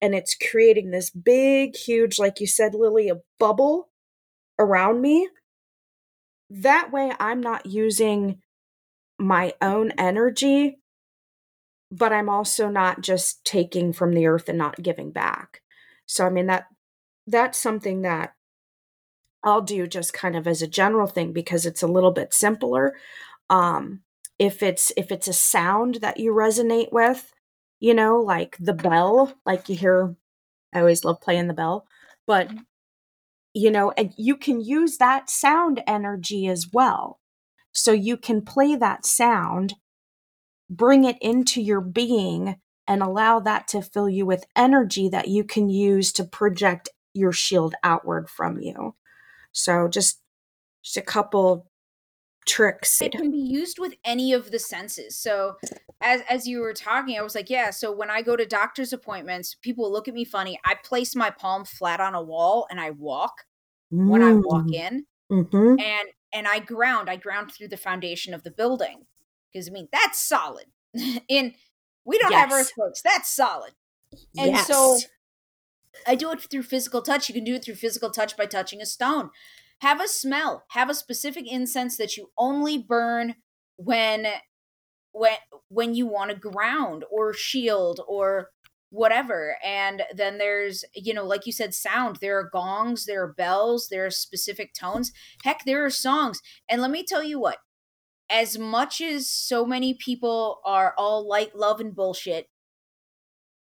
and 0.00 0.14
it's 0.14 0.36
creating 0.36 0.90
this 0.90 1.10
big 1.10 1.76
huge 1.76 2.18
like 2.18 2.40
you 2.40 2.46
said 2.46 2.74
Lily 2.74 3.08
a 3.08 3.20
bubble 3.40 3.90
around 4.58 5.02
me. 5.02 5.28
That 6.48 6.92
way 6.92 7.12
I'm 7.18 7.40
not 7.40 7.66
using 7.66 8.40
my 9.18 9.54
own 9.60 9.90
energy 9.98 10.78
but 11.90 12.12
I'm 12.12 12.28
also 12.28 12.68
not 12.68 13.02
just 13.02 13.44
taking 13.44 13.92
from 13.92 14.14
the 14.14 14.26
earth 14.26 14.48
and 14.48 14.56
not 14.56 14.82
giving 14.82 15.10
back. 15.10 15.60
So 16.06 16.24
I 16.24 16.30
mean 16.30 16.46
that 16.46 16.66
that's 17.26 17.58
something 17.58 18.02
that 18.02 18.34
I'll 19.42 19.60
do 19.60 19.88
just 19.88 20.12
kind 20.12 20.36
of 20.36 20.46
as 20.46 20.62
a 20.62 20.68
general 20.68 21.08
thing 21.08 21.32
because 21.32 21.66
it's 21.66 21.82
a 21.82 21.88
little 21.88 22.12
bit 22.12 22.32
simpler. 22.32 22.94
Um 23.50 24.02
if 24.42 24.60
it's 24.60 24.92
if 24.96 25.12
it's 25.12 25.28
a 25.28 25.32
sound 25.32 25.96
that 26.00 26.18
you 26.18 26.32
resonate 26.32 26.90
with, 26.90 27.32
you 27.78 27.94
know, 27.94 28.18
like 28.18 28.56
the 28.58 28.72
bell, 28.74 29.32
like 29.46 29.68
you 29.68 29.76
hear 29.76 30.16
I 30.74 30.80
always 30.80 31.04
love 31.04 31.20
playing 31.20 31.46
the 31.46 31.54
bell, 31.54 31.86
but 32.26 32.50
you 33.54 33.70
know, 33.70 33.92
and 33.92 34.12
you 34.16 34.36
can 34.36 34.60
use 34.60 34.98
that 34.98 35.30
sound 35.30 35.80
energy 35.86 36.48
as 36.48 36.68
well. 36.72 37.20
So 37.72 37.92
you 37.92 38.16
can 38.16 38.42
play 38.42 38.74
that 38.74 39.06
sound 39.06 39.74
bring 40.68 41.04
it 41.04 41.18
into 41.20 41.60
your 41.60 41.80
being 41.80 42.56
and 42.88 43.02
allow 43.02 43.38
that 43.38 43.68
to 43.68 43.82
fill 43.82 44.08
you 44.08 44.26
with 44.26 44.46
energy 44.56 45.08
that 45.08 45.28
you 45.28 45.44
can 45.44 45.68
use 45.68 46.12
to 46.12 46.24
project 46.24 46.88
your 47.14 47.32
shield 47.32 47.74
outward 47.84 48.28
from 48.28 48.58
you. 48.58 48.94
So 49.52 49.86
just 49.86 50.20
just 50.82 50.96
a 50.96 51.02
couple 51.02 51.70
tricks. 52.46 53.00
It 53.00 53.12
can 53.12 53.30
be 53.30 53.38
used 53.38 53.78
with 53.78 53.94
any 54.04 54.32
of 54.32 54.50
the 54.50 54.58
senses. 54.58 55.16
So 55.16 55.56
as 56.00 56.22
as 56.28 56.46
you 56.46 56.60
were 56.60 56.72
talking, 56.72 57.18
I 57.18 57.22
was 57.22 57.34
like, 57.34 57.50
yeah, 57.50 57.70
so 57.70 57.92
when 57.92 58.10
I 58.10 58.22
go 58.22 58.36
to 58.36 58.46
doctor's 58.46 58.92
appointments, 58.92 59.56
people 59.60 59.90
look 59.90 60.08
at 60.08 60.14
me 60.14 60.24
funny. 60.24 60.58
I 60.64 60.74
place 60.74 61.14
my 61.14 61.30
palm 61.30 61.64
flat 61.64 62.00
on 62.00 62.14
a 62.14 62.22
wall 62.22 62.66
and 62.70 62.80
I 62.80 62.90
walk 62.90 63.44
mm. 63.92 64.08
when 64.08 64.22
I 64.22 64.32
walk 64.32 64.66
mm. 64.66 64.74
in. 64.74 65.06
Mm-hmm. 65.30 65.80
And 65.80 66.08
and 66.32 66.48
I 66.48 66.58
ground. 66.58 67.08
I 67.08 67.16
ground 67.16 67.52
through 67.52 67.68
the 67.68 67.76
foundation 67.76 68.34
of 68.34 68.42
the 68.42 68.50
building 68.50 69.06
because 69.52 69.68
I 69.68 69.72
mean 69.72 69.88
that's 69.92 70.18
solid. 70.18 70.66
In 71.28 71.54
we 72.04 72.18
don't 72.18 72.32
yes. 72.32 72.40
have 72.40 72.52
earthquakes. 72.52 73.02
That's 73.02 73.30
solid. 73.30 73.72
And 74.36 74.52
yes. 74.52 74.66
so 74.66 74.98
I 76.06 76.14
do 76.14 76.30
it 76.32 76.40
through 76.50 76.64
physical 76.64 77.02
touch. 77.02 77.28
You 77.28 77.34
can 77.34 77.44
do 77.44 77.54
it 77.54 77.64
through 77.64 77.76
physical 77.76 78.10
touch 78.10 78.36
by 78.36 78.46
touching 78.46 78.80
a 78.80 78.86
stone. 78.86 79.30
Have 79.82 80.00
a 80.00 80.08
smell. 80.08 80.64
Have 80.70 80.90
a 80.90 80.94
specific 80.94 81.44
incense 81.46 81.96
that 81.98 82.16
you 82.16 82.30
only 82.38 82.78
burn 82.78 83.36
when 83.76 84.26
when 85.12 85.36
when 85.68 85.94
you 85.94 86.06
want 86.06 86.30
to 86.30 86.36
ground 86.36 87.04
or 87.10 87.34
shield 87.34 88.00
or 88.08 88.48
whatever 88.90 89.56
and 89.64 90.02
then 90.14 90.36
there's 90.36 90.84
you 90.94 91.14
know 91.14 91.24
like 91.24 91.46
you 91.46 91.52
said 91.52 91.72
sound 91.72 92.16
there 92.20 92.38
are 92.38 92.50
gongs 92.52 93.06
there 93.06 93.22
are 93.22 93.32
bells 93.32 93.88
there 93.90 94.04
are 94.04 94.10
specific 94.10 94.74
tones 94.78 95.12
heck 95.44 95.64
there 95.64 95.82
are 95.82 95.88
songs 95.88 96.42
and 96.68 96.82
let 96.82 96.90
me 96.90 97.02
tell 97.02 97.22
you 97.22 97.40
what 97.40 97.56
as 98.32 98.58
much 98.58 99.00
as 99.02 99.30
so 99.30 99.66
many 99.66 99.92
people 99.92 100.60
are 100.64 100.94
all 100.96 101.28
like 101.28 101.52
love 101.54 101.80
and 101.80 101.94
bullshit, 101.94 102.48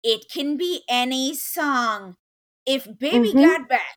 it 0.05 0.27
can 0.33 0.57
be 0.57 0.83
any 0.89 1.35
song. 1.35 2.17
If 2.67 2.87
Baby 2.99 3.31
mm-hmm. 3.31 3.43
Got 3.43 3.69
Back 3.69 3.97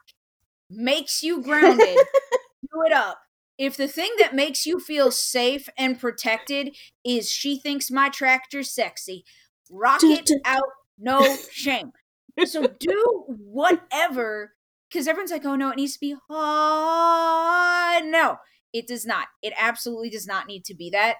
makes 0.75 1.23
you 1.23 1.41
grounded, 1.41 1.97
do 2.61 2.83
it 2.85 2.93
up. 2.93 3.19
If 3.57 3.77
the 3.77 3.87
thing 3.87 4.11
that 4.19 4.35
makes 4.35 4.65
you 4.65 4.79
feel 4.79 5.11
safe 5.11 5.69
and 5.77 5.99
protected 5.99 6.75
is 7.05 7.31
She 7.31 7.59
Thinks 7.59 7.91
My 7.91 8.09
Tractor's 8.09 8.71
Sexy, 8.71 9.23
rock 9.69 10.01
it 10.03 10.29
out, 10.45 10.69
no 10.97 11.37
shame. 11.51 11.91
So 12.45 12.67
do 12.79 13.25
whatever, 13.27 14.53
because 14.89 15.07
everyone's 15.07 15.31
like, 15.31 15.45
oh 15.45 15.55
no, 15.55 15.69
it 15.69 15.77
needs 15.77 15.93
to 15.93 15.99
be 15.99 16.15
hard. 16.29 18.05
No, 18.05 18.37
it 18.73 18.87
does 18.87 19.05
not. 19.05 19.27
It 19.43 19.53
absolutely 19.55 20.09
does 20.09 20.25
not 20.25 20.47
need 20.47 20.65
to 20.65 20.73
be 20.73 20.89
that. 20.89 21.17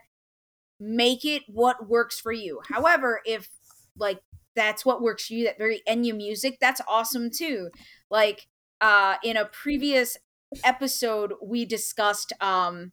Make 0.80 1.24
it 1.24 1.44
what 1.48 1.88
works 1.88 2.20
for 2.20 2.32
you. 2.32 2.62
However, 2.68 3.22
if 3.26 3.50
like 3.96 4.22
that's 4.56 4.86
what 4.86 5.02
works 5.02 5.28
for 5.28 5.34
you, 5.34 5.46
that 5.46 5.60
very 5.60 5.82
Enya 5.88 6.16
music, 6.16 6.58
that's 6.60 6.82
awesome 6.88 7.30
too. 7.30 7.70
Like 8.10 8.48
uh 8.84 9.16
in 9.24 9.36
a 9.38 9.46
previous 9.46 10.18
episode 10.64 11.34
we 11.42 11.66
discussed 11.66 12.34
um 12.42 12.92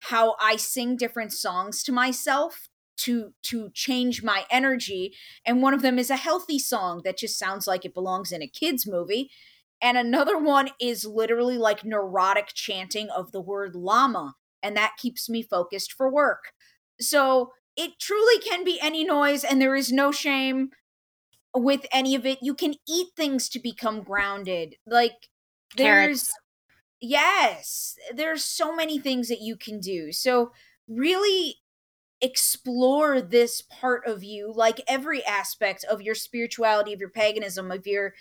how 0.00 0.36
I 0.40 0.56
sing 0.56 0.96
different 0.96 1.32
songs 1.32 1.82
to 1.84 1.92
myself 1.92 2.68
to 2.98 3.32
to 3.44 3.70
change 3.72 4.22
my 4.22 4.44
energy 4.50 5.14
and 5.46 5.62
one 5.62 5.72
of 5.72 5.82
them 5.82 5.98
is 5.98 6.10
a 6.10 6.16
healthy 6.16 6.58
song 6.58 7.00
that 7.04 7.16
just 7.16 7.38
sounds 7.38 7.66
like 7.66 7.86
it 7.86 7.94
belongs 7.94 8.32
in 8.32 8.42
a 8.42 8.48
kids 8.48 8.86
movie 8.86 9.30
and 9.80 9.96
another 9.96 10.38
one 10.38 10.70
is 10.80 11.04
literally 11.04 11.56
like 11.58 11.84
neurotic 11.84 12.48
chanting 12.54 13.08
of 13.10 13.32
the 13.32 13.40
word 13.40 13.74
llama. 13.74 14.34
And 14.62 14.76
that 14.76 14.96
keeps 14.98 15.28
me 15.28 15.42
focused 15.42 15.92
for 15.92 16.10
work. 16.12 16.52
So 17.00 17.52
it 17.76 17.92
truly 18.00 18.40
can 18.40 18.64
be 18.64 18.80
any 18.80 19.04
noise, 19.04 19.44
and 19.44 19.62
there 19.62 19.76
is 19.76 19.92
no 19.92 20.10
shame 20.10 20.70
with 21.54 21.86
any 21.92 22.14
of 22.14 22.26
it. 22.26 22.38
You 22.42 22.54
can 22.54 22.74
eat 22.88 23.08
things 23.16 23.48
to 23.50 23.58
become 23.58 24.02
grounded. 24.02 24.76
Like 24.86 25.28
there's 25.76 26.24
Carrots. 26.24 26.32
yes, 27.00 27.96
there's 28.14 28.44
so 28.44 28.74
many 28.74 28.98
things 28.98 29.28
that 29.28 29.40
you 29.40 29.56
can 29.56 29.80
do. 29.80 30.12
So 30.12 30.52
really 30.88 31.56
explore 32.20 33.20
this 33.20 33.62
part 33.62 34.04
of 34.06 34.24
you 34.24 34.52
like 34.52 34.80
every 34.88 35.24
aspect 35.24 35.84
of 35.84 36.02
your 36.02 36.16
spirituality 36.16 36.92
of 36.92 36.98
your 36.98 37.10
paganism 37.10 37.70
of 37.70 37.86
your 37.86 38.14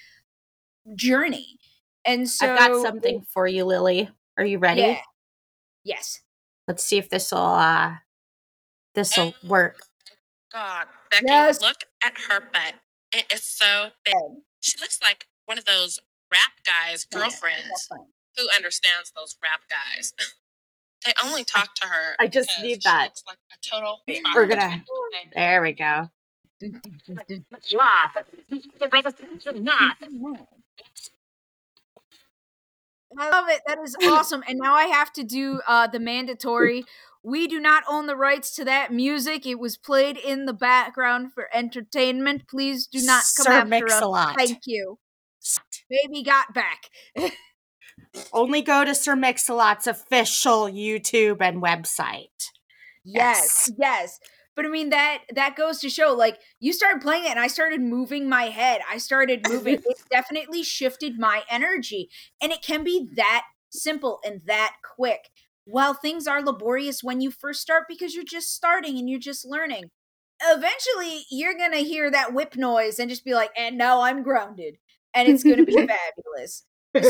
journey. 0.95 1.57
And 2.05 2.29
so 2.29 2.51
I've 2.51 2.59
got 2.59 2.81
something 2.81 3.25
for 3.33 3.47
you, 3.47 3.65
Lily. 3.65 4.09
Are 4.37 4.45
you 4.45 4.59
ready? 4.59 4.81
Yeah. 4.81 4.99
Yes. 5.83 6.21
Let's 6.67 6.83
see 6.83 6.97
if 6.97 7.09
this 7.09 7.31
will 7.31 7.39
uh 7.39 7.95
this'll 8.93 9.33
work. 9.43 9.79
God, 10.51 10.87
Becky, 11.11 11.25
yes. 11.27 11.61
look 11.61 11.77
at 12.03 12.13
her 12.29 12.39
butt. 12.53 12.75
It 13.13 13.25
is 13.33 13.43
so 13.43 13.89
big. 14.03 14.15
She 14.59 14.77
looks 14.79 14.99
like 15.01 15.27
one 15.45 15.57
of 15.57 15.65
those 15.65 15.99
rap 16.31 16.51
guys' 16.65 17.05
girlfriends 17.05 17.87
yeah, 17.89 17.97
who 18.37 18.47
understands 18.55 19.11
those 19.15 19.37
rap 19.41 19.61
guys. 19.69 20.13
they 21.05 21.13
only 21.23 21.43
talk 21.43 21.73
to 21.75 21.87
her. 21.87 22.15
I 22.19 22.27
just 22.27 22.51
need 22.61 22.81
that. 22.83 23.09
like 23.27 23.37
a 23.53 23.57
total. 23.65 24.01
We're 24.35 24.47
gonna. 24.47 24.83
There 25.33 25.61
we 25.61 25.73
go. 25.73 26.09
I 33.19 33.29
love 33.29 33.45
it. 33.49 33.61
That 33.65 33.79
is 33.83 33.95
awesome. 34.03 34.43
And 34.47 34.59
now 34.59 34.73
I 34.73 34.85
have 34.85 35.13
to 35.13 35.23
do 35.23 35.61
uh, 35.67 35.87
the 35.87 35.99
mandatory. 35.99 36.83
We 37.27 37.45
do 37.45 37.59
not 37.59 37.83
own 37.89 38.07
the 38.07 38.15
rights 38.15 38.55
to 38.55 38.63
that 38.63 38.93
music. 38.93 39.45
It 39.45 39.59
was 39.59 39.75
played 39.75 40.15
in 40.15 40.45
the 40.45 40.53
background 40.53 41.33
for 41.33 41.49
entertainment. 41.53 42.47
Please 42.47 42.87
do 42.87 43.01
not 43.01 43.21
come 43.35 43.43
Sir 43.43 43.51
after 43.51 43.67
Mix-a-Lot. 43.67 44.29
us. 44.29 44.47
Thank 44.47 44.61
you. 44.65 44.97
Baby 45.89 46.23
got 46.23 46.53
back. 46.53 46.83
Only 48.31 48.61
go 48.61 48.85
to 48.85 48.95
Sir 48.95 49.17
Mix-a-Lot's 49.17 49.87
official 49.87 50.69
YouTube 50.69 51.41
and 51.41 51.61
website. 51.61 52.29
Yes, 53.03 53.71
yes. 53.71 53.71
yes. 53.77 54.19
But 54.55 54.65
I 54.65 54.69
mean 54.69 54.91
that 54.91 55.23
that 55.35 55.57
goes 55.57 55.79
to 55.81 55.89
show 55.89 56.13
like 56.13 56.39
you 56.61 56.71
started 56.71 57.01
playing 57.01 57.25
it 57.25 57.31
and 57.31 57.39
I 57.39 57.47
started 57.47 57.81
moving 57.81 58.29
my 58.29 58.43
head. 58.43 58.79
I 58.89 58.99
started 58.99 59.45
moving. 59.49 59.73
it 59.85 60.01
definitely 60.09 60.63
shifted 60.63 61.19
my 61.19 61.43
energy. 61.49 62.09
And 62.41 62.53
it 62.53 62.61
can 62.61 62.85
be 62.85 63.09
that 63.17 63.43
simple 63.69 64.21
and 64.25 64.39
that 64.45 64.77
quick. 64.95 65.29
While 65.67 65.93
things 65.93 66.27
are 66.27 66.41
laborious 66.41 67.03
when 67.03 67.19
you 67.19 67.29
first 67.29 67.61
start 67.61 67.83
because 67.89 68.15
you're 68.15 68.23
just 68.23 68.53
starting 68.53 68.97
and 68.97 69.09
you're 69.09 69.19
just 69.19 69.45
learning, 69.45 69.91
eventually 70.41 71.25
you're 71.29 71.57
going 71.57 71.73
to 71.73 71.79
hear 71.79 72.09
that 72.09 72.33
whip 72.33 72.55
noise 72.55 72.99
and 72.99 73.09
just 73.09 73.25
be 73.25 73.33
like, 73.33 73.51
and 73.57 73.77
now 73.77 74.01
I'm 74.01 74.23
grounded. 74.23 74.77
And 75.13 75.27
it's 75.27 75.43
going 75.43 75.57
to 75.57 75.65
be 75.65 75.73
fabulous. 75.75 76.63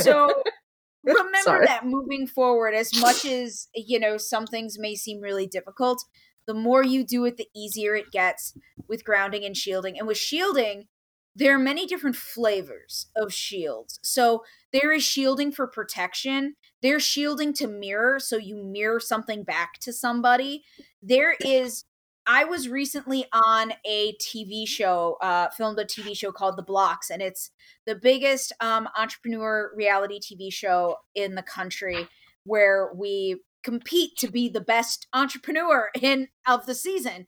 So 0.03 0.43
remember 1.03 1.37
Sorry. 1.43 1.65
that 1.67 1.85
moving 1.85 2.25
forward, 2.25 2.73
as 2.73 2.91
much 2.99 3.25
as, 3.25 3.67
you 3.75 3.99
know, 3.99 4.17
some 4.17 4.47
things 4.47 4.79
may 4.79 4.95
seem 4.95 5.21
really 5.21 5.45
difficult, 5.45 6.03
the 6.47 6.53
more 6.55 6.83
you 6.83 7.05
do 7.05 7.25
it, 7.25 7.37
the 7.37 7.47
easier 7.55 7.95
it 7.95 8.11
gets 8.11 8.53
with 8.87 9.03
grounding 9.03 9.45
and 9.45 9.55
shielding. 9.55 9.99
And 9.99 10.07
with 10.07 10.17
shielding, 10.17 10.87
there 11.35 11.53
are 11.53 11.59
many 11.59 11.85
different 11.85 12.15
flavors 12.15 13.07
of 13.15 13.31
shields. 13.31 13.99
So 14.01 14.43
there 14.73 14.91
is 14.91 15.03
shielding 15.03 15.51
for 15.51 15.67
protection. 15.67 16.55
There's 16.81 17.03
shielding 17.03 17.53
to 17.53 17.67
mirror, 17.67 18.19
so 18.19 18.37
you 18.37 18.55
mirror 18.55 18.99
something 18.99 19.43
back 19.43 19.79
to 19.79 19.91
somebody. 19.93 20.63
There 21.01 21.35
is 21.41 21.85
I 22.29 22.43
was 22.43 22.67
recently 22.67 23.25
on 23.31 23.71
a 23.85 24.13
TV 24.15 24.67
show, 24.67 25.17
uh, 25.21 25.47
filmed 25.49 25.79
a 25.79 25.85
TV 25.85 26.15
show 26.15 26.33
called 26.33 26.57
The 26.57 26.63
Blocks, 26.63 27.09
and 27.09 27.21
it's 27.21 27.51
the 27.85 27.95
biggest 27.95 28.51
um, 28.59 28.89
entrepreneur 28.97 29.71
reality 29.73 30.19
TV 30.19 30.51
show 30.51 30.97
in 31.15 31.35
the 31.35 31.41
country 31.41 32.09
where 32.43 32.91
we 32.93 33.41
compete 33.63 34.17
to 34.17 34.29
be 34.29 34.49
the 34.49 34.61
best 34.61 35.07
entrepreneur 35.13 35.89
in 36.01 36.27
of 36.45 36.65
the 36.65 36.75
season. 36.75 37.27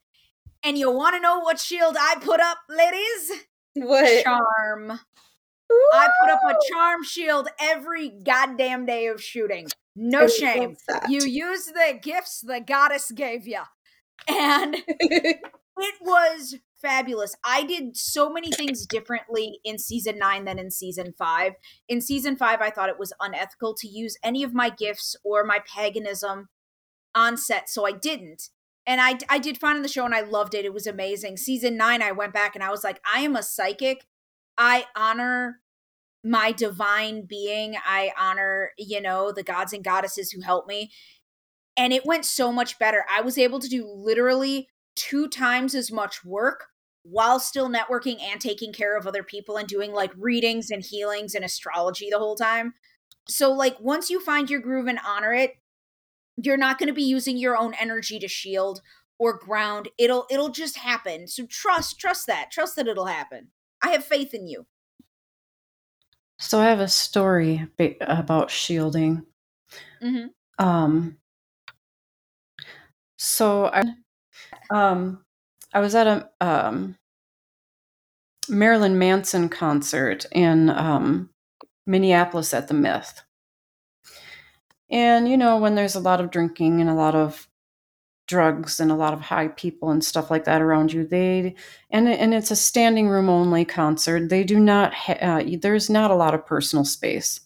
And 0.62 0.76
you 0.76 0.90
want 0.90 1.14
to 1.16 1.20
know 1.20 1.40
what 1.40 1.58
shield 1.58 1.96
I 1.98 2.16
put 2.20 2.40
up, 2.40 2.58
ladies? 2.68 3.32
What? 3.74 4.24
Charm. 4.24 5.00
Ooh. 5.70 5.90
I 5.92 6.08
put 6.20 6.30
up 6.30 6.40
a 6.48 6.54
charm 6.72 7.04
shield 7.04 7.48
every 7.60 8.08
goddamn 8.08 8.86
day 8.86 9.06
of 9.06 9.22
shooting. 9.22 9.68
No 9.94 10.26
shame. 10.28 10.76
You 11.08 11.22
use 11.22 11.66
the 11.66 11.98
gifts 12.00 12.40
the 12.40 12.60
goddess 12.60 13.10
gave 13.10 13.46
you 13.46 13.60
and 14.28 14.76
it 14.88 15.40
was 16.00 16.56
fabulous. 16.80 17.34
I 17.44 17.64
did 17.64 17.96
so 17.96 18.30
many 18.30 18.50
things 18.50 18.86
differently 18.86 19.60
in 19.64 19.78
season 19.78 20.18
nine 20.18 20.44
than 20.44 20.58
in 20.58 20.70
season 20.70 21.14
five. 21.18 21.52
In 21.88 22.00
season 22.00 22.36
five, 22.36 22.60
I 22.60 22.70
thought 22.70 22.88
it 22.88 22.98
was 22.98 23.12
unethical 23.20 23.74
to 23.74 23.88
use 23.88 24.16
any 24.22 24.42
of 24.42 24.54
my 24.54 24.70
gifts 24.70 25.16
or 25.24 25.44
my 25.44 25.60
paganism 25.74 26.48
on 27.14 27.36
set, 27.36 27.68
so 27.68 27.86
I 27.86 27.92
didn't. 27.92 28.48
And 28.86 29.00
I, 29.00 29.18
I 29.28 29.38
did 29.38 29.58
fine 29.58 29.76
in 29.76 29.82
the 29.82 29.88
show 29.88 30.04
and 30.04 30.14
I 30.14 30.22
loved 30.22 30.54
it. 30.54 30.64
It 30.64 30.72
was 30.72 30.86
amazing. 30.86 31.36
Season 31.36 31.76
nine, 31.76 32.02
I 32.02 32.12
went 32.12 32.32
back 32.32 32.54
and 32.54 32.64
I 32.64 32.70
was 32.70 32.82
like, 32.82 33.00
I 33.12 33.20
am 33.20 33.36
a 33.36 33.42
psychic. 33.42 34.06
I 34.60 34.84
honor 34.94 35.58
my 36.22 36.52
divine 36.52 37.26
being. 37.26 37.74
I 37.84 38.12
honor, 38.16 38.70
you 38.78 39.00
know, 39.00 39.32
the 39.32 39.42
gods 39.42 39.72
and 39.72 39.82
goddesses 39.82 40.30
who 40.30 40.42
help 40.42 40.68
me 40.68 40.92
and 41.76 41.94
it 41.94 42.04
went 42.04 42.26
so 42.26 42.52
much 42.52 42.78
better. 42.78 43.06
I 43.10 43.22
was 43.22 43.38
able 43.38 43.58
to 43.58 43.68
do 43.68 43.86
literally 43.86 44.68
two 44.96 45.28
times 45.28 45.74
as 45.74 45.90
much 45.90 46.24
work 46.24 46.66
while 47.04 47.40
still 47.40 47.70
networking 47.70 48.20
and 48.20 48.38
taking 48.38 48.70
care 48.70 48.98
of 48.98 49.06
other 49.06 49.22
people 49.22 49.56
and 49.56 49.66
doing 49.66 49.92
like 49.92 50.12
readings 50.18 50.70
and 50.70 50.84
healings 50.84 51.34
and 51.34 51.42
astrology 51.42 52.08
the 52.10 52.18
whole 52.18 52.36
time. 52.36 52.74
So 53.28 53.50
like 53.50 53.80
once 53.80 54.10
you 54.10 54.20
find 54.20 54.50
your 54.50 54.60
groove 54.60 54.88
and 54.88 54.98
honor 55.06 55.32
it, 55.32 55.54
you're 56.36 56.58
not 56.58 56.78
going 56.78 56.88
to 56.88 56.92
be 56.92 57.02
using 57.02 57.38
your 57.38 57.56
own 57.56 57.72
energy 57.80 58.18
to 58.18 58.28
shield 58.28 58.82
or 59.18 59.38
ground. 59.38 59.88
It'll 59.96 60.26
it'll 60.30 60.50
just 60.50 60.76
happen. 60.76 61.28
So 61.28 61.46
trust 61.46 61.98
trust 61.98 62.26
that. 62.26 62.50
Trust 62.50 62.76
that 62.76 62.88
it'll 62.88 63.06
happen. 63.06 63.48
I 63.82 63.90
have 63.90 64.04
faith 64.04 64.34
in 64.34 64.46
you. 64.46 64.66
So 66.38 66.58
I 66.60 66.66
have 66.66 66.80
a 66.80 66.88
story 66.88 67.68
about 68.00 68.50
shielding. 68.50 69.26
Mm-hmm. 70.02 70.64
Um 70.64 71.16
so 73.22 73.66
I, 73.66 73.82
um, 74.70 75.22
I 75.74 75.80
was 75.80 75.94
at 75.94 76.06
a 76.06 76.30
um, 76.40 76.96
Marilyn 78.48 78.98
Manson 78.98 79.50
concert 79.50 80.24
in 80.32 80.70
um, 80.70 81.28
Minneapolis 81.86 82.54
at 82.54 82.68
the 82.68 82.74
Myth. 82.74 83.20
And 84.90 85.28
you 85.28 85.36
know, 85.36 85.58
when 85.58 85.74
there's 85.74 85.96
a 85.96 86.00
lot 86.00 86.22
of 86.22 86.30
drinking 86.30 86.80
and 86.80 86.88
a 86.88 86.94
lot 86.94 87.14
of 87.14 87.46
drugs 88.30 88.80
and 88.80 88.90
a 88.90 88.94
lot 88.94 89.12
of 89.12 89.20
high 89.20 89.48
people 89.48 89.90
and 89.90 90.02
stuff 90.02 90.30
like 90.30 90.44
that 90.44 90.62
around 90.62 90.92
you, 90.92 91.04
they 91.04 91.54
and 91.90 92.08
and 92.08 92.32
it's 92.32 92.50
a 92.50 92.56
standing 92.56 93.08
room 93.08 93.28
only 93.28 93.64
concert. 93.64 94.30
They 94.30 94.44
do 94.44 94.58
not 94.58 94.94
ha- 94.94 95.18
uh, 95.20 95.42
there's 95.60 95.90
not 95.90 96.10
a 96.10 96.14
lot 96.14 96.32
of 96.32 96.46
personal 96.46 96.84
space. 96.84 97.40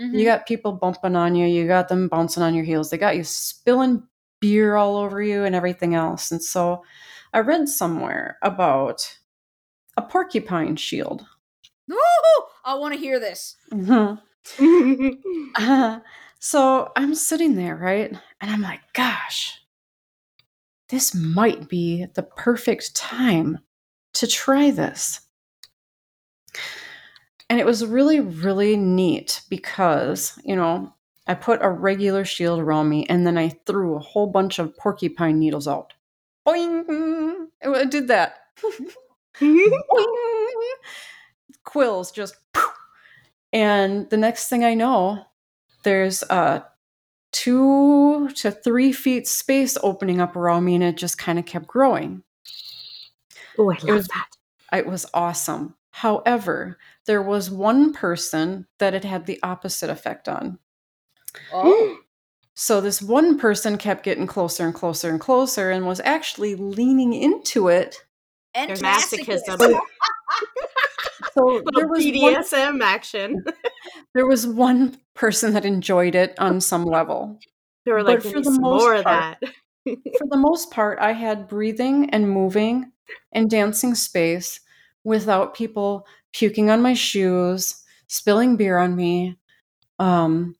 Mm-hmm. 0.00 0.16
You 0.16 0.24
got 0.24 0.46
people 0.46 0.72
bumping 0.72 1.16
on 1.16 1.34
you. 1.34 1.46
You 1.46 1.66
got 1.66 1.88
them 1.88 2.08
bouncing 2.08 2.42
on 2.42 2.54
your 2.54 2.64
heels. 2.64 2.88
They 2.88 2.98
got 2.98 3.16
you 3.16 3.24
spilling 3.24 4.04
beer 4.40 4.76
all 4.76 4.96
over 4.96 5.20
you 5.20 5.42
and 5.42 5.54
everything 5.54 5.94
else. 5.94 6.30
And 6.30 6.42
so 6.42 6.84
I 7.32 7.40
read 7.40 7.68
somewhere 7.68 8.38
about 8.42 9.18
a 9.96 10.02
porcupine 10.02 10.76
shield. 10.76 11.26
Ooh, 11.90 12.44
I 12.64 12.74
want 12.76 12.94
to 12.94 13.00
hear 13.00 13.18
this. 13.18 13.56
Mm-hmm. 13.72 15.14
uh, 15.56 16.00
so 16.38 16.92
I'm 16.96 17.14
sitting 17.14 17.56
there, 17.56 17.76
right? 17.76 18.12
And 18.40 18.50
I'm 18.50 18.62
like, 18.62 18.80
gosh, 18.92 19.57
this 20.88 21.14
might 21.14 21.68
be 21.68 22.06
the 22.14 22.22
perfect 22.22 22.94
time 22.94 23.58
to 24.14 24.26
try 24.26 24.70
this. 24.70 25.20
And 27.50 27.58
it 27.58 27.66
was 27.66 27.84
really, 27.86 28.20
really 28.20 28.76
neat 28.76 29.42
because, 29.48 30.38
you 30.44 30.54
know, 30.56 30.92
I 31.26 31.34
put 31.34 31.62
a 31.62 31.70
regular 31.70 32.24
shield 32.24 32.60
around 32.60 32.88
me 32.88 33.06
and 33.08 33.26
then 33.26 33.36
I 33.38 33.50
threw 33.66 33.96
a 33.96 34.00
whole 34.00 34.26
bunch 34.26 34.58
of 34.58 34.76
porcupine 34.76 35.38
needles 35.38 35.68
out. 35.68 35.92
Boing! 36.46 37.46
I 37.62 37.84
did 37.84 38.08
that. 38.08 38.36
Quills 41.64 42.12
just. 42.12 42.34
And 43.52 44.08
the 44.10 44.16
next 44.16 44.48
thing 44.48 44.64
I 44.64 44.74
know, 44.74 45.24
there's 45.82 46.22
a 46.24 46.64
two 47.32 48.28
to 48.30 48.50
three 48.50 48.92
feet 48.92 49.26
space 49.28 49.76
opening 49.82 50.20
up 50.20 50.36
around 50.36 50.64
me 50.64 50.74
and 50.74 50.84
it 50.84 50.96
just 50.96 51.18
kind 51.18 51.38
of 51.38 51.46
kept 51.46 51.66
growing. 51.66 52.22
Oh, 53.58 53.70
I 53.70 53.74
love 53.74 53.88
it 53.88 53.92
was, 53.92 54.08
that. 54.08 54.28
It 54.72 54.86
was 54.86 55.06
awesome. 55.12 55.74
However, 55.90 56.78
there 57.06 57.22
was 57.22 57.50
one 57.50 57.92
person 57.92 58.66
that 58.78 58.94
it 58.94 59.04
had 59.04 59.26
the 59.26 59.40
opposite 59.42 59.90
effect 59.90 60.28
on. 60.28 60.58
Oh. 61.52 61.98
So 62.60 62.80
this 62.80 63.00
one 63.00 63.38
person 63.38 63.78
kept 63.78 64.02
getting 64.02 64.26
closer 64.26 64.64
and 64.64 64.74
closer 64.74 65.08
and 65.10 65.20
closer 65.20 65.70
and 65.70 65.86
was 65.86 66.00
actually 66.00 66.56
leaning 66.56 67.12
into 67.12 67.68
it. 67.68 68.04
And 68.52 68.72
masochism. 68.72 69.78
so 71.38 71.62
there 71.74 71.88
was 71.88 72.04
BDSM 72.04 72.72
one, 72.72 72.82
action. 72.82 73.44
there 74.14 74.26
was 74.26 74.46
one 74.46 74.98
person 75.14 75.52
that 75.54 75.64
enjoyed 75.64 76.14
it 76.14 76.34
on 76.38 76.60
some 76.60 76.84
level. 76.84 77.38
They 77.84 77.92
were 77.92 78.02
like, 78.02 78.22
for 78.22 78.40
the 78.40 78.50
most 78.50 78.60
more 78.60 78.80
part, 78.80 78.98
of 78.98 79.04
that. 79.04 79.38
for 80.18 80.26
the 80.28 80.36
most 80.36 80.70
part, 80.70 80.98
I 80.98 81.12
had 81.12 81.48
breathing 81.48 82.10
and 82.10 82.30
moving 82.30 82.92
and 83.32 83.48
dancing 83.48 83.94
space 83.94 84.60
without 85.04 85.54
people 85.54 86.06
puking 86.32 86.70
on 86.70 86.82
my 86.82 86.94
shoes, 86.94 87.82
spilling 88.06 88.56
beer 88.56 88.78
on 88.78 88.94
me, 88.94 89.38
um, 89.98 90.54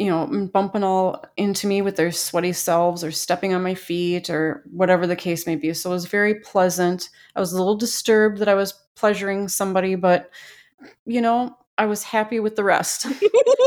you 0.00 0.06
know, 0.06 0.48
bumping 0.50 0.82
all 0.82 1.22
into 1.36 1.66
me 1.66 1.82
with 1.82 1.96
their 1.96 2.10
sweaty 2.10 2.54
selves 2.54 3.04
or 3.04 3.12
stepping 3.12 3.52
on 3.52 3.62
my 3.62 3.74
feet 3.74 4.30
or 4.30 4.64
whatever 4.72 5.06
the 5.06 5.14
case 5.14 5.46
may 5.46 5.56
be. 5.56 5.74
So 5.74 5.90
it 5.90 5.92
was 5.92 6.06
very 6.06 6.36
pleasant. 6.36 7.10
I 7.36 7.40
was 7.40 7.52
a 7.52 7.58
little 7.58 7.76
disturbed 7.76 8.38
that 8.38 8.48
I 8.48 8.54
was 8.54 8.72
pleasuring 8.96 9.48
somebody, 9.48 9.96
but 9.96 10.30
you 11.04 11.20
know, 11.20 11.54
I 11.76 11.84
was 11.84 12.02
happy 12.02 12.40
with 12.40 12.56
the 12.56 12.64
rest. 12.64 13.08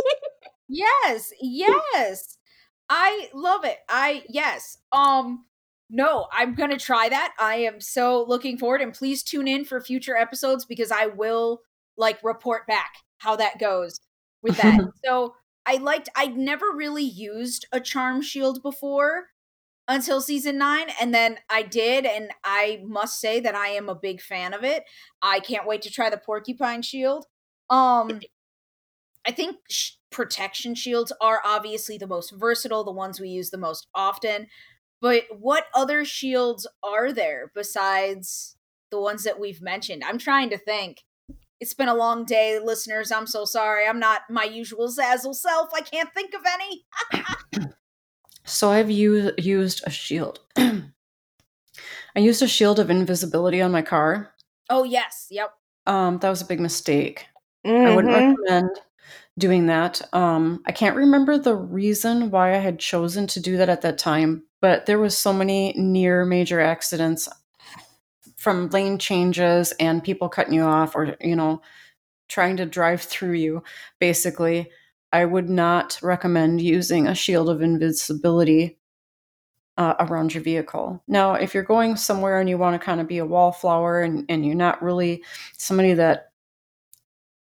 yes, 0.67 1.31
yes. 1.39 2.39
I 2.89 3.29
love 3.35 3.63
it. 3.63 3.77
I 3.87 4.23
yes. 4.27 4.79
Um 4.91 5.45
no, 5.91 6.25
I'm 6.33 6.55
going 6.55 6.71
to 6.71 6.77
try 6.77 7.09
that. 7.09 7.35
I 7.39 7.57
am 7.57 7.79
so 7.79 8.25
looking 8.27 8.57
forward 8.57 8.81
and 8.81 8.91
please 8.91 9.21
tune 9.21 9.47
in 9.47 9.65
for 9.65 9.79
future 9.79 10.17
episodes 10.17 10.65
because 10.65 10.89
I 10.89 11.05
will 11.05 11.61
like 11.95 12.17
report 12.23 12.65
back 12.65 12.93
how 13.19 13.35
that 13.35 13.59
goes 13.59 13.99
with 14.41 14.57
that. 14.57 14.79
so 15.05 15.35
I 15.65 15.77
liked 15.77 16.09
I'd 16.15 16.37
never 16.37 16.67
really 16.73 17.03
used 17.03 17.65
a 17.71 17.79
charm 17.79 18.21
shield 18.21 18.61
before 18.61 19.27
until 19.87 20.21
season 20.21 20.57
9 20.57 20.87
and 20.99 21.13
then 21.13 21.37
I 21.49 21.61
did 21.63 22.05
and 22.05 22.31
I 22.43 22.81
must 22.85 23.19
say 23.19 23.39
that 23.41 23.55
I 23.55 23.67
am 23.69 23.89
a 23.89 23.95
big 23.95 24.21
fan 24.21 24.53
of 24.53 24.63
it. 24.63 24.83
I 25.21 25.39
can't 25.39 25.67
wait 25.67 25.81
to 25.83 25.91
try 25.91 26.09
the 26.09 26.17
porcupine 26.17 26.81
shield. 26.81 27.25
Um 27.69 28.21
I 29.25 29.31
think 29.31 29.57
sh- 29.69 29.91
protection 30.11 30.75
shields 30.75 31.13
are 31.21 31.41
obviously 31.45 31.97
the 31.97 32.07
most 32.07 32.31
versatile, 32.31 32.83
the 32.83 32.91
ones 32.91 33.19
we 33.19 33.29
use 33.29 33.51
the 33.51 33.57
most 33.57 33.87
often. 33.95 34.47
But 35.01 35.23
what 35.31 35.65
other 35.73 36.05
shields 36.05 36.67
are 36.81 37.11
there 37.11 37.51
besides 37.53 38.55
the 38.91 38.99
ones 38.99 39.23
that 39.23 39.39
we've 39.39 39.61
mentioned? 39.61 40.03
I'm 40.05 40.17
trying 40.17 40.49
to 40.49 40.57
think. 40.57 41.03
It's 41.63 41.73
been 41.73 41.87
a 41.87 41.95
long 41.95 42.25
day, 42.25 42.59
listeners. 42.61 43.09
I'm 43.09 43.25
so 43.25 43.45
sorry. 43.45 43.87
I'm 43.87 43.97
not 43.97 44.23
my 44.29 44.43
usual 44.43 44.89
Zazzle 44.89 45.33
self. 45.33 45.69
I 45.73 45.79
can't 45.79 46.13
think 46.13 46.33
of 46.33 46.41
any. 46.45 47.65
so 48.43 48.69
I've 48.69 48.91
used 48.91 49.39
used 49.39 49.81
a 49.85 49.89
shield. 49.89 50.41
I 50.57 50.83
used 52.17 52.41
a 52.41 52.49
shield 52.49 52.81
of 52.81 52.89
invisibility 52.89 53.61
on 53.61 53.71
my 53.71 53.81
car. 53.81 54.33
Oh 54.69 54.83
yes, 54.83 55.27
yep. 55.31 55.53
Um, 55.87 56.17
that 56.17 56.29
was 56.29 56.41
a 56.41 56.45
big 56.45 56.59
mistake. 56.59 57.27
Mm-hmm. 57.65 57.87
I 57.87 57.95
wouldn't 57.95 58.13
mm-hmm. 58.13 58.41
recommend 58.41 58.69
doing 59.39 59.67
that. 59.67 60.01
Um, 60.11 60.63
I 60.65 60.73
can't 60.73 60.97
remember 60.97 61.37
the 61.37 61.55
reason 61.55 62.29
why 62.29 62.55
I 62.55 62.57
had 62.57 62.77
chosen 62.77 63.25
to 63.27 63.39
do 63.39 63.55
that 63.55 63.69
at 63.69 63.83
that 63.83 63.97
time, 63.97 64.43
but 64.59 64.85
there 64.85 64.99
was 64.99 65.17
so 65.17 65.31
many 65.31 65.73
near 65.77 66.25
major 66.25 66.59
accidents 66.59 67.29
from 68.43 68.67
lane 68.69 68.97
changes 68.97 69.71
and 69.79 70.03
people 70.03 70.27
cutting 70.27 70.53
you 70.53 70.63
off 70.63 70.95
or 70.95 71.15
you 71.21 71.35
know 71.35 71.61
trying 72.27 72.57
to 72.57 72.65
drive 72.65 73.01
through 73.01 73.31
you 73.31 73.63
basically 73.99 74.69
i 75.13 75.23
would 75.23 75.49
not 75.49 75.97
recommend 76.03 76.59
using 76.59 77.07
a 77.07 77.15
shield 77.15 77.49
of 77.49 77.61
invisibility 77.61 78.77
uh, 79.77 79.95
around 80.01 80.33
your 80.33 80.43
vehicle 80.43 81.01
now 81.07 81.33
if 81.35 81.53
you're 81.53 81.63
going 81.63 81.95
somewhere 81.95 82.41
and 82.41 82.49
you 82.49 82.57
want 82.57 82.79
to 82.79 82.85
kind 82.85 82.99
of 82.99 83.07
be 83.07 83.17
a 83.17 83.25
wallflower 83.25 84.01
and, 84.01 84.25
and 84.27 84.45
you're 84.45 84.55
not 84.55 84.83
really 84.83 85.23
somebody 85.57 85.93
that 85.93 86.33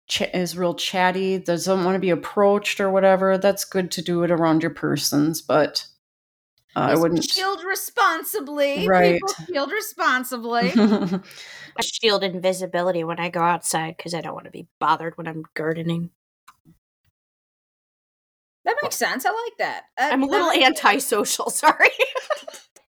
ch- 0.07 0.33
is 0.33 0.57
real 0.57 0.73
chatty, 0.73 1.37
doesn't 1.37 1.83
want 1.83 1.95
to 1.95 1.99
be 1.99 2.09
approached 2.09 2.79
or 2.79 2.89
whatever, 2.89 3.37
that's 3.37 3.65
good 3.65 3.91
to 3.91 4.01
do 4.01 4.23
it 4.23 4.31
around 4.31 4.61
your 4.61 4.73
persons. 4.73 5.41
But 5.41 5.85
uh, 6.75 6.79
I 6.91 6.95
wouldn't 6.95 7.23
shield 7.29 7.63
responsibly. 7.63 8.87
Right. 8.87 9.13
People 9.15 9.45
shield 9.45 9.71
responsibly. 9.71 10.71
I 10.75 11.81
shield 11.81 12.23
invisibility 12.23 13.03
when 13.03 13.19
I 13.19 13.29
go 13.29 13.41
outside 13.41 13.97
because 13.97 14.13
I 14.13 14.21
don't 14.21 14.33
want 14.33 14.45
to 14.45 14.51
be 14.51 14.67
bothered 14.79 15.17
when 15.17 15.27
I'm 15.27 15.43
gardening. 15.53 16.09
That 18.65 18.77
makes 18.81 18.95
sense. 18.95 19.25
I 19.25 19.29
like 19.29 19.57
that. 19.59 19.83
Uh, 19.99 20.09
I'm 20.11 20.23
a 20.23 20.25
little 20.25 20.51
antisocial. 20.51 21.49
Sorry. 21.49 21.89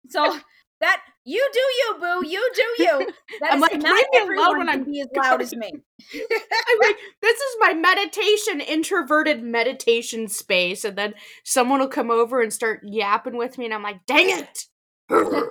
so 0.09 0.39
that 0.81 1.01
you 1.29 1.49
do 1.53 1.59
you, 1.59 1.95
boo. 1.99 2.27
You 2.27 2.51
do 2.55 2.83
you. 2.83 3.13
That 3.41 3.53
I'm 3.53 3.61
like, 3.61 3.77
not 3.77 4.03
everyone 4.15 4.57
when 4.57 4.69
I'm 4.69 4.83
be 4.83 4.99
as 5.01 5.07
loud 5.15 5.41
as 5.41 5.55
me. 5.55 5.71
I'm 5.71 6.79
like, 6.81 6.97
this 7.21 7.37
is 7.37 7.55
my 7.59 7.73
meditation, 7.73 8.59
introverted 8.59 9.43
meditation 9.43 10.27
space, 10.27 10.83
and 10.83 10.97
then 10.97 11.13
someone 11.45 11.79
will 11.79 11.87
come 11.87 12.11
over 12.11 12.41
and 12.41 12.51
start 12.51 12.81
yapping 12.83 13.37
with 13.37 13.57
me, 13.57 13.65
and 13.65 13.73
I'm 13.73 13.83
like, 13.83 14.05
dang 14.07 14.29
it. 14.29 14.65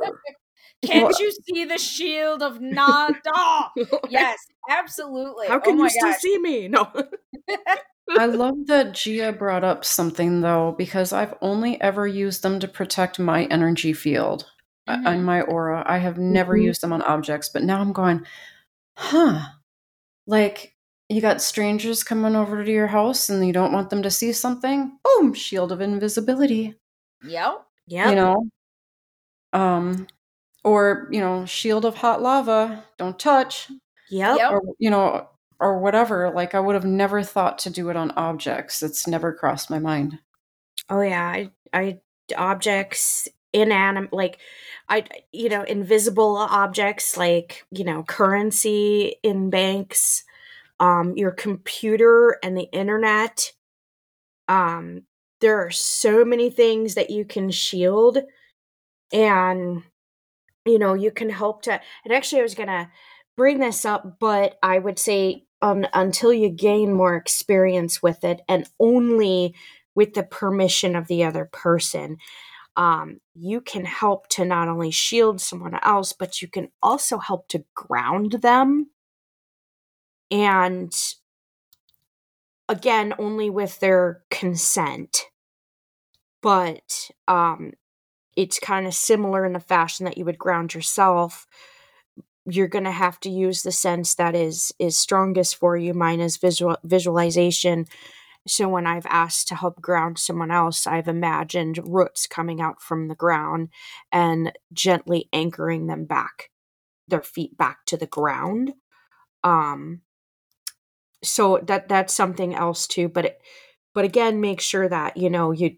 Can't 0.85 1.19
you 1.19 1.33
see 1.47 1.64
the 1.64 1.79
shield 1.79 2.43
of 2.43 2.61
Nada? 2.61 3.71
yes, 4.11 4.38
absolutely. 4.69 5.47
How 5.49 5.57
oh 5.57 5.61
can 5.61 5.81
oh 5.81 5.85
you 5.85 5.91
still 5.91 6.11
gosh. 6.11 6.21
see 6.21 6.38
me? 6.38 6.69
No. 6.69 6.91
I 8.19 8.27
love 8.27 8.67
that 8.67 8.93
Gia 8.93 9.33
brought 9.33 9.64
up 9.64 9.85
something 9.85 10.41
though, 10.41 10.75
because 10.77 11.12
I've 11.12 11.35
only 11.41 11.81
ever 11.81 12.07
used 12.07 12.43
them 12.43 12.61
to 12.61 12.69
protect 12.69 13.19
my 13.19 13.45
energy 13.45 13.93
field 13.93 14.47
mm-hmm. 14.88 15.07
on 15.07 15.24
my 15.24 15.42
aura. 15.42 15.83
I 15.87 15.98
have 15.98 16.18
never 16.18 16.55
mm-hmm. 16.55 16.66
used 16.66 16.81
them 16.81 16.92
on 16.92 17.03
objects, 17.03 17.48
but 17.48 17.62
now 17.62 17.81
I'm 17.81 17.92
going, 17.92 18.24
huh? 18.96 19.40
Like 20.27 20.74
you 21.09 21.20
got 21.20 21.40
strangers 21.40 22.05
coming 22.05 22.37
over 22.37 22.64
to 22.64 22.70
your 22.70 22.88
house 22.88 23.31
and 23.31 23.46
you 23.46 23.53
don't 23.53 23.72
want 23.72 23.90
them 23.90 24.03
to 24.03 24.11
see 24.11 24.33
something. 24.33 24.98
Boom, 25.03 25.33
shield 25.33 25.72
of 25.72 25.81
invisibility. 25.81 26.74
Yep. 27.24 27.66
Yeah. 27.87 28.11
You 28.11 28.14
know. 28.16 28.48
Um 29.53 30.07
or, 30.64 31.09
you 31.11 31.20
know, 31.20 31.46
shield 31.46 31.85
of 31.85 31.96
hot 31.96 32.20
lava, 32.20 32.85
don't 32.98 33.18
touch. 33.18 33.70
Yep. 34.11 34.38
Or 34.51 34.62
you 34.79 34.90
know, 34.90 35.29
or 35.61 35.79
whatever. 35.79 36.31
Like 36.31 36.55
I 36.55 36.61
would 36.61 36.74
have 36.74 36.85
never 36.85 37.22
thought 37.22 37.59
to 37.61 37.70
do 37.70 37.88
it 37.90 37.96
on 37.96 38.11
objects. 38.12 38.83
It's 38.83 39.07
never 39.07 39.33
crossed 39.33 39.70
my 39.70 39.79
mind. 39.79 40.18
Oh 40.90 41.01
yeah, 41.01 41.27
I 41.27 41.51
I 41.72 42.01
objects 42.37 43.29
inanimate 43.61 44.12
like 44.12 44.38
i 44.88 45.05
you 45.33 45.49
know 45.49 45.62
invisible 45.62 46.37
objects 46.37 47.16
like 47.16 47.64
you 47.71 47.85
know 47.85 48.03
currency 48.05 49.16
in 49.23 49.51
banks 49.51 50.25
um 50.81 51.16
your 51.16 51.33
computer 51.33 52.38
and 52.42 52.57
the 52.57 52.68
internet. 52.73 53.53
Um 54.49 55.03
there 55.40 55.64
are 55.64 55.71
so 55.71 56.25
many 56.25 56.51
things 56.51 56.94
that 56.94 57.11
you 57.11 57.25
can 57.25 57.51
shield 57.51 58.18
and 59.12 59.83
you 60.66 60.79
know 60.79 60.94
you 60.94 61.11
can 61.11 61.31
help 61.31 61.62
to 61.62 61.81
and 62.05 62.12
actually 62.12 62.40
i 62.40 62.42
was 62.42 62.55
gonna 62.55 62.90
bring 63.37 63.59
this 63.59 63.85
up 63.85 64.18
but 64.18 64.59
i 64.62 64.79
would 64.79 64.99
say 64.99 65.44
um, 65.61 65.85
until 65.92 66.33
you 66.33 66.51
gain 66.51 66.92
more 66.92 67.16
experience 67.16 68.01
with 68.01 68.23
it 68.23 68.40
and 68.49 68.68
only 68.79 69.55
with 69.97 70.14
the 70.14 70.23
permission 70.23 70.94
of 70.94 71.09
the 71.09 71.25
other 71.25 71.49
person 71.53 72.18
um, 72.79 73.21
you 73.35 73.61
can 73.61 73.85
help 73.85 74.29
to 74.29 74.45
not 74.45 74.69
only 74.69 74.93
shield 74.93 75.41
someone 75.41 75.79
else, 75.83 76.12
but 76.12 76.41
you 76.41 76.47
can 76.47 76.69
also 76.81 77.19
help 77.19 77.49
to 77.49 77.64
ground 77.75 78.33
them. 78.41 78.91
And 80.31 80.95
again, 82.69 83.14
only 83.19 83.51
with 83.51 83.81
their 83.81 84.23
consent. 84.31 85.25
But 86.41 87.11
um, 87.27 87.73
it's 88.37 88.61
kind 88.61 88.87
of 88.87 88.95
similar 88.95 89.45
in 89.45 89.55
the 89.55 89.61
fashion 89.61 90.05
that 90.05 90.16
you 90.16 90.24
would 90.24 90.39
ground 90.39 90.72
yourself. 90.72 91.49
You're 92.47 92.68
going 92.68 92.85
to 92.85 92.93
have 92.93 93.18
to 93.20 93.29
use 93.29 93.64
the 93.64 93.72
sense 93.72 94.14
that 94.14 94.37
is 94.37 94.72
is 94.79 94.97
strongest 94.97 95.57
for 95.57 95.76
you. 95.76 95.95
Mine 95.95 96.20
is 96.20 96.37
visual 96.37 96.76
visualization 96.85 97.87
so 98.49 98.68
when 98.68 98.86
I've 98.86 99.07
asked 99.07 99.49
to 99.49 99.55
help 99.55 99.80
ground 99.80 100.18
someone 100.18 100.51
else, 100.51 100.86
I've 100.86 101.09
imagined 101.09 101.78
roots 101.84 102.26
coming 102.26 102.61
out 102.61 102.80
from 102.80 103.09
the 103.09 103.14
ground 103.14 103.68
and 104.12 104.53
gently 104.72 105.28
anchoring 105.32 105.86
them 105.86 106.05
back, 106.05 106.51
their 107.07 107.22
feet 107.22 107.57
back 107.57 107.84
to 107.86 107.96
the 107.96 108.07
ground. 108.07 108.74
Um 109.44 110.03
so 111.22 111.59
that 111.64 111.88
that's 111.88 112.14
something 112.14 112.55
else 112.55 112.86
too, 112.86 113.09
but 113.09 113.24
it, 113.24 113.40
but 113.94 114.05
again 114.05 114.40
make 114.40 114.61
sure 114.61 114.88
that 114.88 115.16
you 115.16 115.30
know 115.30 115.51
you 115.53 115.76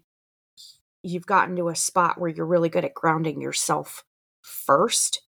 you've 1.03 1.25
gotten 1.25 1.55
to 1.55 1.69
a 1.69 1.75
spot 1.75 2.19
where 2.19 2.29
you're 2.29 2.45
really 2.45 2.69
good 2.69 2.85
at 2.85 2.93
grounding 2.93 3.41
yourself 3.41 4.03
first 4.41 5.21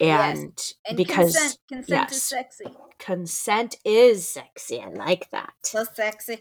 and, 0.00 0.52
yes. 0.56 0.74
and 0.86 0.96
because 0.96 1.34
consent, 1.34 1.58
consent 1.68 1.88
yes, 1.88 2.12
is 2.12 2.22
sexy 2.22 2.64
consent 2.98 3.76
is 3.84 4.28
sexy 4.28 4.80
i 4.80 4.88
like 4.88 5.28
that 5.30 5.52
so 5.64 5.84
sexy 5.94 6.38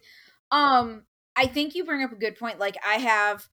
um 0.51 1.03
i 1.35 1.45
think 1.45 1.75
you 1.75 1.85
bring 1.85 2.03
up 2.03 2.11
a 2.11 2.15
good 2.15 2.37
point 2.37 2.59
like 2.59 2.77
i 2.87 2.95
have 2.95 3.47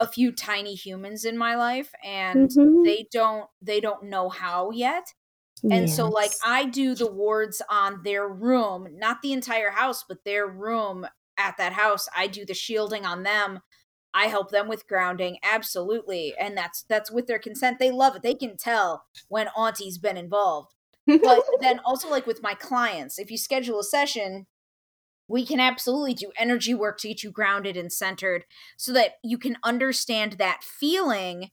a 0.00 0.06
few 0.06 0.30
tiny 0.30 0.74
humans 0.74 1.24
in 1.24 1.36
my 1.36 1.56
life 1.56 1.92
and 2.04 2.50
mm-hmm. 2.50 2.82
they 2.84 3.06
don't 3.12 3.48
they 3.60 3.80
don't 3.80 4.04
know 4.04 4.28
how 4.28 4.70
yet 4.70 5.12
and 5.64 5.88
yes. 5.88 5.96
so 5.96 6.06
like 6.06 6.30
i 6.44 6.64
do 6.64 6.94
the 6.94 7.10
wards 7.10 7.60
on 7.68 8.00
their 8.04 8.28
room 8.28 8.86
not 8.94 9.20
the 9.22 9.32
entire 9.32 9.70
house 9.70 10.04
but 10.08 10.22
their 10.24 10.46
room 10.46 11.06
at 11.36 11.56
that 11.56 11.72
house 11.72 12.08
i 12.16 12.26
do 12.28 12.44
the 12.44 12.54
shielding 12.54 13.04
on 13.04 13.24
them 13.24 13.60
I 14.14 14.26
help 14.26 14.50
them 14.50 14.68
with 14.68 14.88
grounding, 14.88 15.38
absolutely, 15.42 16.34
and 16.38 16.56
that's 16.56 16.82
that's 16.82 17.10
with 17.10 17.26
their 17.26 17.38
consent. 17.38 17.78
They 17.78 17.90
love 17.90 18.16
it. 18.16 18.22
They 18.22 18.34
can 18.34 18.56
tell 18.56 19.04
when 19.28 19.48
Auntie's 19.56 19.98
been 19.98 20.16
involved. 20.16 20.74
But 21.06 21.44
then 21.60 21.80
also 21.84 22.08
like 22.10 22.26
with 22.26 22.42
my 22.42 22.54
clients, 22.54 23.18
if 23.18 23.30
you 23.30 23.38
schedule 23.38 23.80
a 23.80 23.84
session, 23.84 24.46
we 25.28 25.44
can 25.44 25.60
absolutely 25.60 26.14
do 26.14 26.32
energy 26.38 26.74
work 26.74 26.98
to 27.00 27.08
get 27.08 27.22
you 27.22 27.30
grounded 27.30 27.76
and 27.76 27.92
centered 27.92 28.44
so 28.76 28.92
that 28.94 29.12
you 29.22 29.38
can 29.38 29.56
understand 29.62 30.34
that 30.34 30.62
feeling 30.62 31.50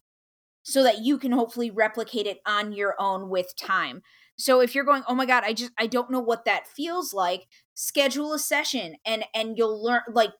so 0.63 0.81
that 0.83 0.99
you 0.99 1.19
can 1.19 1.31
hopefully 1.31 1.69
replicate 1.69 2.25
it 2.25 2.39
on 2.45 2.73
your 2.73 2.95
own 2.99 3.29
with 3.29 3.55
time. 3.55 4.01
So 4.37 4.61
if 4.61 4.75
you're 4.75 4.83
going, 4.83 5.03
"Oh 5.07 5.15
my 5.15 5.25
god, 5.25 5.43
I 5.45 5.53
just 5.53 5.71
I 5.77 5.87
don't 5.87 6.11
know 6.11 6.19
what 6.19 6.45
that 6.45 6.67
feels 6.67 7.13
like," 7.13 7.47
schedule 7.75 8.33
a 8.33 8.39
session 8.39 8.95
and 9.05 9.25
and 9.33 9.57
you'll 9.57 9.81
learn 9.81 10.01
like 10.11 10.31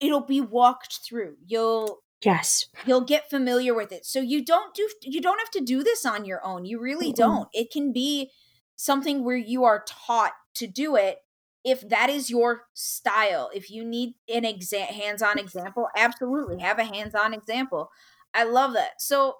it'll 0.00 0.20
be 0.20 0.40
walked 0.40 1.00
through. 1.06 1.36
You'll 1.46 2.02
yes. 2.24 2.66
you'll 2.86 3.02
get 3.02 3.30
familiar 3.30 3.74
with 3.74 3.92
it. 3.92 4.04
So 4.04 4.20
you 4.20 4.44
don't 4.44 4.74
do 4.74 4.88
you 5.02 5.20
don't 5.20 5.38
have 5.38 5.50
to 5.52 5.60
do 5.60 5.82
this 5.82 6.04
on 6.04 6.24
your 6.24 6.44
own. 6.44 6.64
You 6.64 6.80
really 6.80 7.12
don't. 7.12 7.48
It 7.52 7.70
can 7.70 7.92
be 7.92 8.30
something 8.76 9.24
where 9.24 9.36
you 9.36 9.64
are 9.64 9.84
taught 9.86 10.32
to 10.54 10.66
do 10.66 10.96
it 10.96 11.18
if 11.64 11.86
that 11.88 12.08
is 12.08 12.30
your 12.30 12.62
style. 12.74 13.50
If 13.54 13.70
you 13.70 13.84
need 13.84 14.14
an 14.32 14.44
exa- 14.44 14.86
hands-on 14.86 15.38
example 15.38 15.88
absolutely 15.96 16.58
have 16.60 16.78
a 16.78 16.84
hands-on 16.84 17.34
example. 17.34 17.90
I 18.32 18.44
love 18.44 18.72
that. 18.72 19.00
So 19.00 19.36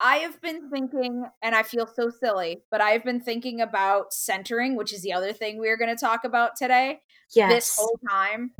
i 0.00 0.16
have 0.16 0.40
been 0.40 0.68
thinking 0.70 1.24
and 1.40 1.54
i 1.54 1.62
feel 1.62 1.86
so 1.86 2.10
silly 2.10 2.62
but 2.70 2.80
i've 2.80 3.04
been 3.04 3.20
thinking 3.20 3.60
about 3.60 4.12
centering 4.12 4.76
which 4.76 4.92
is 4.92 5.02
the 5.02 5.12
other 5.12 5.32
thing 5.32 5.56
we're 5.56 5.76
going 5.76 5.94
to 5.94 5.96
talk 5.96 6.24
about 6.24 6.56
today 6.56 6.98
yes. 7.34 7.52
this 7.52 7.76
whole 7.78 7.98
time 8.10 8.50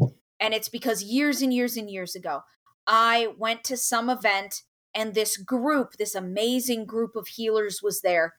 and 0.41 0.55
it's 0.55 0.69
because 0.69 1.03
years 1.03 1.43
and 1.43 1.53
years 1.53 1.77
and 1.77 1.91
years 1.91 2.15
ago, 2.15 2.41
I 2.87 3.29
went 3.39 3.65
to 3.65 3.77
some 3.77 4.11
event 4.11 4.63
and 4.95 5.15
this 5.15 5.37
group, 5.37 5.95
this 5.99 6.15
amazing 6.15 6.87
group 6.87 7.17
of 7.17 7.29
healers 7.29 7.81
was 7.83 8.01
there. 8.03 8.35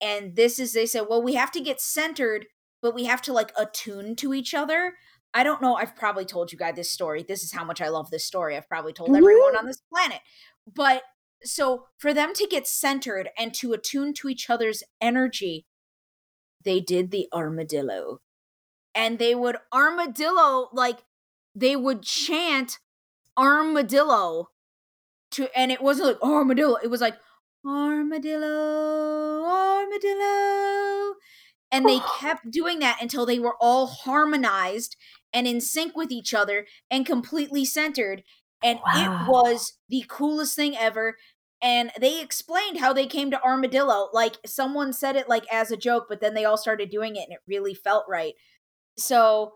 And 0.00 0.36
this 0.36 0.58
is, 0.58 0.72
they 0.72 0.86
said, 0.86 1.06
well, 1.08 1.22
we 1.22 1.34
have 1.34 1.50
to 1.52 1.60
get 1.60 1.80
centered, 1.80 2.46
but 2.80 2.94
we 2.94 3.04
have 3.04 3.22
to 3.22 3.32
like 3.32 3.52
attune 3.56 4.14
to 4.16 4.32
each 4.32 4.54
other. 4.54 4.94
I 5.34 5.42
don't 5.42 5.60
know. 5.60 5.74
I've 5.74 5.96
probably 5.96 6.24
told 6.24 6.52
you 6.52 6.58
guys 6.58 6.76
this 6.76 6.90
story. 6.90 7.24
This 7.26 7.42
is 7.42 7.52
how 7.52 7.64
much 7.64 7.80
I 7.80 7.88
love 7.88 8.10
this 8.10 8.24
story. 8.24 8.56
I've 8.56 8.68
probably 8.68 8.92
told 8.92 9.10
mm-hmm. 9.10 9.16
everyone 9.16 9.56
on 9.56 9.66
this 9.66 9.82
planet. 9.92 10.20
But 10.72 11.02
so 11.44 11.86
for 11.98 12.14
them 12.14 12.32
to 12.34 12.46
get 12.46 12.66
centered 12.66 13.30
and 13.38 13.52
to 13.54 13.72
attune 13.72 14.14
to 14.14 14.28
each 14.28 14.48
other's 14.48 14.82
energy, 15.00 15.66
they 16.64 16.80
did 16.80 17.10
the 17.10 17.28
armadillo. 17.32 18.20
And 18.94 19.18
they 19.18 19.34
would 19.34 19.56
armadillo, 19.72 20.68
like 20.72 20.98
they 21.54 21.76
would 21.76 22.02
chant 22.02 22.78
armadillo 23.36 24.48
to, 25.32 25.48
and 25.58 25.70
it 25.70 25.82
wasn't 25.82 26.08
like 26.08 26.22
armadillo, 26.22 26.76
it 26.82 26.88
was 26.88 27.00
like 27.00 27.16
armadillo, 27.64 29.44
armadillo. 29.44 31.14
And 31.70 31.86
they 31.86 31.98
oh. 31.98 32.16
kept 32.18 32.50
doing 32.50 32.78
that 32.78 32.98
until 33.02 33.26
they 33.26 33.38
were 33.38 33.56
all 33.60 33.86
harmonized 33.86 34.96
and 35.32 35.46
in 35.46 35.60
sync 35.60 35.96
with 35.96 36.10
each 36.10 36.32
other 36.32 36.66
and 36.90 37.04
completely 37.04 37.64
centered. 37.64 38.22
And 38.62 38.80
wow. 38.84 39.26
it 39.26 39.30
was 39.30 39.74
the 39.88 40.04
coolest 40.08 40.56
thing 40.56 40.76
ever. 40.76 41.16
And 41.60 41.90
they 42.00 42.20
explained 42.22 42.78
how 42.78 42.92
they 42.92 43.06
came 43.06 43.30
to 43.30 43.42
armadillo. 43.42 44.08
Like 44.12 44.36
someone 44.46 44.92
said 44.92 45.16
it 45.16 45.28
like 45.28 45.44
as 45.52 45.70
a 45.70 45.76
joke, 45.76 46.06
but 46.08 46.20
then 46.20 46.34
they 46.34 46.44
all 46.44 46.56
started 46.56 46.90
doing 46.90 47.16
it 47.16 47.24
and 47.24 47.32
it 47.32 47.40
really 47.46 47.74
felt 47.74 48.04
right. 48.08 48.34
So 48.98 49.54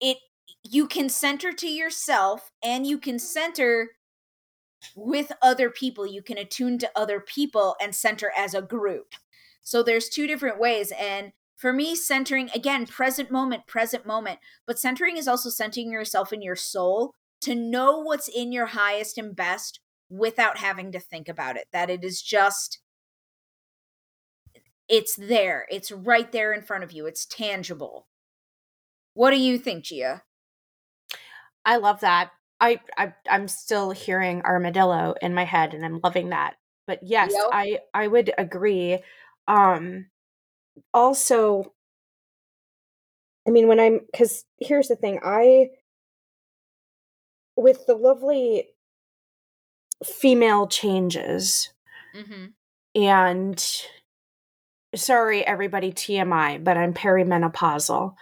it 0.00 0.18
you 0.62 0.86
can 0.86 1.08
center 1.08 1.52
to 1.52 1.68
yourself 1.68 2.50
and 2.62 2.86
you 2.86 2.98
can 2.98 3.18
center 3.18 3.90
with 4.94 5.32
other 5.42 5.70
people. 5.70 6.06
You 6.06 6.22
can 6.22 6.38
attune 6.38 6.78
to 6.78 6.90
other 6.94 7.20
people 7.20 7.76
and 7.80 7.94
center 7.94 8.32
as 8.36 8.54
a 8.54 8.62
group. 8.62 9.14
So 9.62 9.82
there's 9.82 10.08
two 10.08 10.26
different 10.26 10.60
ways. 10.60 10.92
And 10.98 11.32
for 11.56 11.72
me, 11.72 11.94
centering, 11.96 12.50
again, 12.54 12.86
present 12.86 13.30
moment, 13.30 13.66
present 13.66 14.06
moment. 14.06 14.38
But 14.66 14.78
centering 14.78 15.16
is 15.16 15.26
also 15.26 15.50
centering 15.50 15.90
yourself 15.90 16.32
in 16.32 16.42
your 16.42 16.56
soul 16.56 17.14
to 17.40 17.54
know 17.54 17.98
what's 17.98 18.28
in 18.28 18.52
your 18.52 18.66
highest 18.66 19.18
and 19.18 19.34
best 19.34 19.80
without 20.10 20.58
having 20.58 20.92
to 20.92 21.00
think 21.00 21.28
about 21.28 21.56
it. 21.56 21.66
That 21.72 21.90
it 21.90 22.04
is 22.04 22.22
just, 22.22 22.80
it's 24.88 25.16
there. 25.16 25.66
It's 25.70 25.90
right 25.90 26.30
there 26.30 26.52
in 26.52 26.62
front 26.62 26.84
of 26.84 26.92
you. 26.92 27.06
It's 27.06 27.26
tangible. 27.26 28.06
What 29.16 29.30
do 29.30 29.38
you 29.38 29.56
think, 29.56 29.84
Gia? 29.84 30.22
I 31.64 31.76
love 31.78 32.00
that. 32.00 32.32
I, 32.60 32.80
I 32.98 33.14
I'm 33.30 33.48
still 33.48 33.90
hearing 33.90 34.42
armadillo 34.42 35.14
in 35.22 35.34
my 35.34 35.44
head 35.44 35.72
and 35.72 35.84
I'm 35.84 36.00
loving 36.04 36.28
that. 36.30 36.56
But 36.86 37.00
yes, 37.02 37.32
yep. 37.34 37.48
I 37.50 37.78
I 37.94 38.08
would 38.08 38.30
agree. 38.36 38.98
Um 39.48 40.06
also 40.92 41.72
I 43.48 43.50
mean 43.50 43.68
when 43.68 43.80
I'm 43.80 44.00
cuz 44.14 44.44
here's 44.58 44.88
the 44.88 44.96
thing, 44.96 45.18
I 45.24 45.70
with 47.56 47.86
the 47.86 47.94
lovely 47.94 48.68
female 50.04 50.66
changes 50.66 51.72
mm-hmm. 52.14 52.48
and 52.94 53.82
sorry 54.94 55.46
everybody 55.46 55.90
TMI, 55.90 56.62
but 56.62 56.76
I'm 56.76 56.92
perimenopausal. 56.92 58.14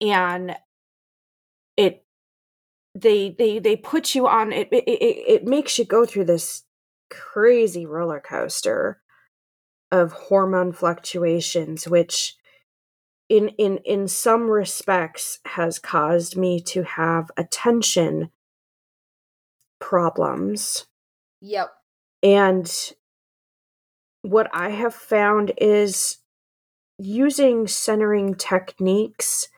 And 0.00 0.56
it 1.76 2.04
they 2.94 3.30
they 3.30 3.58
they 3.58 3.76
put 3.76 4.14
you 4.14 4.26
on 4.26 4.52
it 4.52 4.68
it, 4.72 4.84
it 4.84 5.24
it 5.28 5.44
makes 5.44 5.78
you 5.78 5.84
go 5.84 6.04
through 6.06 6.24
this 6.24 6.64
crazy 7.10 7.84
roller 7.86 8.20
coaster 8.20 9.00
of 9.92 10.12
hormone 10.12 10.72
fluctuations 10.72 11.86
which 11.86 12.36
in 13.28 13.48
in 13.50 13.78
in 13.78 14.08
some 14.08 14.48
respects 14.48 15.40
has 15.44 15.78
caused 15.78 16.36
me 16.36 16.60
to 16.60 16.82
have 16.82 17.30
attention 17.36 18.30
problems. 19.78 20.86
Yep. 21.40 21.72
And 22.22 22.92
what 24.22 24.48
i 24.52 24.70
have 24.70 24.94
found 24.94 25.52
is 25.58 26.18
using 26.98 27.68
centering 27.68 28.34
techniques 28.34 29.48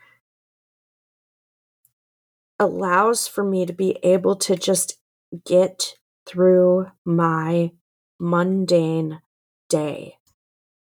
allows 2.58 3.28
for 3.28 3.44
me 3.44 3.66
to 3.66 3.72
be 3.72 3.98
able 4.02 4.36
to 4.36 4.56
just 4.56 4.98
get 5.44 5.94
through 6.26 6.86
my 7.04 7.72
mundane 8.18 9.20
day. 9.68 10.16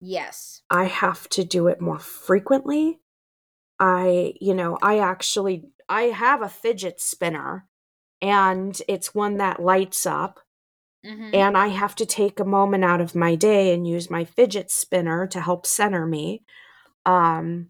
Yes. 0.01 0.61
I 0.69 0.85
have 0.85 1.27
to 1.29 1.43
do 1.43 1.67
it 1.67 1.81
more 1.81 1.99
frequently. 1.99 2.99
I, 3.79 4.33
you 4.39 4.53
know, 4.53 4.77
I 4.81 4.99
actually 4.99 5.65
I 5.87 6.03
have 6.03 6.41
a 6.41 6.49
fidget 6.49 7.01
spinner 7.01 7.67
and 8.21 8.79
it's 8.87 9.15
one 9.15 9.37
that 9.37 9.61
lights 9.61 10.05
up. 10.05 10.39
Mm-hmm. 11.05 11.29
And 11.33 11.57
I 11.57 11.67
have 11.67 11.95
to 11.95 12.05
take 12.05 12.39
a 12.39 12.45
moment 12.45 12.83
out 12.83 12.99
of 12.99 13.15
my 13.15 13.35
day 13.35 13.73
and 13.73 13.87
use 13.87 14.09
my 14.09 14.25
fidget 14.25 14.69
spinner 14.69 15.27
to 15.27 15.39
help 15.39 15.65
center 15.65 16.05
me. 16.05 16.43
Um 17.05 17.69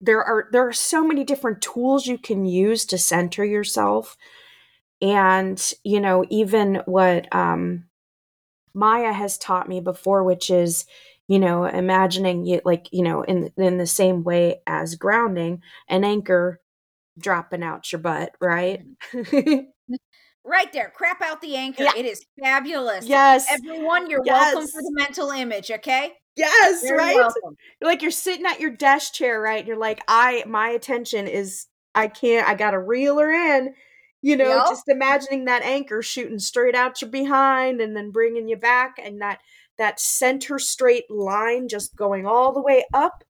there 0.00 0.22
are 0.22 0.48
there 0.52 0.66
are 0.66 0.72
so 0.72 1.04
many 1.04 1.24
different 1.24 1.62
tools 1.62 2.06
you 2.06 2.18
can 2.18 2.44
use 2.44 2.84
to 2.86 2.98
center 2.98 3.44
yourself. 3.44 4.16
And 5.00 5.60
you 5.82 6.00
know 6.00 6.24
even 6.30 6.82
what 6.86 7.34
um 7.34 7.84
maya 8.74 9.12
has 9.12 9.38
taught 9.38 9.68
me 9.68 9.80
before 9.80 10.24
which 10.24 10.50
is 10.50 10.84
you 11.28 11.38
know 11.38 11.64
imagining 11.64 12.44
you 12.44 12.60
like 12.64 12.88
you 12.92 13.02
know 13.02 13.22
in 13.22 13.50
in 13.56 13.78
the 13.78 13.86
same 13.86 14.24
way 14.24 14.60
as 14.66 14.96
grounding 14.96 15.62
an 15.88 16.04
anchor 16.04 16.60
dropping 17.18 17.62
out 17.62 17.90
your 17.92 18.00
butt 18.00 18.32
right? 18.40 18.82
Right 20.46 20.70
there 20.74 20.92
crap 20.94 21.22
out 21.22 21.40
the 21.40 21.56
anchor. 21.56 21.84
Yeah. 21.84 21.92
it 21.96 22.04
is 22.04 22.22
fabulous. 22.38 23.06
Yes. 23.06 23.46
Everyone 23.50 24.10
you're 24.10 24.20
yes. 24.26 24.52
welcome 24.52 24.68
for 24.68 24.82
the 24.82 24.92
mental 24.92 25.30
image 25.30 25.70
okay 25.70 26.12
Yes, 26.36 26.82
Very 26.82 26.98
right? 26.98 27.16
Welcome. 27.16 27.56
Like 27.80 28.02
you're 28.02 28.10
sitting 28.10 28.46
at 28.46 28.60
your 28.60 28.70
desk 28.70 29.14
chair, 29.14 29.40
right? 29.40 29.64
You're 29.64 29.78
like, 29.78 30.02
I 30.08 30.44
my 30.46 30.70
attention 30.70 31.28
is 31.28 31.66
I 31.94 32.08
can't 32.08 32.48
I 32.48 32.54
gotta 32.54 32.78
reel 32.78 33.18
her 33.18 33.32
in. 33.32 33.74
You 34.20 34.36
know, 34.36 34.56
yep. 34.56 34.68
just 34.68 34.88
imagining 34.88 35.44
that 35.44 35.62
anchor 35.62 36.00
shooting 36.00 36.38
straight 36.38 36.74
out 36.74 37.02
your 37.02 37.10
behind 37.10 37.82
and 37.82 37.94
then 37.94 38.10
bringing 38.10 38.48
you 38.48 38.56
back 38.56 38.96
and 39.02 39.20
that 39.20 39.40
that 39.76 40.00
center 40.00 40.58
straight 40.58 41.10
line 41.10 41.68
just 41.68 41.94
going 41.94 42.26
all 42.26 42.52
the 42.52 42.62
way 42.62 42.84
up 42.94 43.24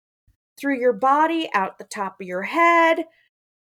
through 0.57 0.79
your 0.79 0.93
body, 0.93 1.51
out 1.53 1.79
the 1.79 1.85
top 1.85 2.21
of 2.21 2.27
your 2.27 2.43
head, 2.43 3.07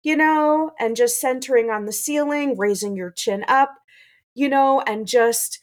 you 0.02 0.16
know, 0.16 0.72
and 0.80 0.96
just 0.96 1.22
centering 1.22 1.70
on 1.70 1.86
the 1.86 1.94
ceiling, 1.94 2.58
raising 2.58 2.96
your 2.96 3.12
chin 3.12 3.46
up, 3.48 3.76
you 4.34 4.50
know, 4.50 4.82
and 4.82 5.08
just 5.08 5.60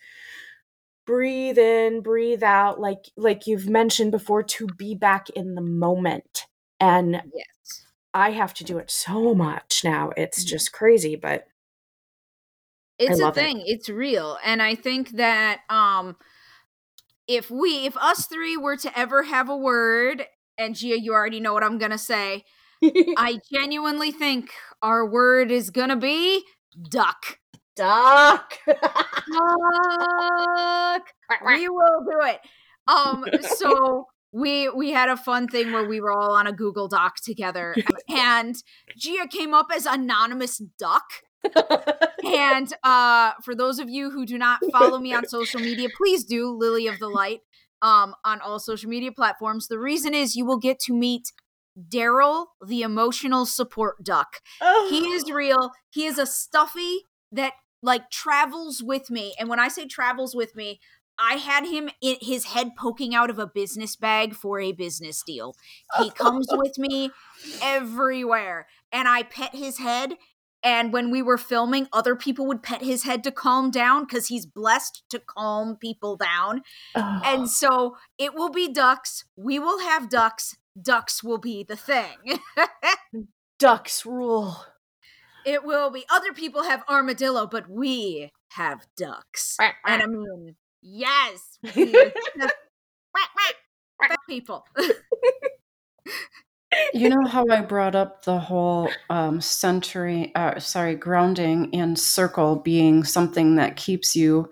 breathe 1.07 1.59
in 1.59 2.01
breathe 2.01 2.43
out 2.43 2.81
like 2.81 3.11
like 3.17 3.47
you've 3.47 3.69
mentioned 3.69 4.11
before 4.11 4.43
to 4.43 4.67
be 4.67 4.95
back 4.95 5.31
in 5.31 5.55
the 5.55 5.63
moment. 5.63 6.47
And 6.81 7.23
yes. 7.35 7.85
I 8.13 8.31
have 8.31 8.55
to 8.55 8.65
do 8.65 8.79
it 8.79 8.91
so 8.91 9.35
much 9.35 9.83
now. 9.85 10.11
It's 10.17 10.41
mm-hmm. 10.41 10.49
just 10.49 10.73
crazy 10.73 11.17
but 11.17 11.47
it's 12.99 13.21
a 13.21 13.33
thing 13.33 13.61
it. 13.61 13.67
it's 13.67 13.89
real. 13.89 14.39
And 14.45 14.63
i 14.63 14.75
think 14.75 15.11
that 15.17 15.61
um 15.69 16.17
if 17.29 17.51
we 17.51 17.87
if 17.87 17.97
us 17.97 18.27
three 18.27 18.57
were 18.57 18.77
to 18.77 18.99
ever 18.99 19.25
have 19.25 19.49
a 19.49 19.57
word 19.57 20.27
and 20.59 20.75
gia 20.77 21.01
you 21.01 21.13
already 21.13 21.41
know 21.41 21.53
what 21.53 21.65
i'm 21.65 21.79
gonna 21.79 21.99
say 21.99 22.45
i 22.83 23.39
genuinely 23.53 24.13
think 24.13 24.51
our 24.83 25.07
word 25.07 25.51
is 25.51 25.71
gonna 25.71 25.97
be 25.97 26.45
duck 26.91 27.39
Duck. 27.77 28.55
Duck. 28.67 28.77
we 31.45 31.69
will 31.69 32.05
do 32.05 32.21
it. 32.23 32.41
Um, 32.89 33.25
so 33.57 34.07
we 34.33 34.69
we 34.69 34.91
had 34.93 35.09
a 35.09 35.17
fun 35.17 35.49
thing 35.49 35.73
where 35.73 35.89
we 35.89 36.01
were 36.01 36.13
all 36.13 36.33
on 36.33 36.47
a 36.47 36.53
Google 36.53 36.89
Doc 36.89 37.17
together, 37.23 37.75
and 38.09 38.55
Gia 38.97 39.27
came 39.29 39.55
up 39.55 39.69
as 39.75 39.87
anonymous 39.87 40.59
duck. 40.79 41.05
and 42.25 42.73
uh, 42.83 43.33
for 43.45 43.55
those 43.55 43.79
of 43.79 43.89
you 43.89 44.11
who 44.11 44.27
do 44.27 44.37
not 44.37 44.61
follow 44.73 44.99
me 44.99 45.15
on 45.15 45.27
social 45.29 45.61
media, 45.61 45.89
please 45.97 46.25
do 46.25 46.51
Lily 46.51 46.87
of 46.87 46.99
the 46.99 47.09
Light 47.09 47.41
um, 47.83 48.15
on 48.25 48.41
all 48.41 48.59
social 48.59 48.91
media 48.91 49.13
platforms. 49.13 49.69
The 49.69 49.79
reason 49.79 50.13
is 50.13 50.35
you 50.35 50.45
will 50.45 50.59
get 50.59 50.81
to 50.81 50.93
meet 50.93 51.33
Daryl, 51.79 52.47
the 52.67 52.83
emotional 52.83 53.47
support 53.47 54.03
duck. 54.03 54.41
Oh. 54.61 54.89
He 54.91 55.09
is 55.09 55.31
real. 55.31 55.71
He 55.91 56.07
is 56.07 56.19
a 56.19 56.27
stuffy 56.27 57.03
that 57.33 57.53
like 57.83 58.11
travels 58.11 58.83
with 58.83 59.11
me. 59.11 59.35
And 59.39 59.49
when 59.49 59.61
I 59.61 59.69
say 59.69 59.87
travels 59.87 60.35
with 60.35 60.57
me, 60.57 60.81
I 61.19 61.35
had 61.37 61.67
him 61.67 61.89
in 62.03 62.17
his 62.21 62.47
head 62.47 62.77
poking 62.77 63.15
out 63.15 63.31
of 63.31 63.39
a 63.39 63.47
business 63.47 63.97
bag 63.97 64.35
for 64.35 64.61
a 64.61 64.73
business 64.73 65.23
deal. 65.23 65.57
He 65.99 66.11
comes 66.11 66.47
with 66.53 66.79
me 66.79 67.11
everywhere 67.63 68.67
and 68.93 69.09
I 69.09 69.23
pet 69.23 69.55
his 69.55 69.79
head 69.79 70.17
And 70.63 70.93
when 70.93 71.11
we 71.11 71.23
were 71.23 71.39
filming, 71.39 71.87
other 71.93 72.17
people 72.17 72.47
would 72.47 72.63
pet 72.63 72.83
his 72.83 73.05
head 73.05 73.23
to 73.25 73.31
calm 73.31 73.71
down 73.71 74.05
because 74.05 74.27
he's 74.29 74.47
blessed 74.47 75.05
to 75.11 75.21
calm 75.21 75.77
people 75.77 76.17
down. 76.17 76.63
Oh. 76.95 77.21
And 77.25 77.49
so 77.49 77.97
it 78.19 78.35
will 78.35 78.51
be 78.51 78.73
ducks. 78.73 79.25
We 79.37 79.59
will 79.61 79.79
have 79.81 80.09
ducks. 80.09 80.57
Ducks 80.81 81.23
will 81.23 81.39
be 81.39 81.63
the 81.63 81.77
thing. 81.77 82.41
ducks 83.59 84.05
rule. 84.05 84.57
It 85.47 85.65
will 85.65 85.91
be. 85.91 86.05
Other 86.11 86.33
people 86.33 86.65
have 86.65 86.83
armadillo, 86.89 87.47
but 87.47 87.71
we 87.71 88.33
have 88.51 88.85
ducks. 88.97 89.57
and 89.87 90.03
I 90.03 90.07
mean, 90.07 90.57
yes, 90.83 91.59
we 91.77 91.95
people. 94.29 94.67
you 96.93 97.09
know 97.09 97.25
how 97.27 97.45
I 97.49 97.61
brought 97.61 97.95
up 97.95 98.25
the 98.25 98.41
whole 98.41 98.91
um, 99.09 99.41
centering, 99.41 100.33
uh, 100.35 100.59
sorry, 100.59 100.97
grounding 100.97 101.73
and 101.73 101.97
circle 101.97 102.57
being 102.57 103.05
something 103.05 103.55
that 103.55 103.77
keeps 103.77 104.17
you 104.17 104.51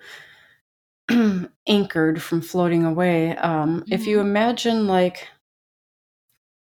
anchored 1.68 2.22
from 2.22 2.40
floating 2.40 2.84
away. 2.84 3.36
Um, 3.36 3.80
mm-hmm. 3.80 3.92
If 3.92 4.06
you 4.06 4.18
mm-hmm. 4.18 4.28
imagine, 4.28 4.86
like, 4.86 5.26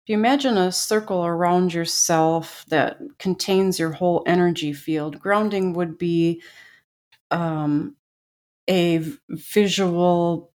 if 0.08 0.12
you 0.12 0.16
imagine 0.16 0.56
a 0.56 0.72
circle 0.72 1.26
around 1.26 1.74
yourself 1.74 2.64
that 2.68 2.98
contains 3.18 3.78
your 3.78 3.92
whole 3.92 4.22
energy 4.24 4.72
field, 4.72 5.18
grounding 5.18 5.74
would 5.74 5.98
be 5.98 6.40
um, 7.30 7.94
a 8.70 9.04
visual 9.28 10.50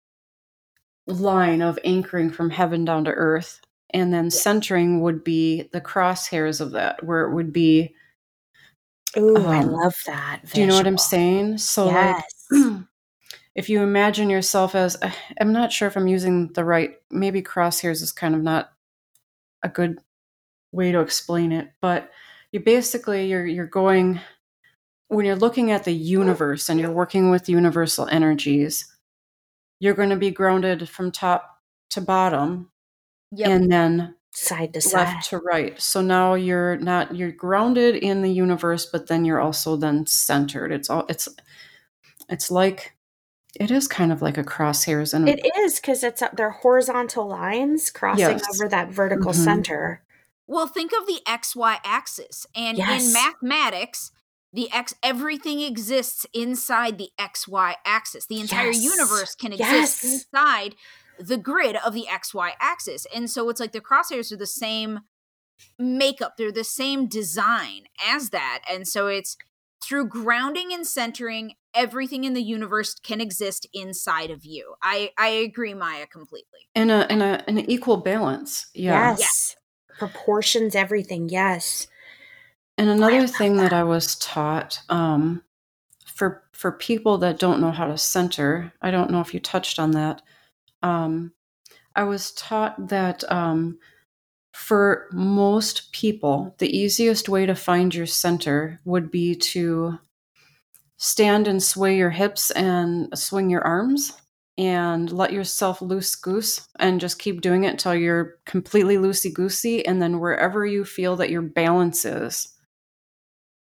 line 1.07 1.61
of 1.61 1.79
anchoring 1.85 2.31
from 2.31 2.49
heaven 2.49 2.87
down 2.87 3.05
to 3.05 3.11
earth 3.11 3.61
and 3.91 4.11
then 4.11 4.31
centering 4.31 5.03
would 5.03 5.23
be 5.23 5.69
the 5.75 5.83
crosshairs 5.83 6.63
of 6.63 6.71
that 6.71 7.05
where 7.05 7.21
it 7.21 7.35
would 7.35 7.53
be 7.53 7.95
Ooh, 9.19 9.37
um, 9.37 9.47
I 9.49 9.65
love 9.65 9.97
that. 10.07 10.41
Visual. 10.45 10.55
Do 10.55 10.61
you 10.63 10.67
know 10.67 10.77
what 10.77 10.87
I'm 10.87 10.97
saying? 10.97 11.59
So 11.59 11.91
yes. 11.91 12.25
like 12.51 12.63
if 13.55 13.69
you 13.69 13.83
imagine 13.83 14.31
yourself 14.31 14.75
as 14.75 14.97
I'm 15.39 15.53
not 15.53 15.73
sure 15.73 15.89
if 15.89 15.97
I'm 15.99 16.09
using 16.09 16.51
the 16.55 16.65
right 16.65 16.95
maybe 17.11 17.43
crosshairs 17.43 18.01
is 18.01 18.13
kind 18.13 18.35
of 18.35 18.41
not 18.41 18.73
a 19.63 19.69
good 19.69 19.99
way 20.73 20.93
to 20.93 21.01
explain 21.01 21.53
it, 21.53 21.71
but 21.81 22.11
you 22.53 22.61
basically 22.61 23.27
you're 23.29 23.47
you're 23.47 23.67
going 23.67 24.21
when 25.09 25.27
you're 25.27 25.37
looking 25.37 25.71
at 25.71 25.85
the 25.85 25.93
universe 25.93 26.69
and 26.69 26.81
you're 26.81 26.91
working 26.91 27.31
with 27.31 27.49
universal 27.49 28.09
energies, 28.09 28.91
you're 29.79 29.95
going 29.95 30.09
to 30.09 30.17
be 30.17 30.31
grounded 30.31 30.89
from 30.89 31.13
top 31.13 31.59
to 31.91 32.01
bottom 32.01 32.71
yep. 33.31 33.51
and 33.51 33.71
then 33.71 34.15
side 34.35 34.73
to 34.73 34.79
left 34.79 34.89
side. 34.89 35.07
left 35.07 35.29
to 35.29 35.39
right. 35.39 35.81
So 35.81 36.01
now 36.01 36.35
you're 36.35 36.79
not 36.79 37.15
you're 37.15 37.33
grounded 37.33 37.97
in 37.97 38.23
the 38.23 38.33
universe 38.33 38.87
but 38.87 39.07
then 39.07 39.25
you're 39.25 39.41
also 39.41 39.77
then 39.77 40.07
centered. 40.07 40.73
It's 40.73 40.89
all 40.89 41.05
it's 41.09 41.29
it's 42.29 42.51
like 42.51 42.95
it 43.61 43.71
is 43.71 43.87
kind 43.87 44.13
of 44.13 44.23
like 44.23 44.39
a 44.39 44.45
crosshairs 44.45 45.13
and 45.13 45.29
it 45.29 45.41
is 45.59 45.81
because 45.81 46.03
it's 46.03 46.23
they're 46.35 46.51
horizontal 46.51 47.27
lines 47.27 47.91
crossing 47.91 48.21
yes. 48.21 48.45
over 48.55 48.69
that 48.69 48.91
vertical 48.91 49.33
mm-hmm. 49.33 49.45
center 49.45 50.03
well 50.47 50.67
think 50.67 50.93
of 50.93 51.07
the 51.07 51.21
xy 51.27 51.77
axis 51.85 52.47
and 52.55 52.79
yes. 52.79 53.07
in 53.07 53.13
mathematics 53.13 54.11
the 54.55 54.71
x 54.73 54.95
everything 55.03 55.61
exists 55.61 56.27
inside 56.33 56.99
the 56.99 57.11
xy 57.19 57.75
axis 57.85 58.27
the 58.27 58.41
entire 58.41 58.73
yes. 58.73 58.83
universe 58.83 59.35
can 59.35 59.53
exist 59.53 60.05
inside 60.05 60.75
the 61.19 61.37
grid 61.37 61.77
of 61.77 61.95
the 61.95 62.07
XY 62.11 62.53
axis. 62.61 63.07
And 63.15 63.31
so 63.31 63.49
it's 63.49 63.61
like 63.61 63.73
the 63.73 63.81
crosshairs 63.81 64.33
are 64.33 64.37
the 64.37 64.47
same 64.47 65.01
makeup, 65.79 66.35
they're 66.37 66.53
the 66.53 66.65
same 66.65 67.07
design 67.07 67.85
as 68.07 68.31
that. 68.31 68.63
And 68.71 68.87
so 68.87 69.07
it's 69.07 69.37
through 69.83 70.09
grounding 70.09 70.73
and 70.73 70.87
centering, 70.87 71.55
everything 71.75 72.25
in 72.25 72.35
the 72.35 72.43
universe 72.43 72.95
can 72.95 73.21
exist 73.21 73.67
inside 73.73 74.31
of 74.31 74.45
you. 74.45 74.75
I 74.83 75.11
I 75.19 75.29
agree, 75.29 75.75
Maya, 75.75 76.07
completely. 76.07 76.61
In 76.75 76.91
a 76.91 77.07
in 77.11 77.23
a 77.23 77.43
an 77.47 77.59
equal 77.71 77.99
balance. 77.99 78.67
Yeah. 78.75 79.11
Yes. 79.11 79.19
yes. 79.21 79.57
Proportions, 79.99 80.75
everything. 80.75 81.29
Yes. 81.29 81.87
And 82.79 82.89
another 82.89 83.27
thing 83.27 83.57
that. 83.57 83.71
that 83.71 83.73
I 83.73 83.85
was 83.85 84.17
taught, 84.17 84.81
um, 84.89 85.43
for 86.07 86.43
for 86.53 86.73
people 86.73 87.19
that 87.19 87.39
don't 87.39 87.61
know 87.61 87.71
how 87.71 87.87
to 87.87 87.99
center, 87.99 88.73
I 88.81 88.91
don't 88.91 89.11
know 89.11 89.21
if 89.21 89.35
you 89.35 89.41
touched 89.41 89.79
on 89.79 89.91
that 89.93 90.23
um, 90.83 91.33
I 91.95 92.05
was 92.05 92.33
taught 92.33 92.89
that 92.89 93.31
um, 93.31 93.79
for 94.53 95.09
most 95.13 95.93
people, 95.93 96.55
the 96.59 96.77
easiest 96.77 97.29
way 97.29 97.47
to 97.47 97.55
find 97.55 97.95
your 97.95 98.07
center 98.07 98.81
would 98.85 99.11
be 99.11 99.35
to 99.35 99.99
stand 100.99 101.49
and 101.49 101.63
sway 101.63 101.97
your 101.97 102.11
hips 102.11 102.51
and 102.53 103.17
swing 103.19 103.51
your 103.51 103.63
arms 103.63 104.13
and 104.59 105.11
let 105.11 105.33
yourself 105.33 105.81
loose 105.81 106.15
goose 106.15 106.69
and 106.79 107.01
just 107.01 107.19
keep 107.19 107.41
doing 107.41 107.65
it 107.65 107.71
until 107.71 107.95
you're 107.95 108.37
completely 108.45 108.97
loosey 108.97 109.33
goosey. 109.33 109.85
And 109.85 110.01
then 110.01 110.21
wherever 110.21 110.67
you 110.67 110.85
feel 110.85 111.17
that 111.17 111.31
your 111.31 111.43
balance 111.43 112.05
is, 112.05 112.55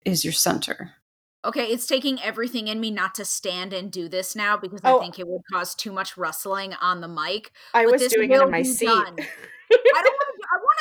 is 0.05 0.23
your 0.23 0.33
center. 0.33 0.93
Okay, 1.45 1.65
it's 1.67 1.85
taking 1.85 2.21
everything 2.21 2.67
in 2.67 2.79
me 2.79 2.91
not 2.91 3.15
to 3.15 3.25
stand 3.25 3.73
and 3.73 3.91
do 3.91 4.09
this 4.09 4.35
now 4.35 4.57
because 4.57 4.81
oh, 4.83 4.97
I 4.97 5.01
think 5.01 5.19
it 5.19 5.27
would 5.27 5.41
cause 5.51 5.75
too 5.75 5.91
much 5.91 6.17
rustling 6.17 6.73
on 6.81 7.01
the 7.01 7.07
mic. 7.07 7.51
I 7.73 7.85
was 7.85 8.05
doing 8.07 8.31
it 8.31 8.41
in 8.41 8.51
my 8.51 8.63
seat. 8.63 8.89
I 8.89 8.93
don't 8.93 9.15
want 9.15 10.28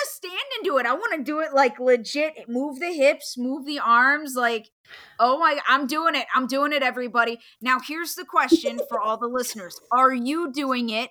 to. 0.00 0.10
Stand 0.10 0.34
and 0.56 0.64
do 0.64 0.78
it. 0.78 0.86
I 0.86 0.94
want 0.94 1.14
to 1.16 1.22
do 1.22 1.40
it 1.40 1.54
like 1.54 1.78
legit. 1.78 2.48
Move 2.48 2.80
the 2.80 2.92
hips, 2.92 3.36
move 3.36 3.66
the 3.66 3.78
arms. 3.78 4.34
Like, 4.36 4.70
oh 5.18 5.38
my! 5.38 5.58
I'm 5.68 5.86
doing 5.86 6.14
it. 6.14 6.26
I'm 6.34 6.46
doing 6.46 6.72
it. 6.72 6.82
Everybody. 6.82 7.38
Now, 7.60 7.78
here's 7.80 8.14
the 8.14 8.24
question 8.24 8.80
for 8.88 9.00
all 9.00 9.16
the 9.18 9.28
listeners: 9.28 9.80
Are 9.92 10.12
you 10.12 10.52
doing 10.52 10.90
it? 10.90 11.10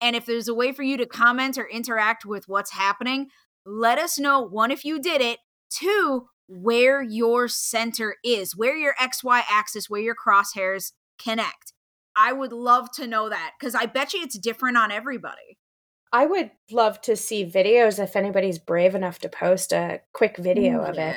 And 0.00 0.14
if 0.14 0.26
there's 0.26 0.48
a 0.48 0.54
way 0.54 0.72
for 0.72 0.82
you 0.82 0.96
to 0.96 1.06
comment 1.06 1.58
or 1.58 1.68
interact 1.68 2.24
with 2.24 2.44
what's 2.46 2.72
happening, 2.72 3.28
let 3.66 3.98
us 3.98 4.18
know. 4.18 4.40
One, 4.40 4.70
if 4.70 4.84
you 4.84 5.00
did 5.00 5.20
it. 5.20 5.38
Two, 5.70 6.28
where 6.48 7.02
your 7.02 7.46
center 7.46 8.16
is, 8.24 8.56
where 8.56 8.76
your 8.76 8.94
XY 8.94 9.42
axis, 9.50 9.90
where 9.90 10.00
your 10.00 10.14
crosshairs 10.14 10.92
connect. 11.22 11.74
I 12.16 12.32
would 12.32 12.52
love 12.52 12.90
to 12.96 13.06
know 13.06 13.28
that 13.28 13.52
because 13.58 13.74
I 13.74 13.86
bet 13.86 14.12
you 14.12 14.22
it's 14.22 14.38
different 14.38 14.76
on 14.76 14.90
everybody. 14.90 15.58
I 16.12 16.26
would 16.26 16.50
love 16.70 17.00
to 17.02 17.16
see 17.16 17.44
videos 17.44 18.02
if 18.02 18.16
anybody's 18.16 18.58
brave 18.58 18.94
enough 18.94 19.18
to 19.20 19.28
post 19.28 19.72
a 19.72 20.00
quick 20.12 20.36
video 20.36 20.82
of 20.82 20.98
it. 20.98 21.16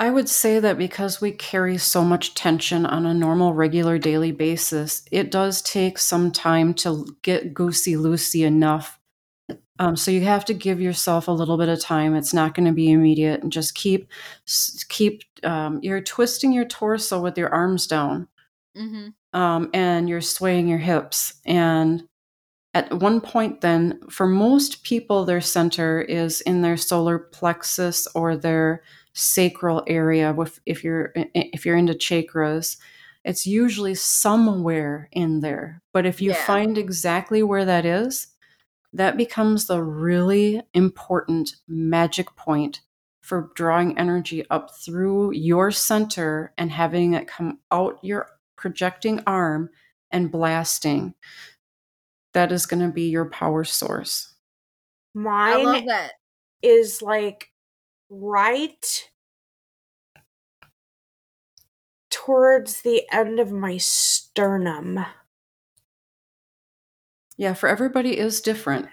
I 0.00 0.10
would 0.10 0.28
say 0.28 0.60
that 0.60 0.78
because 0.78 1.20
we 1.20 1.32
carry 1.32 1.76
so 1.76 2.04
much 2.04 2.34
tension 2.34 2.86
on 2.86 3.04
a 3.04 3.12
normal, 3.12 3.52
regular, 3.52 3.98
daily 3.98 4.30
basis, 4.30 5.04
it 5.10 5.32
does 5.32 5.60
take 5.60 5.98
some 5.98 6.30
time 6.30 6.72
to 6.74 7.04
get 7.22 7.52
goosey 7.52 7.94
loosey 7.94 8.46
enough 8.46 8.98
um, 9.78 9.96
so 9.96 10.10
you 10.10 10.22
have 10.22 10.44
to 10.46 10.54
give 10.54 10.80
yourself 10.80 11.28
a 11.28 11.32
little 11.32 11.56
bit 11.56 11.68
of 11.68 11.80
time. 11.80 12.14
It's 12.14 12.34
not 12.34 12.54
going 12.54 12.66
to 12.66 12.72
be 12.72 12.90
immediate, 12.90 13.42
and 13.42 13.52
just 13.52 13.74
keep 13.74 14.10
keep. 14.88 15.22
Um, 15.44 15.78
you're 15.82 16.00
twisting 16.00 16.52
your 16.52 16.64
torso 16.64 17.20
with 17.20 17.38
your 17.38 17.52
arms 17.54 17.86
down, 17.86 18.28
mm-hmm. 18.76 19.38
um, 19.38 19.70
and 19.72 20.08
you're 20.08 20.20
swaying 20.20 20.68
your 20.68 20.78
hips. 20.78 21.34
And 21.46 22.07
at 22.78 23.00
one 23.00 23.20
point, 23.20 23.60
then, 23.60 24.00
for 24.08 24.26
most 24.26 24.84
people, 24.84 25.24
their 25.24 25.40
center 25.40 26.00
is 26.00 26.40
in 26.42 26.62
their 26.62 26.76
solar 26.76 27.18
plexus 27.18 28.06
or 28.14 28.36
their 28.36 28.82
sacral 29.14 29.82
area. 29.86 30.32
With 30.32 30.60
if 30.64 30.84
you're 30.84 31.12
if 31.34 31.66
you're 31.66 31.76
into 31.76 31.94
chakras, 31.94 32.76
it's 33.24 33.46
usually 33.46 33.94
somewhere 33.94 35.08
in 35.12 35.40
there. 35.40 35.82
But 35.92 36.06
if 36.06 36.22
you 36.22 36.30
yeah. 36.30 36.44
find 36.44 36.78
exactly 36.78 37.42
where 37.42 37.64
that 37.64 37.84
is 37.84 38.28
that 38.92 39.16
becomes 39.16 39.66
the 39.66 39.82
really 39.82 40.62
important 40.72 41.56
magic 41.66 42.34
point 42.36 42.80
for 43.20 43.50
drawing 43.54 43.98
energy 43.98 44.48
up 44.48 44.74
through 44.74 45.32
your 45.32 45.70
center 45.70 46.52
and 46.56 46.70
having 46.70 47.12
it 47.12 47.28
come 47.28 47.58
out 47.70 47.98
your 48.02 48.28
projecting 48.56 49.20
arm 49.26 49.68
and 50.10 50.32
blasting. 50.32 51.14
That 52.38 52.52
is 52.52 52.66
going 52.66 52.86
to 52.86 52.92
be 52.92 53.08
your 53.08 53.24
power 53.24 53.64
source. 53.64 54.32
Mine 55.12 55.88
is 56.62 57.02
like 57.02 57.50
right 58.08 59.10
towards 62.12 62.82
the 62.82 63.02
end 63.10 63.40
of 63.40 63.50
my 63.50 63.76
sternum. 63.78 65.04
Yeah, 67.36 67.54
for 67.54 67.68
everybody 67.68 68.16
is 68.16 68.40
different. 68.40 68.86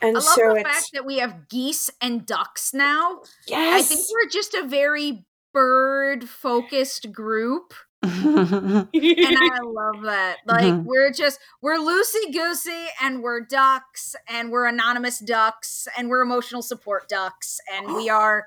And 0.00 0.16
I 0.16 0.20
love 0.20 0.24
so 0.24 0.54
the 0.54 0.62
fact 0.62 0.92
that 0.94 1.04
we 1.04 1.18
have 1.18 1.46
geese 1.50 1.90
and 2.00 2.24
ducks 2.24 2.72
now. 2.72 3.20
Yes. 3.46 3.84
I 3.84 3.86
think 3.86 4.06
we're 4.10 4.30
just 4.30 4.54
a 4.54 4.66
very 4.66 5.26
bird 5.52 6.26
focused 6.26 7.12
group. 7.12 7.74
And 8.06 9.38
I 9.38 9.58
love 9.64 10.02
that. 10.04 10.38
Like 10.46 10.64
mm-hmm. 10.64 10.84
we're 10.84 11.12
just 11.12 11.38
we're 11.60 11.78
loosey 11.78 12.32
goosey 12.32 12.86
and 13.00 13.22
we're 13.22 13.40
ducks 13.40 14.14
and 14.28 14.50
we're 14.50 14.66
anonymous 14.66 15.18
ducks 15.18 15.88
and 15.96 16.08
we're 16.08 16.22
emotional 16.22 16.62
support 16.62 17.08
ducks 17.08 17.58
and 17.72 17.94
we 17.94 18.08
are 18.10 18.46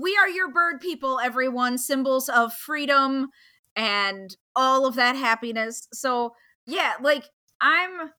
we 0.00 0.16
are 0.16 0.28
your 0.28 0.50
bird 0.50 0.80
people, 0.80 1.18
everyone. 1.20 1.78
Symbols 1.78 2.28
of 2.28 2.52
freedom 2.52 3.30
and 3.76 4.36
all 4.54 4.86
of 4.86 4.94
that 4.94 5.16
happiness. 5.16 5.88
So 5.92 6.34
yeah, 6.66 6.94
like 7.00 7.24
I'm 7.60 8.10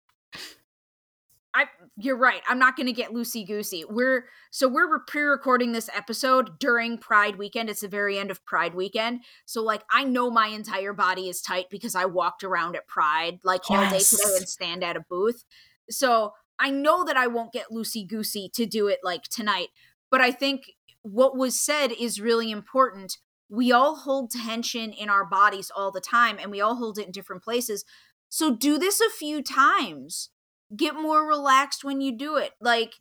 I 1.56 1.68
you're 1.96 2.18
right. 2.18 2.42
I'm 2.50 2.60
not 2.60 2.76
going 2.76 2.88
to 2.88 2.94
get 2.94 3.12
loosey 3.12 3.48
goosey. 3.48 3.86
We're 3.90 4.26
so 4.52 4.68
we're 4.68 5.00
pre-recording 5.00 5.72
this 5.72 5.90
episode 5.96 6.60
during 6.60 6.98
Pride 6.98 7.38
weekend. 7.38 7.70
It's 7.70 7.82
the 7.82 7.88
very 7.88 8.20
end 8.20 8.30
of 8.30 8.46
Pride 8.46 8.76
weekend. 8.76 9.22
So 9.46 9.64
like 9.64 9.84
I 9.90 10.04
know 10.04 10.30
my 10.30 10.48
entire 10.48 10.92
body 10.92 11.30
is 11.30 11.42
tight 11.42 11.68
because 11.72 11.96
I 11.96 12.06
walked 12.06 12.44
around 12.44 12.76
at 12.76 12.88
Pride 12.88 13.40
like 13.44 13.62
yes. 13.70 13.80
all 13.80 13.90
day 13.90 14.04
today 14.04 14.38
and 14.38 14.50
stand 14.50 14.84
at 14.84 14.98
a 14.98 15.06
booth. 15.10 15.46
So 15.90 16.34
I 16.60 16.72
know 16.72 17.06
that 17.06 17.16
I 17.16 17.28
won't 17.28 17.54
get 17.54 17.72
loosey 17.72 18.08
goosey 18.08 18.50
to 18.54 18.66
do 18.66 18.88
it 18.88 19.00
like 19.02 19.24
tonight. 19.24 19.70
But 20.12 20.20
I 20.20 20.32
think 20.32 20.64
what 21.04 21.38
was 21.38 21.60
said 21.60 21.92
is 21.92 22.20
really 22.20 22.52
important. 22.52 23.18
We 23.50 23.72
all 23.72 23.96
hold 23.96 24.32
tension 24.32 24.92
in 24.92 25.10
our 25.10 25.24
bodies 25.24 25.72
all 25.74 25.92
the 25.92 26.02
time 26.02 26.38
and 26.42 26.52
we 26.52 26.60
all 26.60 26.76
hold 26.76 27.00
it 27.00 27.06
in 27.06 27.12
different 27.12 27.44
places. 27.44 27.86
So 28.28 28.54
do 28.54 28.78
this 28.78 29.00
a 29.00 29.10
few 29.10 29.42
times 29.42 30.32
get 30.76 30.96
more 30.96 31.28
relaxed 31.28 31.84
when 31.84 32.02
you 32.02 32.18
do 32.18 32.38
it 32.38 32.52
like 32.60 32.96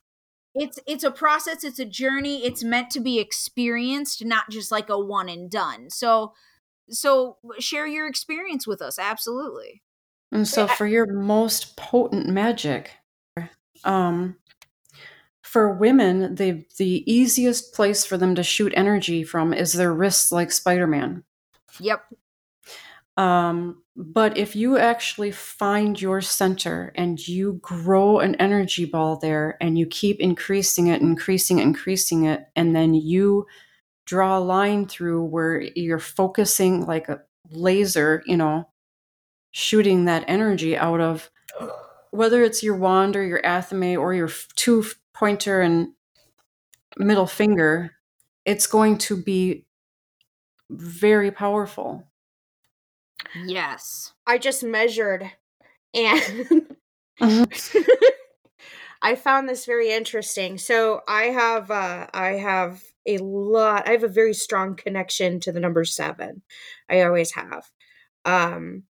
it's 0.55 0.79
it's 0.87 1.05
a 1.05 1.11
process 1.11 1.65
it's 1.65 1.79
a 1.79 1.85
journey 1.85 2.45
it's 2.45 2.63
meant 2.63 2.91
to 2.91 3.01
be 3.01 3.19
experienced 3.19 4.25
not 4.25 4.51
just 4.51 4.71
like 4.71 4.89
a 4.89 4.99
one 4.99 5.29
and 5.29 5.51
done 5.51 5.89
so 5.91 6.33
so 6.91 7.39
share 7.59 7.87
your 7.87 8.07
experience 8.07 8.67
with 8.67 8.83
us 8.83 8.99
absolutely. 8.99 9.83
And 10.33 10.49
so 10.49 10.67
for 10.67 10.87
your 10.87 11.07
most 11.07 11.77
potent 11.77 12.29
magic 12.29 12.91
um 13.85 14.37
for 15.43 15.73
women 15.73 16.35
the 16.35 16.65
the 16.79 17.11
easiest 17.11 17.75
place 17.75 18.05
for 18.05 18.17
them 18.17 18.35
to 18.35 18.43
shoot 18.43 18.73
energy 18.77 19.23
from 19.23 19.55
is 19.55 19.73
their 19.73 19.95
wrists 19.95 20.33
like 20.33 20.51
spider-man. 20.51 21.25
Yep. 21.81 22.03
Um, 23.17 23.84
but 23.97 24.37
if 24.37 24.57
you 24.57 24.77
actually 24.77 25.31
find 25.31 26.01
your 26.01 26.21
center 26.21 26.93
and 26.97 27.27
you 27.27 27.61
grow 27.63 28.19
an 28.19 28.35
energy 28.37 28.85
ball 28.85 29.17
there 29.19 29.57
and 29.61 29.79
you 29.79 29.87
keep 29.87 30.19
increasing 30.19 30.89
it, 30.89 31.01
increasing 31.01 31.59
it, 31.61 31.63
increasing 31.63 32.25
it, 32.25 32.47
and 32.57 32.75
then 32.75 32.95
you 32.95 33.47
draw 34.05 34.39
a 34.39 34.41
line 34.41 34.87
through 34.87 35.25
where 35.25 35.61
you're 35.61 36.01
focusing 36.01 36.85
like 36.87 37.09
a 37.09 37.21
laser, 37.51 38.23
you 38.27 38.37
know, 38.37 38.69
shooting 39.53 40.07
that 40.07 40.25
energy 40.27 40.77
out 40.77 41.01
of 41.01 41.31
whether 42.11 42.43
it's 42.43 42.63
your 42.63 42.77
wand 42.77 43.17
or 43.17 43.25
your 43.25 43.43
athame 43.43 43.99
or 43.99 44.13
your 44.13 44.31
two 44.57 44.85
pointer 45.15 45.61
and 45.61 45.89
middle 46.97 47.27
finger, 47.27 47.93
it's 48.45 48.67
going 48.67 48.99
to 48.99 49.17
be 49.17 49.67
very 50.71 51.31
powerful. 51.31 52.05
Yes. 53.35 54.13
I 54.27 54.39
just 54.39 54.63
measured 54.63 55.31
and 55.95 56.77
I 59.03 59.15
found 59.17 59.49
this 59.49 59.67
very 59.67 59.91
interesting. 59.93 60.59
So 60.59 61.03
I 61.07 61.25
have 61.25 61.71
uh 61.71 62.07
I 62.13 62.33
have 62.33 62.83
a 63.07 63.19
lot 63.19 63.89
I 63.89 63.93
have 63.93 64.05
a 64.05 64.09
very 64.09 64.35
strong 64.35 64.77
connection 64.77 65.41
to 65.41 65.53
the 65.53 65.61
number 65.61 65.85
7. 65.85 66.43
I 66.89 67.03
always 67.03 67.33
have. 67.33 67.71
Um 68.25 68.85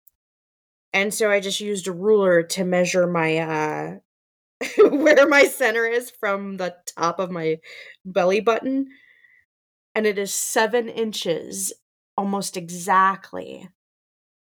and 0.92 1.12
so 1.12 1.30
I 1.30 1.40
just 1.40 1.60
used 1.60 1.88
a 1.88 1.92
ruler 1.92 2.42
to 2.42 2.64
measure 2.64 3.06
my 3.06 3.38
uh 3.38 3.94
where 4.90 5.28
my 5.28 5.44
center 5.44 5.86
is 5.86 6.10
from 6.10 6.56
the 6.56 6.74
top 6.96 7.18
of 7.20 7.30
my 7.30 7.58
belly 8.04 8.40
button 8.40 8.88
and 9.94 10.06
it 10.06 10.18
is 10.18 10.32
7 10.32 10.88
inches 10.88 11.72
almost 12.16 12.56
exactly 12.56 13.68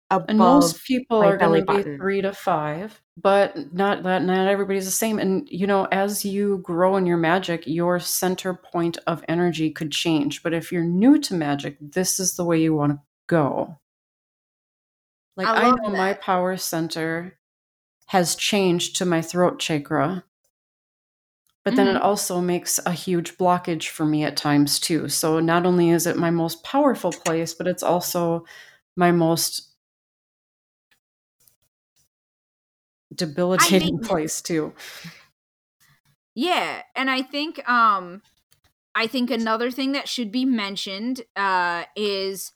above 0.10 0.26
and 0.30 0.38
most 0.38 0.84
people 0.86 1.22
are 1.22 1.38
going 1.38 1.66
to 1.66 1.84
be 1.84 1.97
three 1.97 2.22
to 2.22 2.34
five 2.34 3.01
but 3.18 3.74
not 3.74 4.03
that 4.03 4.24
not 4.24 4.47
everybody's 4.47 4.86
the 4.86 4.91
same 4.91 5.20
and 5.20 5.47
you 5.49 5.68
know 5.68 5.86
as 5.91 6.24
you 6.24 6.60
grow 6.60 6.95
in 6.95 7.05
your 7.05 7.18
magic 7.18 7.64
your 7.66 7.99
center 7.99 8.53
point 8.53 8.97
of 9.05 9.24
energy 9.28 9.70
could 9.70 9.91
change 9.91 10.43
but 10.43 10.53
if 10.53 10.72
you're 10.72 10.84
new 10.84 11.20
to 11.20 11.34
magic 11.34 11.78
this 11.82 12.20
is 12.20 12.36
the 12.36 12.45
way 12.45 12.62
you 12.62 12.74
want 12.74 12.93
to 12.93 12.99
go 13.28 13.76
like 15.36 15.47
i, 15.47 15.68
I 15.68 15.72
know 15.72 15.91
that. 15.91 15.97
my 15.97 16.14
power 16.14 16.55
center 16.55 17.38
has 18.08 18.36
changed 18.36 18.95
to 18.97 19.05
my 19.05 19.22
throat 19.22 19.60
chakra 19.60 20.24
but 21.66 21.76
then 21.76 21.88
mm-hmm. 21.88 21.97
it 21.97 22.01
also 22.01 22.39
makes 22.39 22.80
a 22.86 22.93
huge 22.93 23.38
blockage 23.38 23.89
for 23.89 24.05
me 24.05 24.24
at 24.24 24.38
times 24.38 24.80
too 24.80 25.10
so 25.10 25.41
not 25.41 25.66
only 25.66 25.89
is 25.89 26.08
it 26.08 26.16
my 26.16 26.32
most 26.32 26.64
powerful 26.64 27.12
place 27.12 27.53
but 27.53 27.68
it's 27.68 27.84
also 27.84 28.45
my 28.95 29.12
most 29.12 29.66
debilitating 33.14 33.99
place 33.99 34.41
too. 34.41 34.74
Yeah, 36.36 36.82
and 36.95 37.10
I 37.10 37.22
think 37.22 37.68
um 37.70 38.22
I 38.95 39.08
think 39.08 39.32
another 39.32 39.72
thing 39.72 39.91
that 39.93 40.08
should 40.08 40.32
be 40.32 40.45
mentioned 40.45 41.22
uh 41.36 41.84
is 41.95 42.53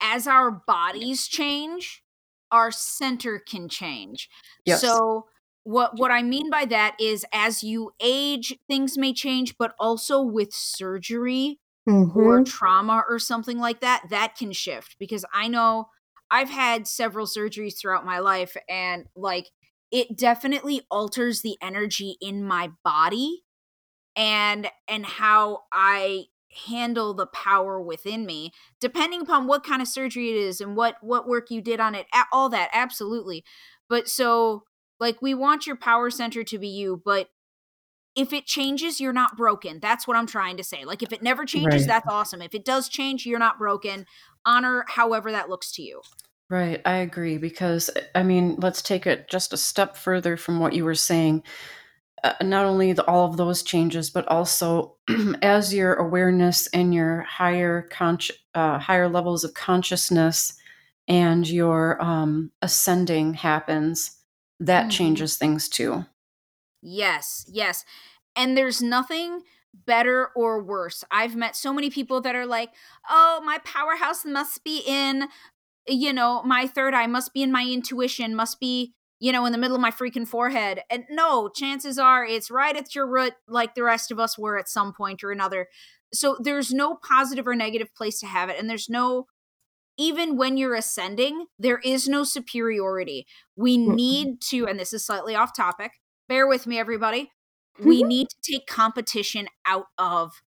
as 0.00 0.26
our 0.26 0.50
bodies 0.50 1.28
change, 1.28 2.02
our 2.50 2.70
center 2.70 3.38
can 3.38 3.68
change. 3.68 4.28
Yes. 4.64 4.80
So 4.80 5.26
what 5.64 5.98
what 5.98 6.10
I 6.10 6.22
mean 6.22 6.50
by 6.50 6.64
that 6.66 6.96
is 6.98 7.24
as 7.32 7.62
you 7.62 7.92
age, 8.00 8.56
things 8.66 8.96
may 8.96 9.12
change, 9.12 9.56
but 9.58 9.74
also 9.78 10.22
with 10.22 10.52
surgery 10.52 11.60
mm-hmm. 11.88 12.18
or 12.18 12.44
trauma 12.44 13.04
or 13.08 13.18
something 13.18 13.58
like 13.58 13.80
that, 13.80 14.04
that 14.10 14.36
can 14.36 14.52
shift 14.52 14.96
because 14.98 15.24
I 15.32 15.48
know 15.48 15.88
I've 16.30 16.50
had 16.50 16.86
several 16.86 17.26
surgeries 17.26 17.78
throughout 17.78 18.06
my 18.06 18.20
life 18.20 18.56
and 18.68 19.06
like 19.16 19.50
it 19.90 20.16
definitely 20.16 20.82
alters 20.90 21.42
the 21.42 21.56
energy 21.60 22.16
in 22.20 22.44
my 22.44 22.70
body 22.84 23.42
and 24.16 24.68
and 24.88 25.04
how 25.04 25.62
I 25.72 26.26
handle 26.66 27.14
the 27.14 27.26
power 27.26 27.80
within 27.80 28.26
me 28.26 28.52
depending 28.80 29.20
upon 29.20 29.46
what 29.46 29.64
kind 29.64 29.80
of 29.80 29.86
surgery 29.86 30.30
it 30.30 30.36
is 30.36 30.60
and 30.60 30.76
what 30.76 30.96
what 31.00 31.28
work 31.28 31.50
you 31.50 31.60
did 31.60 31.80
on 31.80 31.94
it 31.94 32.06
all 32.32 32.48
that 32.48 32.70
absolutely. 32.72 33.44
But 33.88 34.08
so 34.08 34.64
like 34.98 35.22
we 35.22 35.34
want 35.34 35.66
your 35.66 35.76
power 35.76 36.10
center 36.10 36.42
to 36.44 36.58
be 36.58 36.68
you 36.68 37.00
but 37.04 37.28
if 38.16 38.32
it 38.32 38.44
changes 38.44 39.00
you're 39.00 39.12
not 39.12 39.36
broken. 39.36 39.78
That's 39.80 40.08
what 40.08 40.16
i'm 40.16 40.26
trying 40.26 40.56
to 40.56 40.64
say. 40.64 40.84
Like 40.84 41.02
if 41.02 41.12
it 41.12 41.22
never 41.22 41.44
changes 41.44 41.82
right. 41.82 41.88
that's 41.88 42.08
awesome. 42.08 42.42
If 42.42 42.54
it 42.54 42.64
does 42.64 42.88
change 42.88 43.26
you're 43.26 43.38
not 43.38 43.58
broken. 43.58 44.06
Honor 44.44 44.84
however 44.88 45.30
that 45.30 45.48
looks 45.48 45.70
to 45.72 45.82
you 45.82 46.00
Right, 46.50 46.82
I 46.84 46.96
agree 46.96 47.38
because 47.38 47.90
I 48.12 48.24
mean, 48.24 48.56
let's 48.58 48.82
take 48.82 49.06
it 49.06 49.28
just 49.28 49.52
a 49.52 49.56
step 49.56 49.96
further 49.96 50.36
from 50.36 50.58
what 50.58 50.72
you 50.72 50.84
were 50.84 50.96
saying. 50.96 51.44
Uh, 52.24 52.32
not 52.42 52.66
only 52.66 52.92
the, 52.92 53.06
all 53.06 53.24
of 53.24 53.36
those 53.36 53.62
changes, 53.62 54.10
but 54.10 54.26
also 54.26 54.96
as 55.42 55.72
your 55.72 55.94
awareness 55.94 56.66
and 56.68 56.92
your 56.92 57.22
higher 57.22 57.88
consci- 57.92 58.32
uh, 58.56 58.80
higher 58.80 59.08
levels 59.08 59.44
of 59.44 59.54
consciousness 59.54 60.54
and 61.06 61.48
your 61.48 62.02
um, 62.02 62.50
ascending 62.62 63.34
happens, 63.34 64.18
that 64.58 64.82
mm-hmm. 64.82 64.90
changes 64.90 65.36
things 65.36 65.68
too. 65.68 66.04
Yes, 66.82 67.46
yes, 67.48 67.84
and 68.34 68.56
there's 68.56 68.82
nothing 68.82 69.42
better 69.86 70.30
or 70.34 70.60
worse. 70.60 71.04
I've 71.12 71.36
met 71.36 71.54
so 71.54 71.72
many 71.72 71.90
people 71.90 72.20
that 72.22 72.34
are 72.34 72.46
like, 72.46 72.70
"Oh, 73.08 73.40
my 73.44 73.58
powerhouse 73.58 74.24
must 74.24 74.64
be 74.64 74.82
in 74.84 75.28
you 75.86 76.12
know, 76.12 76.42
my 76.42 76.66
third 76.66 76.94
eye 76.94 77.06
must 77.06 77.32
be 77.32 77.42
in 77.42 77.52
my 77.52 77.64
intuition, 77.64 78.34
must 78.34 78.60
be, 78.60 78.94
you 79.18 79.32
know, 79.32 79.44
in 79.46 79.52
the 79.52 79.58
middle 79.58 79.76
of 79.76 79.82
my 79.82 79.90
freaking 79.90 80.26
forehead. 80.26 80.80
And 80.90 81.04
no, 81.10 81.48
chances 81.48 81.98
are 81.98 82.24
it's 82.24 82.50
right 82.50 82.76
at 82.76 82.94
your 82.94 83.06
root, 83.06 83.34
like 83.48 83.74
the 83.74 83.82
rest 83.82 84.10
of 84.10 84.18
us 84.18 84.38
were 84.38 84.58
at 84.58 84.68
some 84.68 84.92
point 84.92 85.22
or 85.22 85.30
another. 85.30 85.68
So 86.12 86.36
there's 86.40 86.72
no 86.72 86.96
positive 86.96 87.46
or 87.46 87.54
negative 87.54 87.94
place 87.94 88.18
to 88.20 88.26
have 88.26 88.48
it. 88.48 88.58
And 88.58 88.68
there's 88.68 88.88
no, 88.88 89.26
even 89.98 90.36
when 90.36 90.56
you're 90.56 90.74
ascending, 90.74 91.46
there 91.58 91.80
is 91.84 92.08
no 92.08 92.24
superiority. 92.24 93.26
We 93.56 93.76
need 93.76 94.40
to, 94.48 94.66
and 94.66 94.78
this 94.78 94.92
is 94.92 95.04
slightly 95.04 95.34
off 95.34 95.54
topic, 95.54 95.92
bear 96.28 96.46
with 96.46 96.66
me, 96.66 96.78
everybody. 96.78 97.30
We 97.78 98.00
mm-hmm. 98.00 98.08
need 98.08 98.28
to 98.30 98.52
take 98.52 98.66
competition 98.66 99.48
out 99.66 99.86
of 99.98 100.42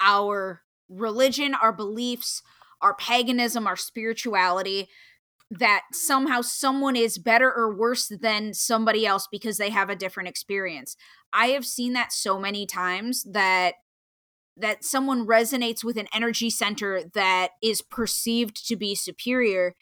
our 0.00 0.62
religion, 0.88 1.54
our 1.54 1.72
beliefs, 1.72 2.42
our 2.82 2.94
paganism, 2.94 3.66
our 3.66 3.76
spirituality, 3.76 4.88
that 5.50 5.82
somehow 5.92 6.40
someone 6.40 6.96
is 6.96 7.18
better 7.18 7.52
or 7.52 7.74
worse 7.74 8.08
than 8.08 8.54
somebody 8.54 9.06
else 9.06 9.28
because 9.30 9.58
they 9.58 9.70
have 9.70 9.90
a 9.90 9.96
different 9.96 10.28
experience. 10.28 10.96
I 11.32 11.48
have 11.48 11.66
seen 11.66 11.92
that 11.92 12.12
so 12.12 12.38
many 12.38 12.66
times 12.66 13.24
that 13.30 13.74
that 14.56 14.84
someone 14.84 15.26
resonates 15.26 15.82
with 15.82 15.96
an 15.96 16.08
energy 16.14 16.50
center 16.50 17.04
that 17.14 17.52
is 17.62 17.80
perceived 17.80 18.66
to 18.68 18.76
be 18.76 18.94
superior 18.94 19.74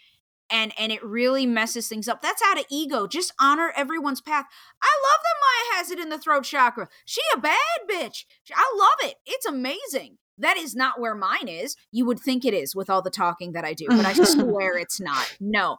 and 0.51 0.73
and 0.79 0.91
it 0.91 1.05
really 1.05 1.47
messes 1.47 1.89
things 1.89 2.09
up. 2.09 2.21
That's 2.23 2.43
out 2.45 2.59
of 2.59 2.67
ego. 2.71 3.07
Just 3.07 3.33
honor 3.41 3.73
everyone's 3.77 4.21
path. 4.21 4.47
I 4.83 4.93
love 5.03 5.21
that 5.23 5.41
Maya 5.41 5.79
has 5.79 5.91
it 5.91 6.01
in 6.01 6.09
the 6.09 6.19
throat 6.19 6.45
chakra. 6.45 6.89
She 7.05 7.21
a 7.35 7.39
bad 7.39 7.59
bitch. 7.89 8.25
I 8.55 8.75
love 8.77 9.11
it. 9.11 9.17
It's 9.25 9.47
amazing 9.47 10.19
that 10.41 10.57
is 10.57 10.75
not 10.75 11.01
where 11.01 11.15
mine 11.15 11.49
is. 11.49 11.77
You 11.93 12.07
would 12.07 12.19
think 12.19 12.45
it 12.45 12.55
is 12.55 12.75
with 12.75 12.91
all 12.91 13.03
the 13.03 13.11
talking 13.11 13.53
that 13.53 13.65
I 13.65 13.75
do, 13.75 13.87
but 13.89 14.07
I 14.07 14.13
swear 14.25 14.77
it's 14.77 15.01
not. 15.01 15.37
No. 15.41 15.79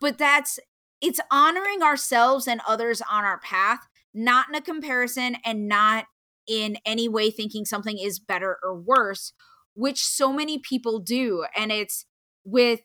But 0.00 0.18
that's 0.18 0.58
it's 1.00 1.20
honoring 1.30 1.82
ourselves 1.82 2.46
and 2.46 2.60
others 2.66 3.02
on 3.10 3.24
our 3.24 3.40
path, 3.40 3.88
not 4.14 4.48
in 4.48 4.54
a 4.54 4.60
comparison 4.60 5.36
and 5.44 5.66
not 5.68 6.06
in 6.46 6.76
any 6.84 7.08
way 7.08 7.30
thinking 7.30 7.64
something 7.64 7.98
is 7.98 8.18
better 8.18 8.58
or 8.62 8.74
worse, 8.78 9.32
which 9.74 10.02
so 10.02 10.32
many 10.32 10.58
people 10.58 10.98
do. 10.98 11.44
And 11.56 11.72
it's 11.72 12.06
with 12.44 12.82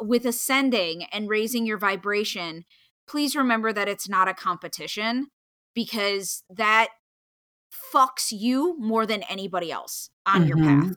with 0.00 0.24
ascending 0.26 1.04
and 1.12 1.28
raising 1.28 1.66
your 1.66 1.78
vibration, 1.78 2.64
please 3.08 3.34
remember 3.34 3.72
that 3.72 3.88
it's 3.88 4.08
not 4.08 4.28
a 4.28 4.34
competition 4.34 5.28
because 5.74 6.42
that 6.50 6.88
fucks 7.94 8.32
you 8.32 8.76
more 8.78 9.06
than 9.06 9.22
anybody 9.24 9.70
else 9.70 10.10
on 10.26 10.46
mm-hmm. 10.46 10.58
your 10.58 10.82
path. 10.82 10.96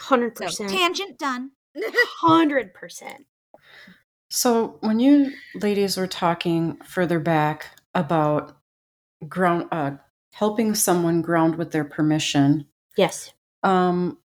100%. 0.00 0.50
So, 0.50 0.68
tangent 0.68 1.18
done. 1.18 1.52
100%. 2.22 2.72
So, 4.28 4.78
when 4.80 5.00
you 5.00 5.32
ladies 5.54 5.96
were 5.96 6.06
talking 6.06 6.78
further 6.84 7.18
back 7.18 7.66
about 7.94 8.56
ground 9.28 9.68
uh, 9.72 9.92
helping 10.32 10.74
someone 10.74 11.22
ground 11.22 11.56
with 11.56 11.72
their 11.72 11.84
permission. 11.84 12.66
Yes. 12.96 13.32
Um 13.62 14.18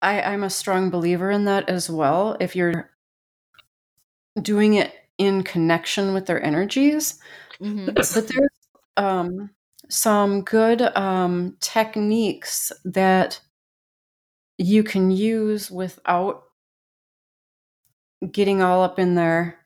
I 0.00 0.22
I'm 0.22 0.44
a 0.44 0.50
strong 0.50 0.90
believer 0.90 1.30
in 1.30 1.44
that 1.44 1.68
as 1.68 1.90
well. 1.90 2.36
If 2.40 2.56
you're 2.56 2.90
doing 4.40 4.74
it 4.74 4.94
in 5.18 5.42
connection 5.42 6.14
with 6.14 6.26
their 6.26 6.42
energies. 6.42 7.18
Mm-hmm. 7.60 7.86
But 7.86 8.28
there's 8.28 8.50
um 8.96 9.50
some 9.88 10.42
good 10.42 10.82
um 10.96 11.56
techniques 11.60 12.72
that 12.84 13.40
you 14.58 14.82
can 14.82 15.10
use 15.10 15.70
without 15.70 16.44
getting 18.32 18.62
all 18.62 18.82
up 18.82 18.98
in 18.98 19.14
their 19.14 19.58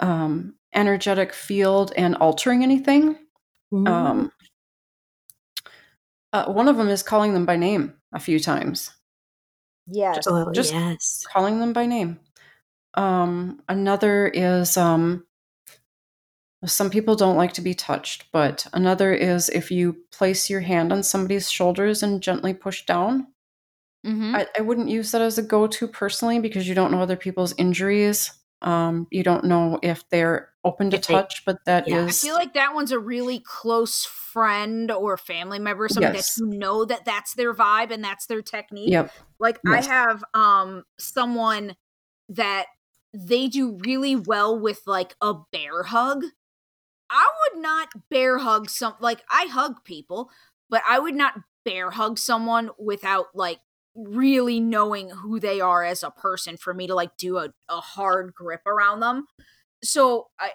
um 0.00 0.54
energetic 0.74 1.32
field 1.32 1.92
and 1.96 2.16
altering 2.16 2.62
anything. 2.62 3.14
Mm-hmm. 3.72 3.86
Um, 3.86 4.32
uh, 6.32 6.46
one 6.46 6.68
of 6.68 6.76
them 6.76 6.88
is 6.88 7.02
calling 7.02 7.34
them 7.34 7.46
by 7.46 7.56
name 7.56 7.94
a 8.12 8.20
few 8.20 8.38
times. 8.40 8.90
Yes. 9.86 10.16
Just, 10.16 10.28
oh, 10.28 10.52
just 10.52 10.72
yes. 10.72 11.24
calling 11.30 11.60
them 11.60 11.72
by 11.72 11.86
name. 11.86 12.20
Um, 12.94 13.60
another 13.68 14.26
is 14.28 14.76
um, 14.76 15.24
some 16.66 16.90
people 16.90 17.16
don't 17.16 17.36
like 17.36 17.52
to 17.54 17.60
be 17.60 17.74
touched, 17.74 18.30
but 18.32 18.66
another 18.72 19.12
is 19.12 19.48
if 19.48 19.70
you 19.70 19.96
place 20.12 20.48
your 20.48 20.60
hand 20.60 20.92
on 20.92 21.02
somebody's 21.02 21.50
shoulders 21.50 22.02
and 22.02 22.22
gently 22.22 22.54
push 22.54 22.86
down. 22.86 23.26
Mm-hmm. 24.06 24.34
I, 24.34 24.46
I 24.58 24.62
wouldn't 24.62 24.88
use 24.88 25.12
that 25.12 25.22
as 25.22 25.38
a 25.38 25.42
go 25.42 25.66
to 25.66 25.86
personally 25.88 26.38
because 26.40 26.68
you 26.68 26.74
don't 26.74 26.90
know 26.90 27.00
other 27.00 27.16
people's 27.16 27.54
injuries. 27.56 28.32
Um, 28.60 29.08
you 29.10 29.22
don't 29.22 29.44
know 29.44 29.78
if 29.82 30.08
they're 30.10 30.50
open 30.64 30.90
to 30.90 30.98
touch, 30.98 31.44
but 31.44 31.64
that 31.66 31.88
yeah. 31.88 32.06
is. 32.06 32.24
I 32.24 32.26
feel 32.26 32.34
like 32.36 32.54
that 32.54 32.74
one's 32.74 32.92
a 32.92 32.98
really 32.98 33.42
close 33.44 34.04
friend 34.04 34.90
or 34.90 35.16
family 35.16 35.58
member, 35.58 35.88
somebody 35.88 36.18
yes. 36.18 36.34
that 36.34 36.46
you 36.46 36.58
know 36.58 36.84
that 36.84 37.04
that's 37.04 37.34
their 37.34 37.54
vibe 37.54 37.90
and 37.90 38.02
that's 38.02 38.26
their 38.26 38.42
technique. 38.42 38.90
Yep. 38.90 39.12
Like 39.40 39.58
yes. 39.66 39.88
I 39.88 39.92
have 39.92 40.24
um 40.34 40.84
someone 40.98 41.76
that 42.28 42.66
they 43.12 43.48
do 43.48 43.78
really 43.84 44.16
well 44.16 44.58
with 44.58 44.80
like 44.86 45.16
a 45.20 45.34
bear 45.52 45.82
hug. 45.82 46.24
I 47.12 47.26
would 47.52 47.62
not 47.62 47.88
bear 48.10 48.38
hug 48.38 48.70
some 48.70 48.94
like 48.98 49.22
I 49.30 49.44
hug 49.44 49.84
people, 49.84 50.30
but 50.70 50.82
I 50.88 50.98
would 50.98 51.14
not 51.14 51.34
bear 51.64 51.90
hug 51.90 52.18
someone 52.18 52.70
without 52.78 53.26
like 53.34 53.60
really 53.94 54.58
knowing 54.58 55.10
who 55.10 55.38
they 55.38 55.60
are 55.60 55.84
as 55.84 56.02
a 56.02 56.10
person 56.10 56.56
for 56.56 56.72
me 56.72 56.86
to 56.86 56.94
like 56.94 57.16
do 57.18 57.36
a, 57.36 57.50
a 57.68 57.80
hard 57.80 58.34
grip 58.34 58.66
around 58.66 59.00
them. 59.00 59.26
So 59.84 60.28
I 60.40 60.50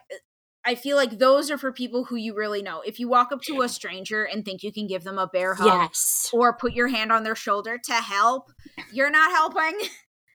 I 0.65 0.75
feel 0.75 0.97
like 0.97 1.19
those 1.19 1.49
are 1.49 1.57
for 1.57 1.71
people 1.71 2.05
who 2.05 2.15
you 2.15 2.35
really 2.35 2.61
know. 2.61 2.81
If 2.81 2.99
you 2.99 3.07
walk 3.07 3.31
up 3.31 3.41
to 3.43 3.61
a 3.61 3.69
stranger 3.69 4.25
and 4.25 4.43
think 4.43 4.63
you 4.63 4.73
can 4.73 4.87
give 4.87 5.03
them 5.03 5.17
a 5.17 5.27
bear 5.27 5.53
hug 5.53 5.67
yes. 5.67 6.29
or 6.33 6.57
put 6.57 6.73
your 6.73 6.89
hand 6.89 7.11
on 7.11 7.23
their 7.23 7.35
shoulder 7.35 7.79
to 7.85 7.93
help, 7.93 8.51
you're 8.91 9.11
not 9.11 9.31
helping. 9.31 9.79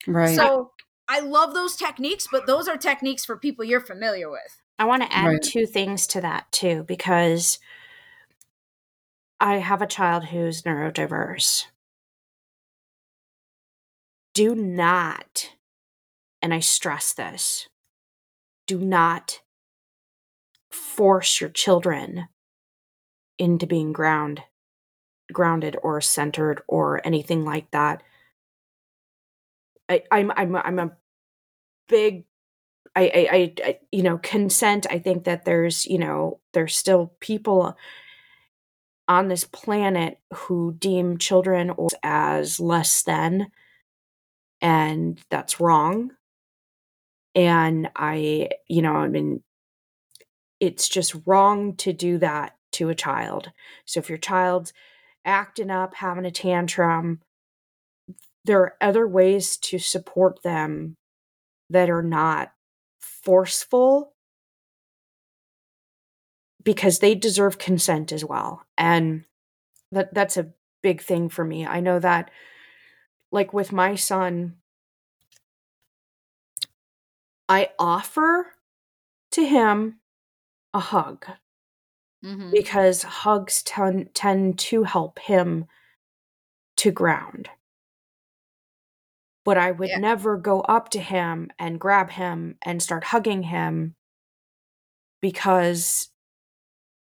Right. 0.04 0.34
So 0.34 0.72
I 1.06 1.20
love 1.20 1.54
those 1.54 1.76
techniques, 1.76 2.26
but 2.28 2.48
those 2.48 2.66
are 2.66 2.76
techniques 2.76 3.24
for 3.24 3.36
people 3.36 3.64
you're 3.64 3.80
familiar 3.80 4.28
with. 4.28 4.61
I 4.82 4.84
want 4.84 5.04
to 5.04 5.14
add 5.14 5.26
right. 5.26 5.40
two 5.40 5.64
things 5.64 6.08
to 6.08 6.20
that 6.22 6.50
too 6.50 6.82
because 6.82 7.60
I 9.38 9.58
have 9.58 9.80
a 9.80 9.86
child 9.86 10.24
who's 10.24 10.62
neurodiverse 10.62 11.66
do 14.34 14.56
not, 14.56 15.50
and 16.42 16.52
I 16.52 16.58
stress 16.58 17.12
this, 17.12 17.68
do 18.66 18.76
not 18.76 19.42
force 20.72 21.40
your 21.40 21.50
children 21.50 22.26
into 23.38 23.68
being 23.68 23.92
ground 23.92 24.42
grounded 25.32 25.76
or 25.84 26.00
centered 26.00 26.60
or 26.66 27.00
anything 27.06 27.44
like 27.44 27.70
that. 27.70 28.02
I, 29.88 30.02
I'm 30.10 30.32
I'm 30.32 30.56
I'm 30.56 30.78
a 30.80 30.96
big 31.88 32.24
I, 32.94 33.02
I, 33.30 33.54
I, 33.64 33.78
you 33.90 34.02
know, 34.02 34.18
consent. 34.18 34.86
I 34.90 34.98
think 34.98 35.24
that 35.24 35.44
there's, 35.44 35.86
you 35.86 35.98
know, 35.98 36.40
there's 36.52 36.76
still 36.76 37.14
people 37.20 37.76
on 39.08 39.28
this 39.28 39.44
planet 39.44 40.18
who 40.32 40.74
deem 40.78 41.18
children 41.18 41.72
as 42.02 42.60
less 42.60 43.02
than 43.02 43.48
and 44.60 45.20
that's 45.28 45.60
wrong 45.60 46.12
and 47.34 47.90
i 47.96 48.48
you 48.68 48.80
know 48.80 48.94
i 48.94 49.08
mean 49.08 49.42
it's 50.60 50.88
just 50.88 51.16
wrong 51.26 51.74
to 51.76 51.92
do 51.92 52.16
that 52.18 52.56
to 52.70 52.88
a 52.88 52.94
child 52.94 53.50
so 53.84 53.98
if 53.98 54.08
your 54.08 54.18
child's 54.18 54.72
acting 55.24 55.70
up 55.70 55.94
having 55.94 56.24
a 56.24 56.30
tantrum 56.30 57.20
there 58.44 58.60
are 58.60 58.76
other 58.80 59.06
ways 59.06 59.56
to 59.56 59.78
support 59.78 60.42
them 60.42 60.96
that 61.70 61.90
are 61.90 62.02
not 62.02 62.52
forceful 63.22 64.12
because 66.64 66.98
they 67.00 67.14
deserve 67.14 67.58
consent 67.58 68.12
as 68.12 68.24
well 68.24 68.64
and 68.78 69.24
that 69.90 70.12
that's 70.14 70.36
a 70.36 70.52
big 70.82 71.00
thing 71.00 71.28
for 71.28 71.44
me 71.44 71.66
i 71.66 71.80
know 71.80 71.98
that 71.98 72.30
like 73.32 73.52
with 73.52 73.72
my 73.72 73.96
son, 73.96 74.56
I 77.48 77.70
offer 77.78 78.52
to 79.32 79.44
him 79.44 80.00
a 80.72 80.80
hug 80.80 81.26
mm-hmm. 82.24 82.50
because 82.50 83.02
hugs 83.02 83.62
t- 83.62 84.04
tend 84.14 84.58
to 84.58 84.84
help 84.84 85.18
him 85.18 85.64
to 86.76 86.90
ground. 86.90 87.48
But 89.44 89.58
I 89.58 89.72
would 89.72 89.88
yeah. 89.88 89.98
never 89.98 90.36
go 90.36 90.60
up 90.60 90.88
to 90.90 91.00
him 91.00 91.50
and 91.58 91.80
grab 91.80 92.10
him 92.10 92.56
and 92.62 92.82
start 92.82 93.04
hugging 93.04 93.44
him 93.44 93.96
because 95.20 96.10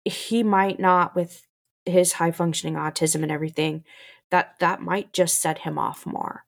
he 0.04 0.42
might 0.42 0.78
not, 0.78 1.14
with 1.16 1.46
his 1.86 2.14
high 2.14 2.32
functioning 2.32 2.74
autism 2.74 3.22
and 3.22 3.32
everything, 3.32 3.84
that 4.30 4.58
that 4.60 4.80
might 4.82 5.12
just 5.12 5.40
set 5.40 5.58
him 5.58 5.78
off 5.78 6.04
more. 6.04 6.44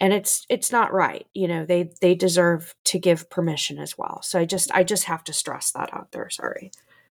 And 0.00 0.12
it's 0.12 0.46
it's 0.48 0.70
not 0.70 0.92
right 0.92 1.26
you 1.34 1.48
know 1.48 1.66
they 1.66 1.90
they 2.00 2.14
deserve 2.14 2.74
to 2.84 2.98
give 3.00 3.28
permission 3.28 3.78
as 3.78 3.98
well. 3.98 4.22
So 4.22 4.38
i 4.38 4.44
just 4.44 4.72
i 4.72 4.84
just 4.84 5.04
have 5.04 5.24
to 5.24 5.32
stress 5.32 5.72
that 5.72 5.92
out 5.92 6.12
there 6.12 6.30
sorry. 6.30 6.70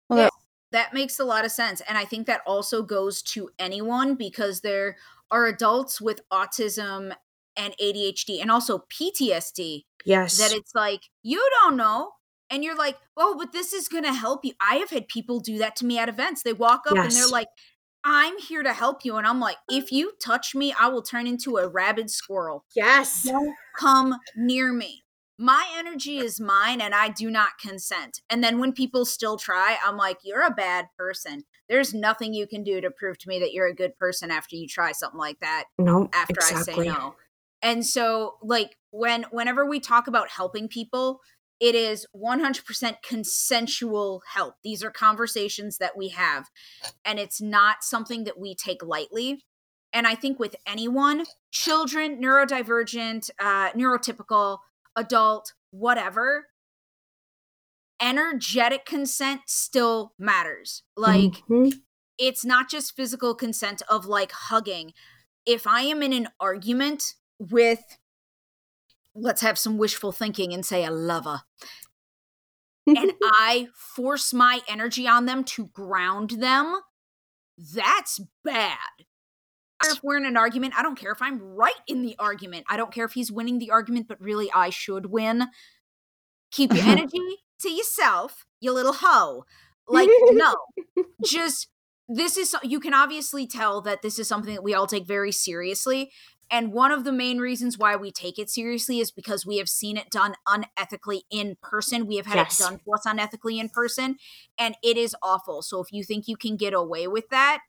Well 0.09 0.18
yeah, 0.18 0.29
that 0.73 0.95
makes 0.95 1.21
a 1.21 1.25
lot 1.25 1.45
of 1.45 1.51
sense 1.51 1.83
and 1.89 1.99
i 1.99 2.05
think 2.05 2.27
that 2.27 2.43
also 2.47 2.83
goes 2.83 3.23
to 3.23 3.51
anyone 3.59 4.14
because 4.14 4.61
there 4.61 4.97
are 5.31 5.47
adults 5.47 6.01
with 6.01 6.29
autism 6.31 7.12
and 7.61 7.74
adhd 7.80 8.40
and 8.40 8.50
also 8.50 8.84
ptsd 8.92 9.84
yes 10.04 10.38
that 10.38 10.52
it's 10.52 10.74
like 10.74 11.02
you 11.22 11.46
don't 11.62 11.76
know 11.76 12.12
and 12.48 12.64
you're 12.64 12.76
like 12.76 12.96
oh 13.16 13.36
but 13.38 13.52
this 13.52 13.72
is 13.72 13.88
gonna 13.88 14.14
help 14.14 14.44
you 14.44 14.52
i 14.61 14.76
have 14.76 14.90
had 14.90 15.06
people 15.08 15.40
do 15.40 15.58
that 15.58 15.76
to 15.76 15.84
me 15.84 15.98
at 15.98 16.08
events 16.08 16.42
they 16.42 16.52
walk 16.52 16.82
up 16.88 16.94
yes. 16.94 17.04
and 17.04 17.12
they're 17.14 17.28
like 17.28 17.48
I'm 18.04 18.38
here 18.38 18.62
to 18.62 18.72
help 18.72 19.04
you. 19.04 19.16
And 19.16 19.26
I'm 19.26 19.40
like, 19.40 19.58
if 19.68 19.92
you 19.92 20.12
touch 20.22 20.54
me, 20.54 20.74
I 20.78 20.88
will 20.88 21.02
turn 21.02 21.26
into 21.26 21.58
a 21.58 21.68
rabid 21.68 22.11
squirrel. 22.11 22.64
Yes. 22.74 23.24
Don't 23.24 23.54
come 23.76 24.16
near 24.36 24.72
me. 24.72 25.02
My 25.38 25.66
energy 25.78 26.18
is 26.18 26.38
mine 26.38 26.80
and 26.82 26.94
I 26.94 27.08
do 27.08 27.30
not 27.30 27.58
consent. 27.58 28.20
And 28.28 28.44
then 28.44 28.58
when 28.58 28.72
people 28.72 29.06
still 29.06 29.38
try, 29.38 29.78
I'm 29.84 29.96
like, 29.96 30.18
you're 30.22 30.42
a 30.46 30.50
bad 30.50 30.86
person. 30.98 31.44
There's 31.68 31.94
nothing 31.94 32.34
you 32.34 32.46
can 32.46 32.62
do 32.62 32.80
to 32.80 32.90
prove 32.90 33.16
to 33.18 33.28
me 33.28 33.38
that 33.38 33.52
you're 33.52 33.66
a 33.66 33.74
good 33.74 33.96
person 33.96 34.30
after 34.30 34.56
you 34.56 34.66
try 34.66 34.92
something 34.92 35.18
like 35.18 35.40
that. 35.40 35.64
No. 35.78 36.11
After 36.12 36.34
exactly. 36.34 36.88
I 36.88 36.92
say 36.92 36.98
no. 36.98 37.14
And 37.62 37.84
so 37.84 38.36
like 38.42 38.76
when 38.90 39.24
whenever 39.30 39.66
we 39.66 39.80
talk 39.80 40.06
about 40.06 40.30
helping 40.30 40.68
people, 40.68 41.20
it 41.61 41.74
is 41.74 42.06
100% 42.16 42.94
consensual 43.02 44.22
help. 44.32 44.54
These 44.64 44.82
are 44.82 44.90
conversations 44.90 45.76
that 45.76 45.96
we 45.96 46.08
have, 46.08 46.48
and 47.04 47.18
it's 47.18 47.40
not 47.40 47.82
something 47.82 48.24
that 48.24 48.38
we 48.38 48.54
take 48.54 48.82
lightly. 48.82 49.44
And 49.92 50.06
I 50.06 50.14
think 50.14 50.38
with 50.38 50.56
anyone, 50.66 51.24
children, 51.50 52.22
neurodivergent, 52.22 53.28
uh, 53.38 53.70
neurotypical, 53.72 54.58
adult, 54.96 55.52
whatever, 55.70 56.46
energetic 58.00 58.86
consent 58.86 59.42
still 59.46 60.12
matters. 60.18 60.84
Like, 60.96 61.32
mm-hmm. 61.48 61.78
it's 62.18 62.44
not 62.44 62.70
just 62.70 62.96
physical 62.96 63.34
consent 63.34 63.82
of 63.88 64.06
like 64.06 64.32
hugging. 64.32 64.92
If 65.44 65.66
I 65.66 65.82
am 65.82 66.02
in 66.02 66.12
an 66.12 66.28
argument 66.38 67.14
with, 67.41 67.82
let's 69.14 69.41
have 69.41 69.59
some 69.59 69.78
wishful 69.78 70.12
thinking 70.12 70.53
and 70.53 70.64
say 70.64 70.84
a 70.84 70.91
lover, 70.91 71.43
and 72.86 73.12
I 73.22 73.68
force 73.74 74.32
my 74.32 74.61
energy 74.68 75.09
on 75.09 75.26
them 75.26 75.45
to 75.45 75.66
ground 75.66 76.30
them, 76.38 76.80
that's 77.59 78.20
bad 78.45 78.78
if 79.84 80.03
we're 80.03 80.16
in 80.16 80.26
an 80.26 80.36
argument. 80.36 80.74
I 80.76 80.82
don't 80.82 80.99
care 80.99 81.12
if 81.12 81.22
I'm 81.22 81.41
right 81.41 81.72
in 81.86 82.03
the 82.03 82.16
argument. 82.18 82.66
I 82.68 82.76
don't 82.76 82.93
care 82.93 83.05
if 83.05 83.12
he's 83.12 83.32
winning 83.32 83.59
the 83.59 83.70
argument, 83.70 84.09
but 84.09 84.20
really 84.20 84.51
I 84.55 84.70
should 84.70 85.07
win. 85.07 85.47
Keep 86.51 86.74
your 86.74 86.84
energy 86.86 87.18
to 87.61 87.70
yourself, 87.70 88.47
you 88.61 88.72
little 88.72 88.95
hoe. 88.95 89.45
Like, 89.88 90.09
no, 90.30 90.55
just 91.24 91.68
this 92.09 92.36
is, 92.36 92.55
you 92.62 92.80
can 92.80 92.95
obviously 92.95 93.47
tell 93.47 93.80
that 93.82 94.03
this 94.03 94.18
is 94.18 94.28
something 94.28 94.55
that 94.55 94.64
we 94.64 94.74
all 94.74 94.86
take 94.86 95.07
very 95.07 95.32
seriously. 95.32 96.11
And 96.51 96.72
one 96.72 96.90
of 96.90 97.05
the 97.05 97.12
main 97.12 97.38
reasons 97.38 97.78
why 97.78 97.94
we 97.94 98.11
take 98.11 98.38
it 98.38 98.51
seriously 98.51 98.98
is 98.98 99.12
because 99.12 99.46
we 99.46 99.59
have 99.59 99.68
seen 99.68 99.96
it 99.96 100.11
done 100.11 100.34
unethically 100.48 101.20
in 101.30 101.57
person. 101.62 102.07
We 102.07 102.16
have 102.16 102.26
had 102.26 102.36
yes. 102.36 102.59
it 102.59 102.62
done 102.64 102.78
to 102.78 102.92
us 102.92 103.07
unethically 103.07 103.61
in 103.61 103.68
person, 103.68 104.16
and 104.59 104.74
it 104.82 104.96
is 104.96 105.14
awful. 105.22 105.62
So 105.62 105.80
if 105.80 105.92
you 105.92 106.03
think 106.03 106.26
you 106.26 106.36
can 106.36 106.57
get 106.57 106.74
away 106.74 107.07
with 107.07 107.28
that, 107.28 107.61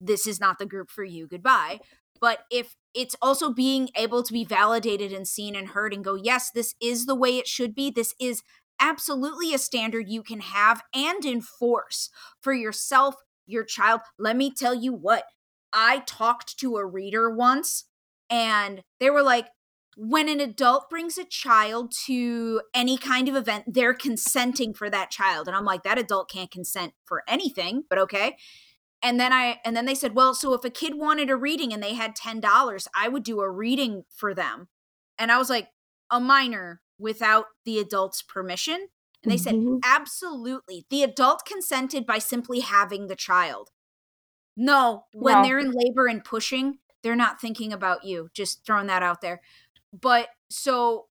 this 0.00 0.26
is 0.26 0.40
not 0.40 0.58
the 0.58 0.66
group 0.66 0.90
for 0.90 1.04
you. 1.04 1.28
Goodbye. 1.28 1.80
But 2.20 2.40
if 2.50 2.74
it's 2.94 3.16
also 3.22 3.52
being 3.52 3.90
able 3.96 4.22
to 4.22 4.32
be 4.32 4.44
validated 4.44 5.12
and 5.12 5.26
seen 5.26 5.54
and 5.54 5.68
heard 5.68 5.94
and 5.94 6.04
go, 6.04 6.16
yes, 6.16 6.50
this 6.50 6.74
is 6.82 7.06
the 7.06 7.14
way 7.14 7.38
it 7.38 7.46
should 7.46 7.74
be. 7.74 7.90
This 7.90 8.14
is 8.20 8.42
absolutely 8.80 9.54
a 9.54 9.58
standard 9.58 10.08
you 10.08 10.22
can 10.22 10.40
have 10.40 10.82
and 10.94 11.24
enforce 11.24 12.10
for 12.40 12.52
yourself, 12.52 13.14
your 13.46 13.64
child. 13.64 14.00
Let 14.18 14.36
me 14.36 14.50
tell 14.50 14.74
you 14.74 14.92
what, 14.92 15.24
I 15.72 16.02
talked 16.06 16.58
to 16.58 16.76
a 16.76 16.84
reader 16.84 17.30
once 17.30 17.84
and 18.30 18.82
they 19.00 19.10
were 19.10 19.22
like, 19.22 19.48
when 19.96 20.28
an 20.28 20.40
adult 20.40 20.88
brings 20.88 21.18
a 21.18 21.24
child 21.24 21.92
to 22.06 22.62
any 22.72 22.96
kind 22.96 23.28
of 23.28 23.34
event, 23.34 23.64
they're 23.66 23.92
consenting 23.92 24.72
for 24.72 24.88
that 24.88 25.10
child. 25.10 25.46
And 25.48 25.56
I'm 25.56 25.64
like, 25.64 25.82
that 25.82 25.98
adult 25.98 26.30
can't 26.30 26.50
consent 26.50 26.94
for 27.04 27.22
anything, 27.28 27.84
but 27.90 27.98
okay. 27.98 28.36
And 29.02 29.18
then 29.18 29.32
I 29.32 29.58
and 29.64 29.76
then 29.76 29.86
they 29.86 29.94
said, 29.94 30.14
"Well, 30.14 30.34
so 30.34 30.52
if 30.52 30.62
a 30.64 30.70
kid 30.70 30.94
wanted 30.94 31.30
a 31.30 31.36
reading 31.36 31.72
and 31.72 31.82
they 31.82 31.94
had 31.94 32.14
$10, 32.14 32.86
I 32.94 33.08
would 33.08 33.22
do 33.22 33.40
a 33.40 33.50
reading 33.50 34.04
for 34.14 34.34
them." 34.34 34.68
And 35.18 35.32
I 35.32 35.38
was 35.38 35.48
like, 35.48 35.68
"A 36.10 36.20
minor 36.20 36.82
without 36.98 37.46
the 37.64 37.78
adult's 37.78 38.20
permission?" 38.20 38.88
And 39.22 39.30
they 39.30 39.36
mm-hmm. 39.36 39.74
said, 39.74 39.80
absolutely. 39.84 40.86
The 40.90 41.02
adult 41.02 41.44
consented 41.44 42.06
by 42.06 42.18
simply 42.18 42.60
having 42.60 43.06
the 43.06 43.16
child. 43.16 43.70
No, 44.56 45.04
when 45.12 45.36
no. 45.36 45.42
they're 45.42 45.58
in 45.58 45.72
labor 45.72 46.06
and 46.06 46.24
pushing, 46.24 46.78
they're 47.02 47.16
not 47.16 47.40
thinking 47.40 47.72
about 47.72 48.04
you. 48.04 48.28
Just 48.34 48.64
throwing 48.64 48.86
that 48.88 49.02
out 49.02 49.20
there. 49.20 49.40
But 49.98 50.28
so, 50.50 51.06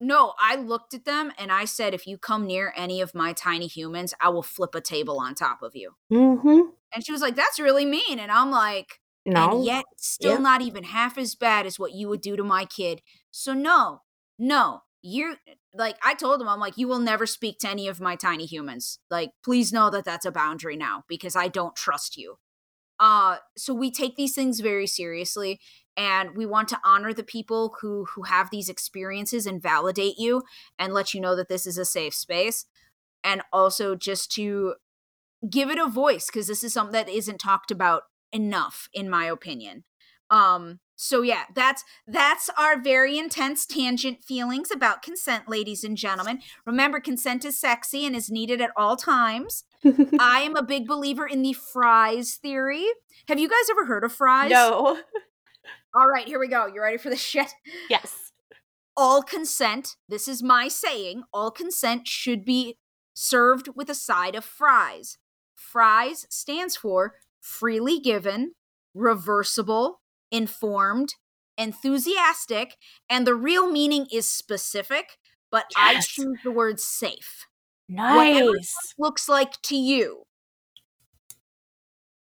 no, 0.00 0.34
I 0.40 0.56
looked 0.56 0.94
at 0.94 1.04
them 1.04 1.32
and 1.38 1.52
I 1.52 1.64
said, 1.64 1.94
if 1.94 2.06
you 2.06 2.18
come 2.18 2.46
near 2.46 2.72
any 2.76 3.00
of 3.00 3.14
my 3.14 3.32
tiny 3.32 3.66
humans, 3.66 4.14
I 4.20 4.28
will 4.30 4.42
flip 4.42 4.74
a 4.74 4.80
table 4.80 5.18
on 5.20 5.34
top 5.34 5.62
of 5.62 5.74
you. 5.74 5.94
Mm-hmm. 6.12 6.70
And 6.94 7.04
she 7.04 7.12
was 7.12 7.20
like, 7.20 7.36
that's 7.36 7.60
really 7.60 7.84
mean. 7.84 8.18
And 8.18 8.32
I'm 8.32 8.50
like, 8.50 9.00
no. 9.26 9.56
And 9.56 9.64
yet, 9.64 9.84
still 9.96 10.34
yeah. 10.34 10.38
not 10.38 10.62
even 10.62 10.84
half 10.84 11.18
as 11.18 11.34
bad 11.34 11.66
as 11.66 11.78
what 11.78 11.92
you 11.92 12.08
would 12.08 12.20
do 12.20 12.36
to 12.36 12.42
my 12.42 12.64
kid. 12.64 13.02
So, 13.30 13.52
no, 13.52 14.02
no, 14.38 14.82
you're 15.02 15.36
like 15.74 15.96
i 16.04 16.14
told 16.14 16.40
him 16.40 16.48
i'm 16.48 16.58
like 16.58 16.76
you 16.76 16.88
will 16.88 16.98
never 16.98 17.26
speak 17.26 17.58
to 17.58 17.68
any 17.68 17.86
of 17.86 18.00
my 18.00 18.16
tiny 18.16 18.46
humans 18.46 18.98
like 19.10 19.30
please 19.44 19.72
know 19.72 19.90
that 19.90 20.04
that's 20.04 20.26
a 20.26 20.32
boundary 20.32 20.76
now 20.76 21.04
because 21.08 21.36
i 21.36 21.46
don't 21.46 21.76
trust 21.76 22.16
you 22.16 22.38
uh 23.00 23.36
so 23.56 23.72
we 23.72 23.90
take 23.90 24.16
these 24.16 24.34
things 24.34 24.60
very 24.60 24.86
seriously 24.86 25.60
and 25.98 26.36
we 26.36 26.46
want 26.46 26.68
to 26.68 26.78
honor 26.84 27.12
the 27.12 27.24
people 27.24 27.74
who 27.80 28.06
who 28.14 28.22
have 28.22 28.50
these 28.50 28.68
experiences 28.68 29.46
and 29.46 29.60
validate 29.60 30.16
you 30.16 30.44
and 30.78 30.94
let 30.94 31.12
you 31.12 31.20
know 31.20 31.34
that 31.34 31.48
this 31.48 31.66
is 31.66 31.76
a 31.76 31.84
safe 31.84 32.14
space. 32.14 32.66
And 33.24 33.42
also 33.52 33.96
just 33.96 34.30
to 34.32 34.76
give 35.50 35.70
it 35.70 35.78
a 35.78 35.88
voice 35.88 36.26
because 36.26 36.46
this 36.46 36.62
is 36.62 36.72
something 36.72 36.92
that 36.92 37.08
isn't 37.08 37.38
talked 37.38 37.72
about 37.72 38.04
enough 38.32 38.88
in 38.94 39.10
my 39.10 39.24
opinion. 39.24 39.82
Um 40.30 40.78
so 41.00 41.22
yeah 41.22 41.44
that's 41.54 41.84
that's 42.08 42.50
our 42.58 42.76
very 42.76 43.18
intense 43.18 43.64
tangent 43.64 44.24
feelings 44.24 44.68
about 44.72 45.00
consent 45.00 45.48
ladies 45.48 45.84
and 45.84 45.96
gentlemen. 45.96 46.40
Remember 46.66 46.98
consent 46.98 47.44
is 47.44 47.58
sexy 47.58 48.04
and 48.04 48.16
is 48.16 48.30
needed 48.30 48.60
at 48.60 48.72
all 48.76 48.96
times. 48.96 49.62
I 50.18 50.40
am 50.40 50.56
a 50.56 50.62
big 50.62 50.88
believer 50.88 51.24
in 51.24 51.42
the 51.42 51.52
fries 51.52 52.34
theory. 52.34 52.84
Have 53.28 53.38
you 53.38 53.48
guys 53.48 53.70
ever 53.70 53.86
heard 53.86 54.02
of 54.02 54.12
fries? 54.12 54.50
No. 54.50 54.98
All 55.94 56.08
right 56.08 56.26
here 56.26 56.40
we 56.40 56.48
go. 56.48 56.66
You 56.66 56.82
ready 56.82 56.98
for 56.98 57.10
the 57.10 57.16
shit? 57.30 57.54
Yes. 57.88 58.32
All 58.96 59.22
consent 59.22 59.94
this 60.08 60.26
is 60.26 60.42
my 60.42 60.66
saying 60.66 61.22
all 61.32 61.52
consent 61.52 62.08
should 62.08 62.44
be 62.44 62.76
served 63.14 63.68
with 63.76 63.88
a 63.88 63.94
side 63.94 64.34
of 64.34 64.44
fries. 64.44 65.16
Fries 65.54 66.26
stands 66.28 66.76
for 66.76 67.14
freely 67.40 68.00
given 68.00 68.54
reversible 68.94 70.00
informed, 70.30 71.14
enthusiastic, 71.56 72.76
and 73.08 73.26
the 73.26 73.34
real 73.34 73.70
meaning 73.70 74.06
is 74.12 74.28
specific, 74.28 75.18
but 75.50 75.64
yes. 75.76 75.96
I 75.96 76.00
choose 76.00 76.38
the 76.44 76.50
word 76.50 76.80
safe. 76.80 77.46
Nice. 77.88 78.74
looks 78.98 79.28
like 79.28 79.60
to 79.62 79.76
you. 79.76 80.24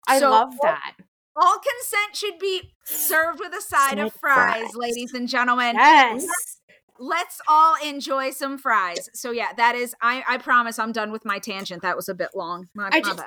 I 0.06 0.20
so, 0.20 0.30
love 0.30 0.54
that. 0.62 0.94
All 1.36 1.58
consent 1.58 2.16
should 2.16 2.38
be 2.38 2.72
served 2.84 3.40
with 3.40 3.52
a 3.52 3.60
side 3.60 3.98
of 3.98 4.12
fries, 4.14 4.60
fries, 4.60 4.74
ladies 4.74 5.12
and 5.12 5.28
gentlemen. 5.28 5.76
Yes. 5.76 6.22
Let's, 6.22 6.60
let's 6.98 7.40
all 7.48 7.76
enjoy 7.84 8.30
some 8.30 8.58
fries. 8.58 9.10
So 9.14 9.30
yeah, 9.30 9.52
that 9.56 9.76
is 9.76 9.94
I 10.00 10.24
I 10.26 10.38
promise 10.38 10.78
I'm 10.78 10.90
done 10.90 11.12
with 11.12 11.24
my 11.24 11.38
tangent. 11.38 11.82
That 11.82 11.94
was 11.94 12.08
a 12.08 12.14
bit 12.14 12.30
long. 12.34 12.68
My, 12.74 12.88
I, 12.90 13.00
just, 13.00 13.22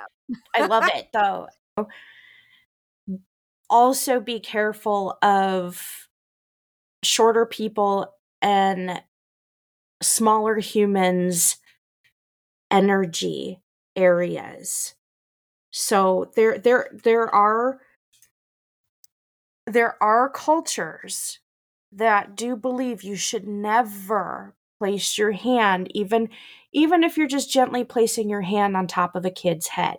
I 0.54 0.66
love 0.66 0.84
it 0.92 1.08
though 1.14 1.46
also 3.72 4.20
be 4.20 4.38
careful 4.38 5.16
of 5.22 6.08
shorter 7.02 7.46
people 7.46 8.14
and 8.42 9.02
smaller 10.02 10.58
humans 10.58 11.56
energy 12.70 13.62
areas. 13.96 14.94
So 15.70 16.30
there 16.36 16.58
there 16.58 16.90
there 16.92 17.34
are 17.34 17.80
there 19.66 20.02
are 20.02 20.28
cultures 20.28 21.40
that 21.92 22.36
do 22.36 22.56
believe 22.56 23.02
you 23.02 23.16
should 23.16 23.46
never 23.46 24.54
place 24.78 25.16
your 25.16 25.32
hand 25.32 25.88
even 25.94 26.28
even 26.72 27.04
if 27.04 27.16
you're 27.16 27.26
just 27.26 27.50
gently 27.50 27.84
placing 27.84 28.28
your 28.28 28.40
hand 28.42 28.76
on 28.76 28.86
top 28.86 29.14
of 29.16 29.24
a 29.24 29.30
kid's 29.30 29.68
head. 29.68 29.98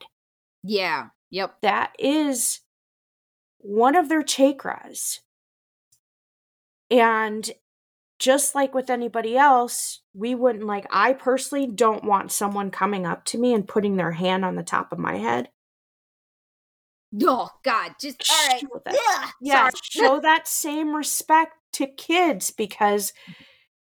Yeah 0.64 1.10
yep. 1.32 1.56
That 1.62 1.94
is 1.98 2.62
one 3.64 3.96
of 3.96 4.10
their 4.10 4.22
chakras. 4.22 5.20
And 6.92 7.50
just 8.20 8.54
like 8.54 8.74
with 8.74 8.90
anybody 8.90 9.36
else, 9.36 10.02
we 10.14 10.36
wouldn't 10.36 10.66
like, 10.66 10.86
I 10.92 11.14
personally 11.14 11.66
don't 11.66 12.04
want 12.04 12.32
someone 12.32 12.72
coming 12.72 13.06
up 13.06 13.26
to 13.26 13.38
me 13.38 13.54
and 13.54 13.68
putting 13.68 13.96
their 13.96 14.12
hand 14.12 14.46
on 14.46 14.56
the 14.56 14.64
top 14.64 14.92
of 14.92 15.00
my 15.00 15.18
head. 15.18 15.50
Oh, 17.24 17.50
God. 17.64 17.94
Just, 18.00 18.24
all 18.30 18.48
right. 18.48 18.60
Show 18.60 18.82
that, 18.86 19.32
yeah, 19.42 19.70
show 19.84 20.20
that 20.22 20.48
same 20.48 20.96
respect 20.96 21.54
to 21.74 21.88
kids 21.88 22.52
because 22.52 23.14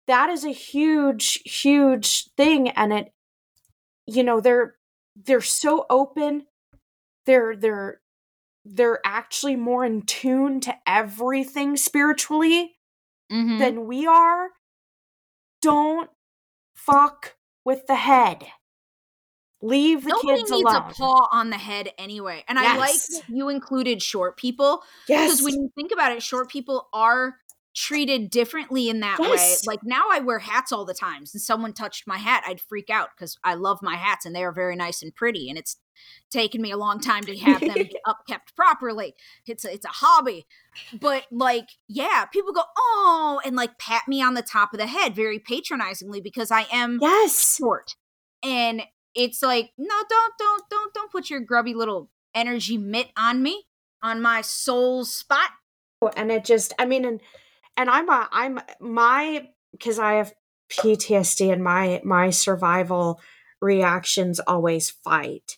that 0.07 0.29
is 0.29 0.43
a 0.45 0.51
huge, 0.51 1.41
huge 1.45 2.29
thing. 2.37 2.69
And 2.69 2.93
it, 2.93 3.13
you 4.07 4.23
know, 4.23 4.39
they're, 4.39 4.75
they're 5.15 5.41
so 5.41 5.85
open. 5.89 6.45
They're, 7.25 7.55
they're, 7.55 8.01
they're 8.65 8.99
actually 9.05 9.55
more 9.55 9.85
in 9.85 10.01
tune 10.01 10.59
to 10.61 10.75
everything 10.87 11.77
spiritually 11.77 12.75
mm-hmm. 13.31 13.59
than 13.59 13.85
we 13.85 14.07
are, 14.07 14.49
don't 15.61 16.09
fuck 16.73 17.35
with 17.63 17.85
the 17.87 17.95
head. 17.95 18.45
Leave 19.61 20.03
the 20.03 20.09
Nobody 20.09 20.39
kids 20.39 20.51
needs 20.51 20.63
alone. 20.63 20.89
a 20.89 20.93
paw 20.93 21.27
on 21.31 21.49
the 21.49 21.57
head 21.57 21.89
anyway. 21.97 22.43
And 22.47 22.59
yes. 22.59 22.75
I 22.75 22.77
like 22.77 23.23
you 23.29 23.49
included 23.49 24.01
short 24.01 24.37
people. 24.37 24.83
Yes. 25.07 25.31
Because 25.31 25.43
when 25.43 25.53
you 25.55 25.69
think 25.75 25.91
about 25.91 26.11
it, 26.11 26.21
short 26.21 26.49
people 26.49 26.87
are 26.93 27.35
treated 27.75 28.29
differently 28.29 28.89
in 28.89 29.01
that 29.01 29.19
Yes. 29.21 29.61
way. 29.63 29.73
Like 29.73 29.81
now 29.83 30.05
I 30.09 30.19
wear 30.19 30.39
hats 30.39 30.71
all 30.71 30.85
the 30.85 30.93
time. 30.93 31.19
And 31.19 31.27
someone 31.41 31.73
touched 31.73 32.07
my 32.07 32.17
hat, 32.17 32.43
I'd 32.47 32.61
freak 32.61 32.89
out 32.89 33.09
because 33.15 33.37
I 33.43 33.55
love 33.55 33.79
my 33.81 33.95
hats 33.95 34.25
and 34.25 34.35
they 34.35 34.43
are 34.43 34.53
very 34.53 34.75
nice 34.75 35.03
and 35.03 35.13
pretty. 35.13 35.49
And 35.49 35.57
it's 35.57 35.77
taken 36.31 36.61
me 36.61 36.71
a 36.71 36.77
long 36.77 36.99
time 36.99 37.25
to 37.25 37.37
have 37.39 37.65
them 37.65 37.87
upkept 38.07 38.55
properly. 38.55 39.13
It's 39.45 39.65
a, 39.65 39.73
it's 39.73 39.85
a 39.85 39.89
hobby. 39.89 40.45
But 40.93 41.25
like, 41.31 41.67
yeah, 41.89 42.25
people 42.25 42.53
go, 42.53 42.63
oh, 42.77 43.41
and 43.45 43.55
like 43.55 43.77
pat 43.77 44.03
me 44.07 44.21
on 44.21 44.35
the 44.35 44.41
top 44.41 44.73
of 44.73 44.79
the 44.79 44.87
head 44.87 45.13
very 45.13 45.39
patronizingly 45.39 46.21
because 46.21 46.51
I 46.51 46.67
am 46.71 46.99
Yes. 47.01 47.57
short. 47.57 47.95
And 48.41 48.83
it's 49.13 49.41
like, 49.41 49.71
no, 49.77 49.95
don't, 50.09 50.33
don't, 50.39 50.63
don't, 50.69 50.93
don't 50.93 51.11
put 51.11 51.29
your 51.29 51.41
grubby 51.41 51.73
little 51.73 52.09
energy 52.33 52.77
mitt 52.77 53.09
on 53.17 53.41
me, 53.43 53.65
on 54.01 54.21
my 54.21 54.41
soul 54.41 55.03
spot. 55.03 55.49
Oh, 56.01 56.11
and 56.15 56.31
it 56.31 56.43
just 56.45 56.73
i 56.77 56.85
mean 56.85 57.05
and 57.05 57.21
and 57.77 57.89
i'm 57.89 58.09
a 58.09 58.27
i'm 58.31 58.59
my 58.79 59.47
because 59.71 59.99
i 59.99 60.13
have 60.13 60.33
ptsd 60.71 61.51
and 61.51 61.63
my 61.63 62.01
my 62.03 62.29
survival 62.29 63.19
reactions 63.61 64.39
always 64.39 64.89
fight 64.89 65.57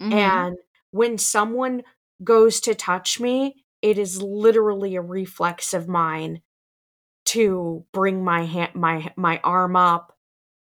Mm-hmm. 0.00 0.12
and 0.14 0.56
when 0.90 1.16
someone 1.16 1.82
goes 2.24 2.60
to 2.62 2.74
touch 2.74 3.20
me 3.20 3.64
it 3.82 3.98
is 3.98 4.20
literally 4.20 4.96
a 4.96 5.00
reflex 5.00 5.74
of 5.74 5.86
mine 5.86 6.40
to 7.26 7.84
bring 7.92 8.24
my 8.24 8.44
hand 8.44 8.74
my 8.74 9.12
my 9.16 9.38
arm 9.44 9.76
up 9.76 10.16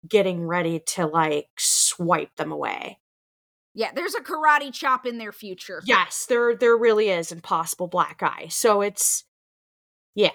getting 0.08 0.46
ready 0.48 0.80
to 0.80 1.06
like 1.06 1.48
swipe 1.58 2.34
them 2.38 2.52
away 2.54 3.00
yeah, 3.74 3.92
there's 3.94 4.16
a 4.16 4.22
karate 4.22 4.74
chop 4.74 5.06
in 5.06 5.18
their 5.18 5.32
future. 5.34 5.82
yes 5.86 6.26
there 6.28 6.56
there 6.56 6.78
really 6.78 7.10
is 7.10 7.32
impossible 7.34 7.88
black 7.88 8.24
eye 8.24 8.48
so 8.50 8.82
it's 8.82 9.26
yeah 10.16 10.32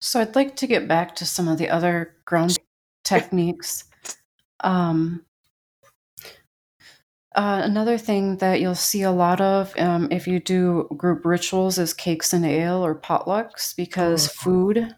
So 0.00 0.20
I'd 0.20 0.34
like 0.34 0.56
to 0.56 0.66
get 0.66 0.88
back 0.88 1.14
to 1.16 1.26
some 1.26 1.48
of 1.48 1.58
the 1.58 1.68
other 1.68 2.16
ground 2.24 2.58
techniques. 3.04 3.84
Um, 4.60 5.24
uh, 7.34 7.60
another 7.62 7.96
thing 7.96 8.38
that 8.38 8.60
you'll 8.60 8.74
see 8.74 9.02
a 9.02 9.10
lot 9.12 9.40
of 9.40 9.72
um, 9.78 10.08
if 10.10 10.26
you 10.26 10.40
do 10.40 10.88
group 10.96 11.24
rituals 11.24 11.78
is 11.78 11.94
cakes 11.94 12.32
and 12.32 12.44
ale 12.44 12.84
or 12.84 12.94
potlucks 12.94 13.74
because 13.76 14.28
Oh. 14.28 14.32
food 14.42 14.96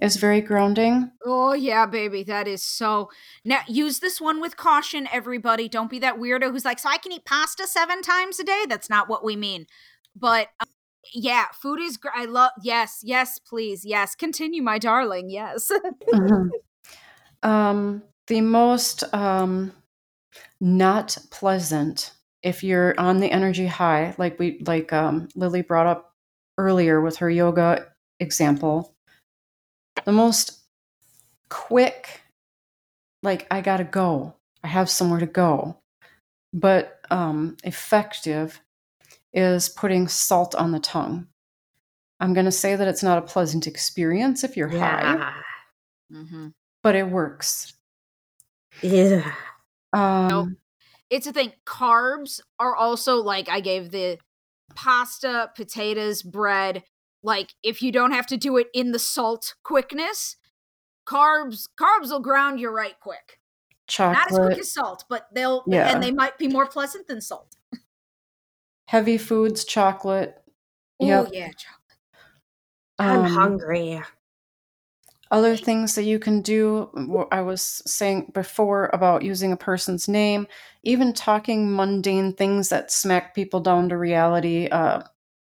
is 0.00 0.16
very 0.16 0.40
grounding. 0.40 1.10
Oh 1.24 1.52
yeah, 1.54 1.86
baby, 1.86 2.22
that 2.24 2.46
is 2.48 2.62
so. 2.62 3.10
Now 3.44 3.60
use 3.66 3.98
this 4.00 4.20
one 4.20 4.40
with 4.40 4.56
caution, 4.56 5.08
everybody. 5.12 5.68
Don't 5.68 5.90
be 5.90 5.98
that 6.00 6.16
weirdo 6.16 6.50
who's 6.50 6.64
like, 6.64 6.78
"So 6.78 6.88
I 6.88 6.98
can 6.98 7.12
eat 7.12 7.24
pasta 7.24 7.66
seven 7.66 8.02
times 8.02 8.38
a 8.38 8.44
day." 8.44 8.64
That's 8.68 8.90
not 8.90 9.08
what 9.08 9.24
we 9.24 9.36
mean. 9.36 9.66
But 10.14 10.48
um, 10.60 10.68
yeah, 11.12 11.46
food 11.52 11.80
is. 11.80 11.96
great. 11.96 12.14
I 12.16 12.24
love. 12.24 12.52
Yes, 12.62 13.00
yes, 13.02 13.38
please, 13.38 13.84
yes. 13.84 14.14
Continue, 14.14 14.62
my 14.62 14.78
darling. 14.78 15.30
Yes. 15.30 15.70
Mhm. 16.12 16.50
um, 17.42 18.02
the 18.26 18.40
most 18.40 19.02
um, 19.14 19.72
not 20.60 21.16
pleasant 21.30 22.12
if 22.42 22.62
you're 22.62 22.94
on 22.98 23.18
the 23.18 23.30
energy 23.30 23.66
high, 23.66 24.14
like 24.18 24.38
we 24.38 24.62
like 24.66 24.92
um, 24.92 25.28
Lily 25.34 25.62
brought 25.62 25.86
up 25.86 26.14
earlier 26.58 27.00
with 27.00 27.16
her 27.16 27.30
yoga 27.30 27.86
example. 28.20 28.94
The 30.04 30.12
most 30.12 30.60
quick, 31.48 32.22
like 33.22 33.46
I 33.50 33.60
gotta 33.60 33.84
go, 33.84 34.34
I 34.62 34.68
have 34.68 34.88
somewhere 34.88 35.20
to 35.20 35.26
go, 35.26 35.78
but 36.52 37.00
um, 37.10 37.56
effective 37.64 38.60
is 39.36 39.68
putting 39.68 40.08
salt 40.08 40.54
on 40.54 40.72
the 40.72 40.80
tongue. 40.80 41.28
I'm 42.18 42.32
gonna 42.32 42.50
say 42.50 42.74
that 42.74 42.88
it's 42.88 43.02
not 43.02 43.18
a 43.18 43.22
pleasant 43.22 43.66
experience 43.66 44.42
if 44.42 44.56
you're 44.56 44.68
high, 44.68 45.32
mm-hmm. 46.10 46.48
but 46.82 46.96
it 46.96 47.08
works. 47.08 47.74
yeah 48.82 49.32
Um, 49.92 50.28
Nope. 50.28 50.48
It's 51.08 51.26
a 51.26 51.32
thing. 51.32 51.52
Carbs 51.64 52.40
are 52.58 52.74
also 52.74 53.16
like 53.16 53.48
I 53.48 53.60
gave 53.60 53.90
the 53.90 54.18
pasta, 54.74 55.50
potatoes, 55.54 56.22
bread. 56.22 56.82
Like 57.22 57.54
if 57.62 57.82
you 57.82 57.92
don't 57.92 58.12
have 58.12 58.26
to 58.28 58.36
do 58.36 58.56
it 58.56 58.68
in 58.72 58.92
the 58.92 58.98
salt 58.98 59.54
quickness, 59.62 60.36
carbs 61.06 61.68
carbs 61.78 62.10
will 62.10 62.20
ground 62.20 62.58
you 62.58 62.70
right 62.70 62.98
quick. 62.98 63.40
Chocolate. 63.86 64.18
Not 64.18 64.32
as 64.32 64.38
quick 64.46 64.58
as 64.58 64.72
salt, 64.72 65.04
but 65.08 65.28
they'll 65.32 65.62
Yeah. 65.66 65.92
and 65.92 66.02
they 66.02 66.10
might 66.10 66.38
be 66.38 66.48
more 66.48 66.66
pleasant 66.66 67.06
than 67.06 67.20
salt. 67.20 67.55
Heavy 68.86 69.18
foods, 69.18 69.64
chocolate. 69.64 70.42
Oh 71.00 71.06
Yep. 71.06 71.32
yeah, 71.32 71.50
chocolate. 71.56 71.98
i'm 73.06 73.24
Um, 73.24 73.24
hungry 73.24 74.02
Other 75.30 75.56
things 75.56 75.96
that 75.96 76.04
you 76.04 76.20
can 76.20 76.40
do, 76.40 76.88
I 77.32 77.40
was 77.40 77.82
saying 77.84 78.30
before 78.32 78.90
about 78.92 79.22
using 79.22 79.50
a 79.52 79.56
person's 79.56 80.06
name, 80.08 80.46
even 80.84 81.12
talking 81.12 81.74
mundane 81.74 82.32
things 82.32 82.68
that 82.68 82.92
smack 82.92 83.34
people 83.34 83.58
down 83.60 83.88
to 83.88 83.98
reality. 83.98 84.68
Uh, 84.68 85.02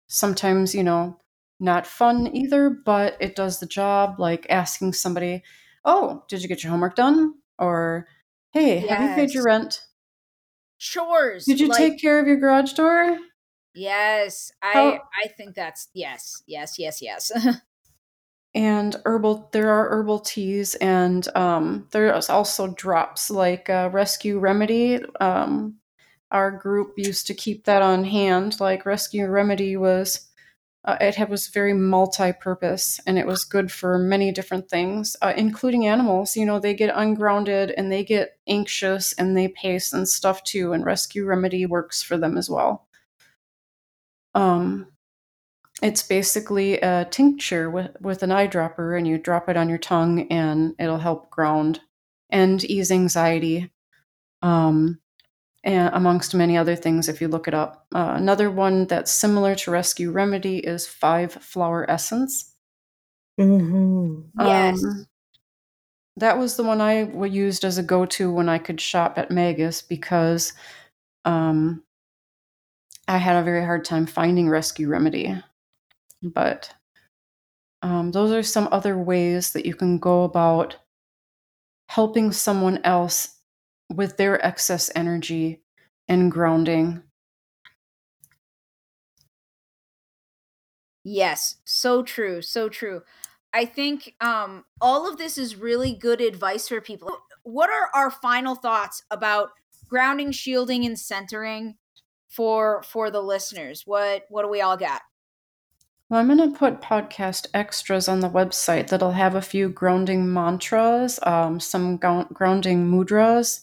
sometimes, 0.08 0.74
you 0.74 0.84
know, 0.84 1.18
not 1.60 1.86
fun 1.86 2.34
either, 2.36 2.70
but 2.70 3.16
it 3.20 3.36
does 3.36 3.60
the 3.60 3.66
job. 3.66 4.20
Like 4.20 4.46
asking 4.50 4.94
somebody, 4.94 5.42
"Oh, 5.84 6.24
did 6.28 6.42
you 6.42 6.48
get 6.48 6.64
your 6.64 6.72
homework 6.72 6.96
done?" 6.96 7.34
Or, 7.58 8.08
"Hey, 8.52 8.80
have 8.80 9.00
you 9.02 9.10
paid 9.10 9.34
your 9.34 9.44
rent? 9.44 9.82
Chores. 10.78 11.44
Did 11.44 11.60
you 11.60 11.68
like- 11.68 11.78
take 11.78 12.00
care 12.00 12.18
of 12.18 12.26
your 12.26 12.36
garage 12.36 12.72
door?" 12.72 13.18
Yes, 13.74 14.50
I 14.62 15.00
I 15.24 15.28
think 15.28 15.54
that's 15.54 15.88
yes, 15.94 16.42
yes, 16.46 16.78
yes, 16.78 17.00
yes. 17.02 17.30
and 18.54 18.96
herbal 19.04 19.48
there 19.52 19.70
are 19.70 19.90
herbal 19.90 20.20
teas 20.20 20.74
and 20.76 21.28
um, 21.36 21.86
there's 21.92 22.30
also 22.30 22.68
drops 22.74 23.30
like 23.30 23.68
uh, 23.70 23.90
rescue 23.92 24.38
remedy 24.38 25.00
um, 25.20 25.76
our 26.30 26.50
group 26.50 26.94
used 26.96 27.26
to 27.26 27.34
keep 27.34 27.64
that 27.64 27.82
on 27.82 28.04
hand 28.04 28.58
like 28.58 28.86
rescue 28.86 29.26
remedy 29.26 29.76
was 29.76 30.27
uh, 30.84 30.96
it 31.00 31.16
had, 31.16 31.28
was 31.28 31.48
very 31.48 31.74
multi-purpose 31.74 33.00
and 33.06 33.18
it 33.18 33.26
was 33.26 33.44
good 33.44 33.70
for 33.70 33.98
many 33.98 34.32
different 34.32 34.70
things 34.70 35.16
uh, 35.22 35.32
including 35.36 35.86
animals. 35.86 36.36
You 36.36 36.46
know 36.46 36.58
they 36.58 36.74
get 36.74 36.94
ungrounded 36.94 37.72
and 37.76 37.90
they 37.90 38.04
get 38.04 38.38
anxious 38.46 39.12
and 39.14 39.36
they 39.36 39.48
pace 39.48 39.92
and 39.92 40.08
stuff 40.08 40.42
too 40.44 40.72
and 40.72 40.84
rescue 40.84 41.24
remedy 41.24 41.66
works 41.66 42.02
for 42.02 42.16
them 42.16 42.38
as 42.38 42.48
well. 42.48 42.86
Um, 44.34 44.86
it's 45.82 46.02
basically 46.02 46.78
a 46.78 47.06
tincture 47.10 47.70
with, 47.70 47.96
with 48.00 48.22
an 48.22 48.30
eyedropper, 48.30 48.96
and 48.96 49.06
you 49.06 49.18
drop 49.18 49.48
it 49.48 49.56
on 49.56 49.68
your 49.68 49.78
tongue, 49.78 50.26
and 50.30 50.74
it'll 50.78 50.98
help 50.98 51.30
ground 51.30 51.80
and 52.30 52.62
ease 52.64 52.90
anxiety, 52.90 53.70
um, 54.42 55.00
and 55.68 55.94
amongst 55.94 56.34
many 56.34 56.56
other 56.56 56.74
things. 56.74 57.10
If 57.10 57.20
you 57.20 57.28
look 57.28 57.46
it 57.46 57.52
up, 57.52 57.86
uh, 57.94 58.14
another 58.16 58.50
one 58.50 58.86
that's 58.86 59.12
similar 59.12 59.54
to 59.56 59.70
Rescue 59.70 60.10
Remedy 60.10 60.58
is 60.58 60.86
Five 60.86 61.32
Flower 61.32 61.88
Essence. 61.90 62.54
mm-hmm. 63.38 64.22
yes. 64.40 64.82
Um, 64.82 65.06
that 66.16 66.38
was 66.38 66.56
the 66.56 66.62
one 66.62 66.80
I 66.80 67.02
used 67.26 67.64
as 67.64 67.76
a 67.76 67.82
go-to 67.82 68.32
when 68.32 68.48
I 68.48 68.56
could 68.56 68.80
shop 68.80 69.18
at 69.18 69.30
Magus 69.30 69.82
because 69.82 70.54
um, 71.26 71.82
I 73.06 73.18
had 73.18 73.36
a 73.36 73.44
very 73.44 73.62
hard 73.62 73.84
time 73.84 74.06
finding 74.06 74.48
Rescue 74.48 74.88
Remedy. 74.88 75.36
But 76.22 76.72
um, 77.82 78.10
those 78.10 78.32
are 78.32 78.42
some 78.42 78.70
other 78.72 78.96
ways 78.96 79.52
that 79.52 79.66
you 79.66 79.74
can 79.74 79.98
go 79.98 80.24
about 80.24 80.76
helping 81.90 82.32
someone 82.32 82.80
else 82.84 83.37
with 83.92 84.16
their 84.16 84.44
excess 84.44 84.90
energy 84.94 85.62
and 86.08 86.30
grounding. 86.30 87.02
Yes, 91.04 91.56
so 91.64 92.02
true, 92.02 92.42
so 92.42 92.68
true. 92.68 93.02
I 93.52 93.64
think 93.64 94.14
um 94.20 94.64
all 94.80 95.10
of 95.10 95.16
this 95.16 95.38
is 95.38 95.56
really 95.56 95.94
good 95.94 96.20
advice 96.20 96.68
for 96.68 96.80
people. 96.80 97.16
What 97.44 97.70
are 97.70 97.90
our 97.94 98.10
final 98.10 98.54
thoughts 98.54 99.02
about 99.10 99.50
grounding, 99.88 100.32
shielding 100.32 100.84
and 100.84 100.98
centering 100.98 101.76
for 102.28 102.82
for 102.82 103.10
the 103.10 103.22
listeners? 103.22 103.84
What 103.86 104.24
what 104.28 104.42
do 104.42 104.48
we 104.48 104.60
all 104.60 104.76
got? 104.76 105.02
Well, 106.10 106.20
I'm 106.20 106.34
going 106.34 106.52
to 106.52 106.58
put 106.58 106.80
podcast 106.80 107.48
extras 107.52 108.08
on 108.08 108.20
the 108.20 108.30
website 108.30 108.88
that'll 108.88 109.12
have 109.12 109.34
a 109.34 109.42
few 109.42 109.68
grounding 109.68 110.32
mantras, 110.32 111.18
um, 111.24 111.60
some 111.60 111.98
grounding 111.98 112.90
mudras. 112.90 113.60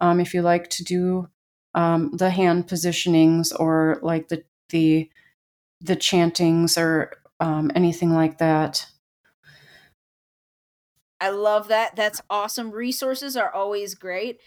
Um, 0.00 0.20
if 0.20 0.34
you 0.34 0.42
like 0.42 0.70
to 0.70 0.84
do 0.84 1.28
um, 1.74 2.10
the 2.16 2.30
hand 2.30 2.68
positionings 2.68 3.52
or 3.58 3.98
like 4.02 4.28
the 4.28 4.44
the 4.70 5.10
the 5.80 5.96
chantings 5.96 6.76
or 6.76 7.12
um, 7.40 7.70
anything 7.74 8.10
like 8.10 8.38
that. 8.38 8.86
I 11.20 11.30
love 11.30 11.68
that. 11.68 11.96
That's 11.96 12.22
awesome. 12.30 12.70
Resources 12.70 13.36
are 13.36 13.52
always 13.52 13.94
great. 13.94 14.40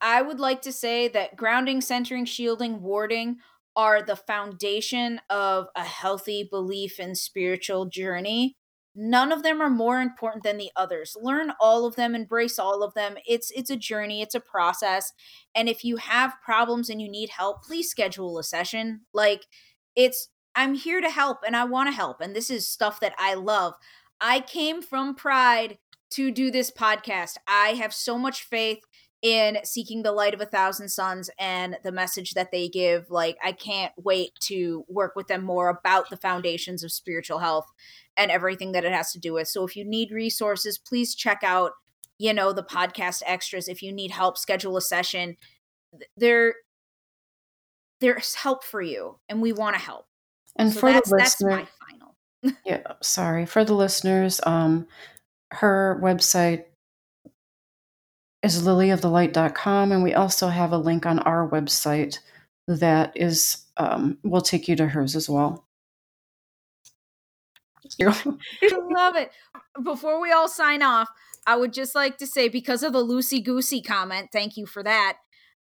I 0.00 0.22
would 0.22 0.40
like 0.40 0.62
to 0.62 0.72
say 0.72 1.08
that 1.08 1.36
grounding, 1.36 1.80
centering, 1.80 2.24
shielding, 2.24 2.80
warding 2.82 3.38
are 3.76 4.02
the 4.02 4.16
foundation 4.16 5.20
of 5.28 5.68
a 5.76 5.84
healthy 5.84 6.46
belief 6.48 6.98
and 6.98 7.16
spiritual 7.16 7.86
journey 7.86 8.56
none 9.00 9.32
of 9.32 9.42
them 9.42 9.62
are 9.62 9.70
more 9.70 10.02
important 10.02 10.44
than 10.44 10.58
the 10.58 10.70
others. 10.76 11.16
Learn 11.18 11.52
all 11.58 11.86
of 11.86 11.96
them 11.96 12.14
embrace 12.14 12.58
all 12.58 12.82
of 12.82 12.92
them. 12.92 13.16
It's 13.26 13.50
it's 13.52 13.70
a 13.70 13.76
journey 13.76 14.20
it's 14.20 14.34
a 14.34 14.40
process. 14.40 15.12
And 15.54 15.70
if 15.70 15.84
you 15.84 15.96
have 15.96 16.40
problems 16.44 16.90
and 16.90 17.00
you 17.00 17.10
need 17.10 17.30
help 17.30 17.62
please 17.62 17.88
schedule 17.88 18.38
a 18.38 18.44
session. 18.44 19.00
Like 19.14 19.46
it's 19.96 20.28
i'm 20.54 20.74
here 20.74 21.00
to 21.00 21.08
help 21.08 21.38
and 21.46 21.56
i 21.56 21.64
want 21.64 21.88
to 21.88 21.94
help 21.94 22.20
and 22.20 22.34
this 22.36 22.50
is 22.50 22.68
stuff 22.68 23.00
that 23.00 23.14
i 23.18 23.32
love. 23.32 23.72
I 24.20 24.40
came 24.40 24.82
from 24.82 25.14
pride 25.14 25.78
to 26.10 26.30
do 26.30 26.50
this 26.50 26.70
podcast. 26.70 27.36
I 27.48 27.68
have 27.80 27.94
so 27.94 28.18
much 28.18 28.42
faith 28.42 28.80
in 29.22 29.58
seeking 29.64 30.02
the 30.02 30.12
light 30.12 30.34
of 30.34 30.40
a 30.40 30.46
thousand 30.46 30.88
suns 30.90 31.30
and 31.38 31.78
the 31.84 31.92
message 31.92 32.34
that 32.34 32.52
they 32.52 32.68
give. 32.68 33.10
Like 33.10 33.38
i 33.42 33.52
can't 33.52 33.92
wait 33.96 34.32
to 34.40 34.84
work 34.88 35.16
with 35.16 35.28
them 35.28 35.42
more 35.42 35.70
about 35.70 36.10
the 36.10 36.18
foundations 36.18 36.84
of 36.84 36.92
spiritual 36.92 37.38
health 37.38 37.72
and 38.20 38.30
everything 38.30 38.72
that 38.72 38.84
it 38.84 38.92
has 38.92 39.12
to 39.12 39.18
do 39.18 39.32
with. 39.32 39.48
So 39.48 39.66
if 39.66 39.74
you 39.74 39.84
need 39.84 40.12
resources 40.12 40.78
please 40.78 41.14
check 41.14 41.40
out 41.42 41.72
you 42.18 42.34
know 42.34 42.52
the 42.52 42.62
podcast 42.62 43.22
extras. 43.26 43.66
If 43.66 43.82
you 43.82 43.92
need 43.92 44.10
help 44.10 44.36
schedule 44.36 44.76
a 44.76 44.82
session. 44.82 45.36
There 46.16 46.54
there's 48.00 48.34
help 48.34 48.62
for 48.62 48.82
you 48.82 49.18
and 49.28 49.42
we 49.42 49.52
want 49.52 49.74
to 49.74 49.82
help. 49.82 50.06
And 50.56 50.72
so 50.72 50.80
for 50.80 50.92
that's, 50.92 51.10
the 51.10 51.16
that's 51.16 51.40
listener 51.40 51.56
my 51.56 51.66
final. 51.88 52.56
Yeah 52.64 52.82
sorry. 53.02 53.46
For 53.46 53.64
the 53.64 53.74
listeners 53.74 54.40
um 54.44 54.86
her 55.52 55.98
website 56.02 56.64
is 58.42 58.62
lilyofthelight.com 58.62 59.92
and 59.92 60.02
we 60.02 60.14
also 60.14 60.48
have 60.48 60.72
a 60.72 60.78
link 60.78 61.06
on 61.06 61.18
our 61.20 61.48
website 61.48 62.18
that 62.68 63.12
is 63.16 63.64
um, 63.78 64.18
will 64.22 64.40
take 64.40 64.68
you 64.68 64.76
to 64.76 64.86
hers 64.86 65.16
as 65.16 65.28
well 65.28 65.64
love 68.90 69.16
it 69.16 69.30
before 69.82 70.20
we 70.20 70.32
all 70.32 70.48
sign 70.48 70.82
off 70.82 71.08
i 71.46 71.56
would 71.56 71.72
just 71.72 71.94
like 71.94 72.18
to 72.18 72.26
say 72.26 72.48
because 72.48 72.82
of 72.82 72.92
the 72.92 73.04
loosey 73.04 73.44
goosey 73.44 73.82
comment 73.82 74.28
thank 74.32 74.56
you 74.56 74.66
for 74.66 74.82
that 74.82 75.18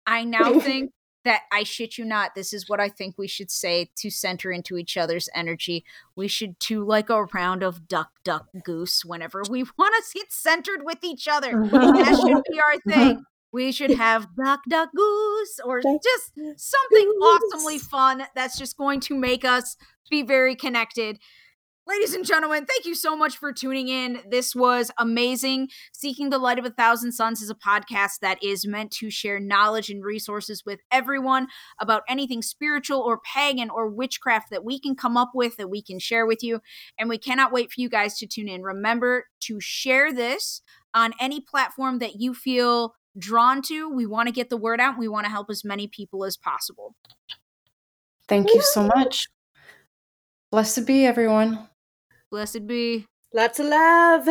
i 0.06 0.24
now 0.24 0.58
think 0.60 0.90
that 1.26 1.42
I 1.50 1.64
shit 1.64 1.98
you 1.98 2.04
not, 2.04 2.36
this 2.36 2.52
is 2.52 2.68
what 2.68 2.78
I 2.78 2.88
think 2.88 3.16
we 3.18 3.26
should 3.26 3.50
say 3.50 3.90
to 3.96 4.10
center 4.10 4.52
into 4.52 4.76
each 4.76 4.96
other's 4.96 5.28
energy. 5.34 5.84
We 6.14 6.28
should 6.28 6.56
do 6.60 6.84
like 6.84 7.10
a 7.10 7.24
round 7.24 7.64
of 7.64 7.88
duck, 7.88 8.10
duck, 8.22 8.46
goose 8.64 9.04
whenever 9.04 9.42
we 9.50 9.64
want 9.76 9.94
to 9.96 10.18
get 10.18 10.32
centered 10.32 10.84
with 10.84 11.02
each 11.02 11.26
other. 11.26 11.50
that 11.50 12.16
should 12.16 12.42
be 12.48 12.60
our 12.60 12.78
thing. 12.86 13.24
We 13.52 13.72
should 13.72 13.90
have 13.92 14.28
duck, 14.36 14.60
duck, 14.68 14.90
goose, 14.94 15.60
or 15.64 15.80
just 15.82 16.32
something 16.56 17.08
awesomely 17.08 17.78
fun 17.78 18.22
that's 18.36 18.56
just 18.56 18.76
going 18.76 19.00
to 19.00 19.16
make 19.16 19.44
us 19.44 19.76
be 20.08 20.22
very 20.22 20.54
connected. 20.54 21.18
Ladies 21.88 22.14
and 22.14 22.26
gentlemen, 22.26 22.66
thank 22.66 22.84
you 22.84 22.96
so 22.96 23.16
much 23.16 23.36
for 23.36 23.52
tuning 23.52 23.86
in. 23.86 24.18
This 24.28 24.56
was 24.56 24.90
amazing. 24.98 25.68
Seeking 25.92 26.30
the 26.30 26.38
Light 26.38 26.58
of 26.58 26.64
a 26.64 26.70
Thousand 26.70 27.12
Suns 27.12 27.40
is 27.40 27.48
a 27.48 27.54
podcast 27.54 28.18
that 28.22 28.42
is 28.42 28.66
meant 28.66 28.90
to 28.94 29.08
share 29.08 29.38
knowledge 29.38 29.88
and 29.88 30.02
resources 30.02 30.64
with 30.66 30.80
everyone 30.90 31.46
about 31.78 32.02
anything 32.08 32.42
spiritual 32.42 32.98
or 32.98 33.20
pagan 33.20 33.70
or 33.70 33.88
witchcraft 33.88 34.50
that 34.50 34.64
we 34.64 34.80
can 34.80 34.96
come 34.96 35.16
up 35.16 35.30
with 35.32 35.56
that 35.58 35.70
we 35.70 35.80
can 35.80 36.00
share 36.00 36.26
with 36.26 36.42
you. 36.42 36.60
And 36.98 37.08
we 37.08 37.18
cannot 37.18 37.52
wait 37.52 37.70
for 37.70 37.80
you 37.80 37.88
guys 37.88 38.18
to 38.18 38.26
tune 38.26 38.48
in. 38.48 38.62
Remember 38.62 39.26
to 39.42 39.60
share 39.60 40.12
this 40.12 40.62
on 40.92 41.12
any 41.20 41.40
platform 41.40 42.00
that 42.00 42.16
you 42.16 42.34
feel 42.34 42.94
drawn 43.16 43.62
to. 43.62 43.88
We 43.88 44.06
want 44.06 44.26
to 44.26 44.32
get 44.32 44.50
the 44.50 44.56
word 44.56 44.80
out. 44.80 44.98
We 44.98 45.06
want 45.06 45.26
to 45.26 45.30
help 45.30 45.50
as 45.50 45.64
many 45.64 45.86
people 45.86 46.24
as 46.24 46.36
possible. 46.36 46.96
Thank 48.26 48.52
you 48.52 48.60
so 48.60 48.82
much. 48.88 49.28
Blessed 50.50 50.84
be 50.84 51.06
everyone. 51.06 51.68
Blessed 52.36 52.66
be. 52.66 53.06
Lots 53.32 53.60
of 53.60 53.66
love. 53.68 54.28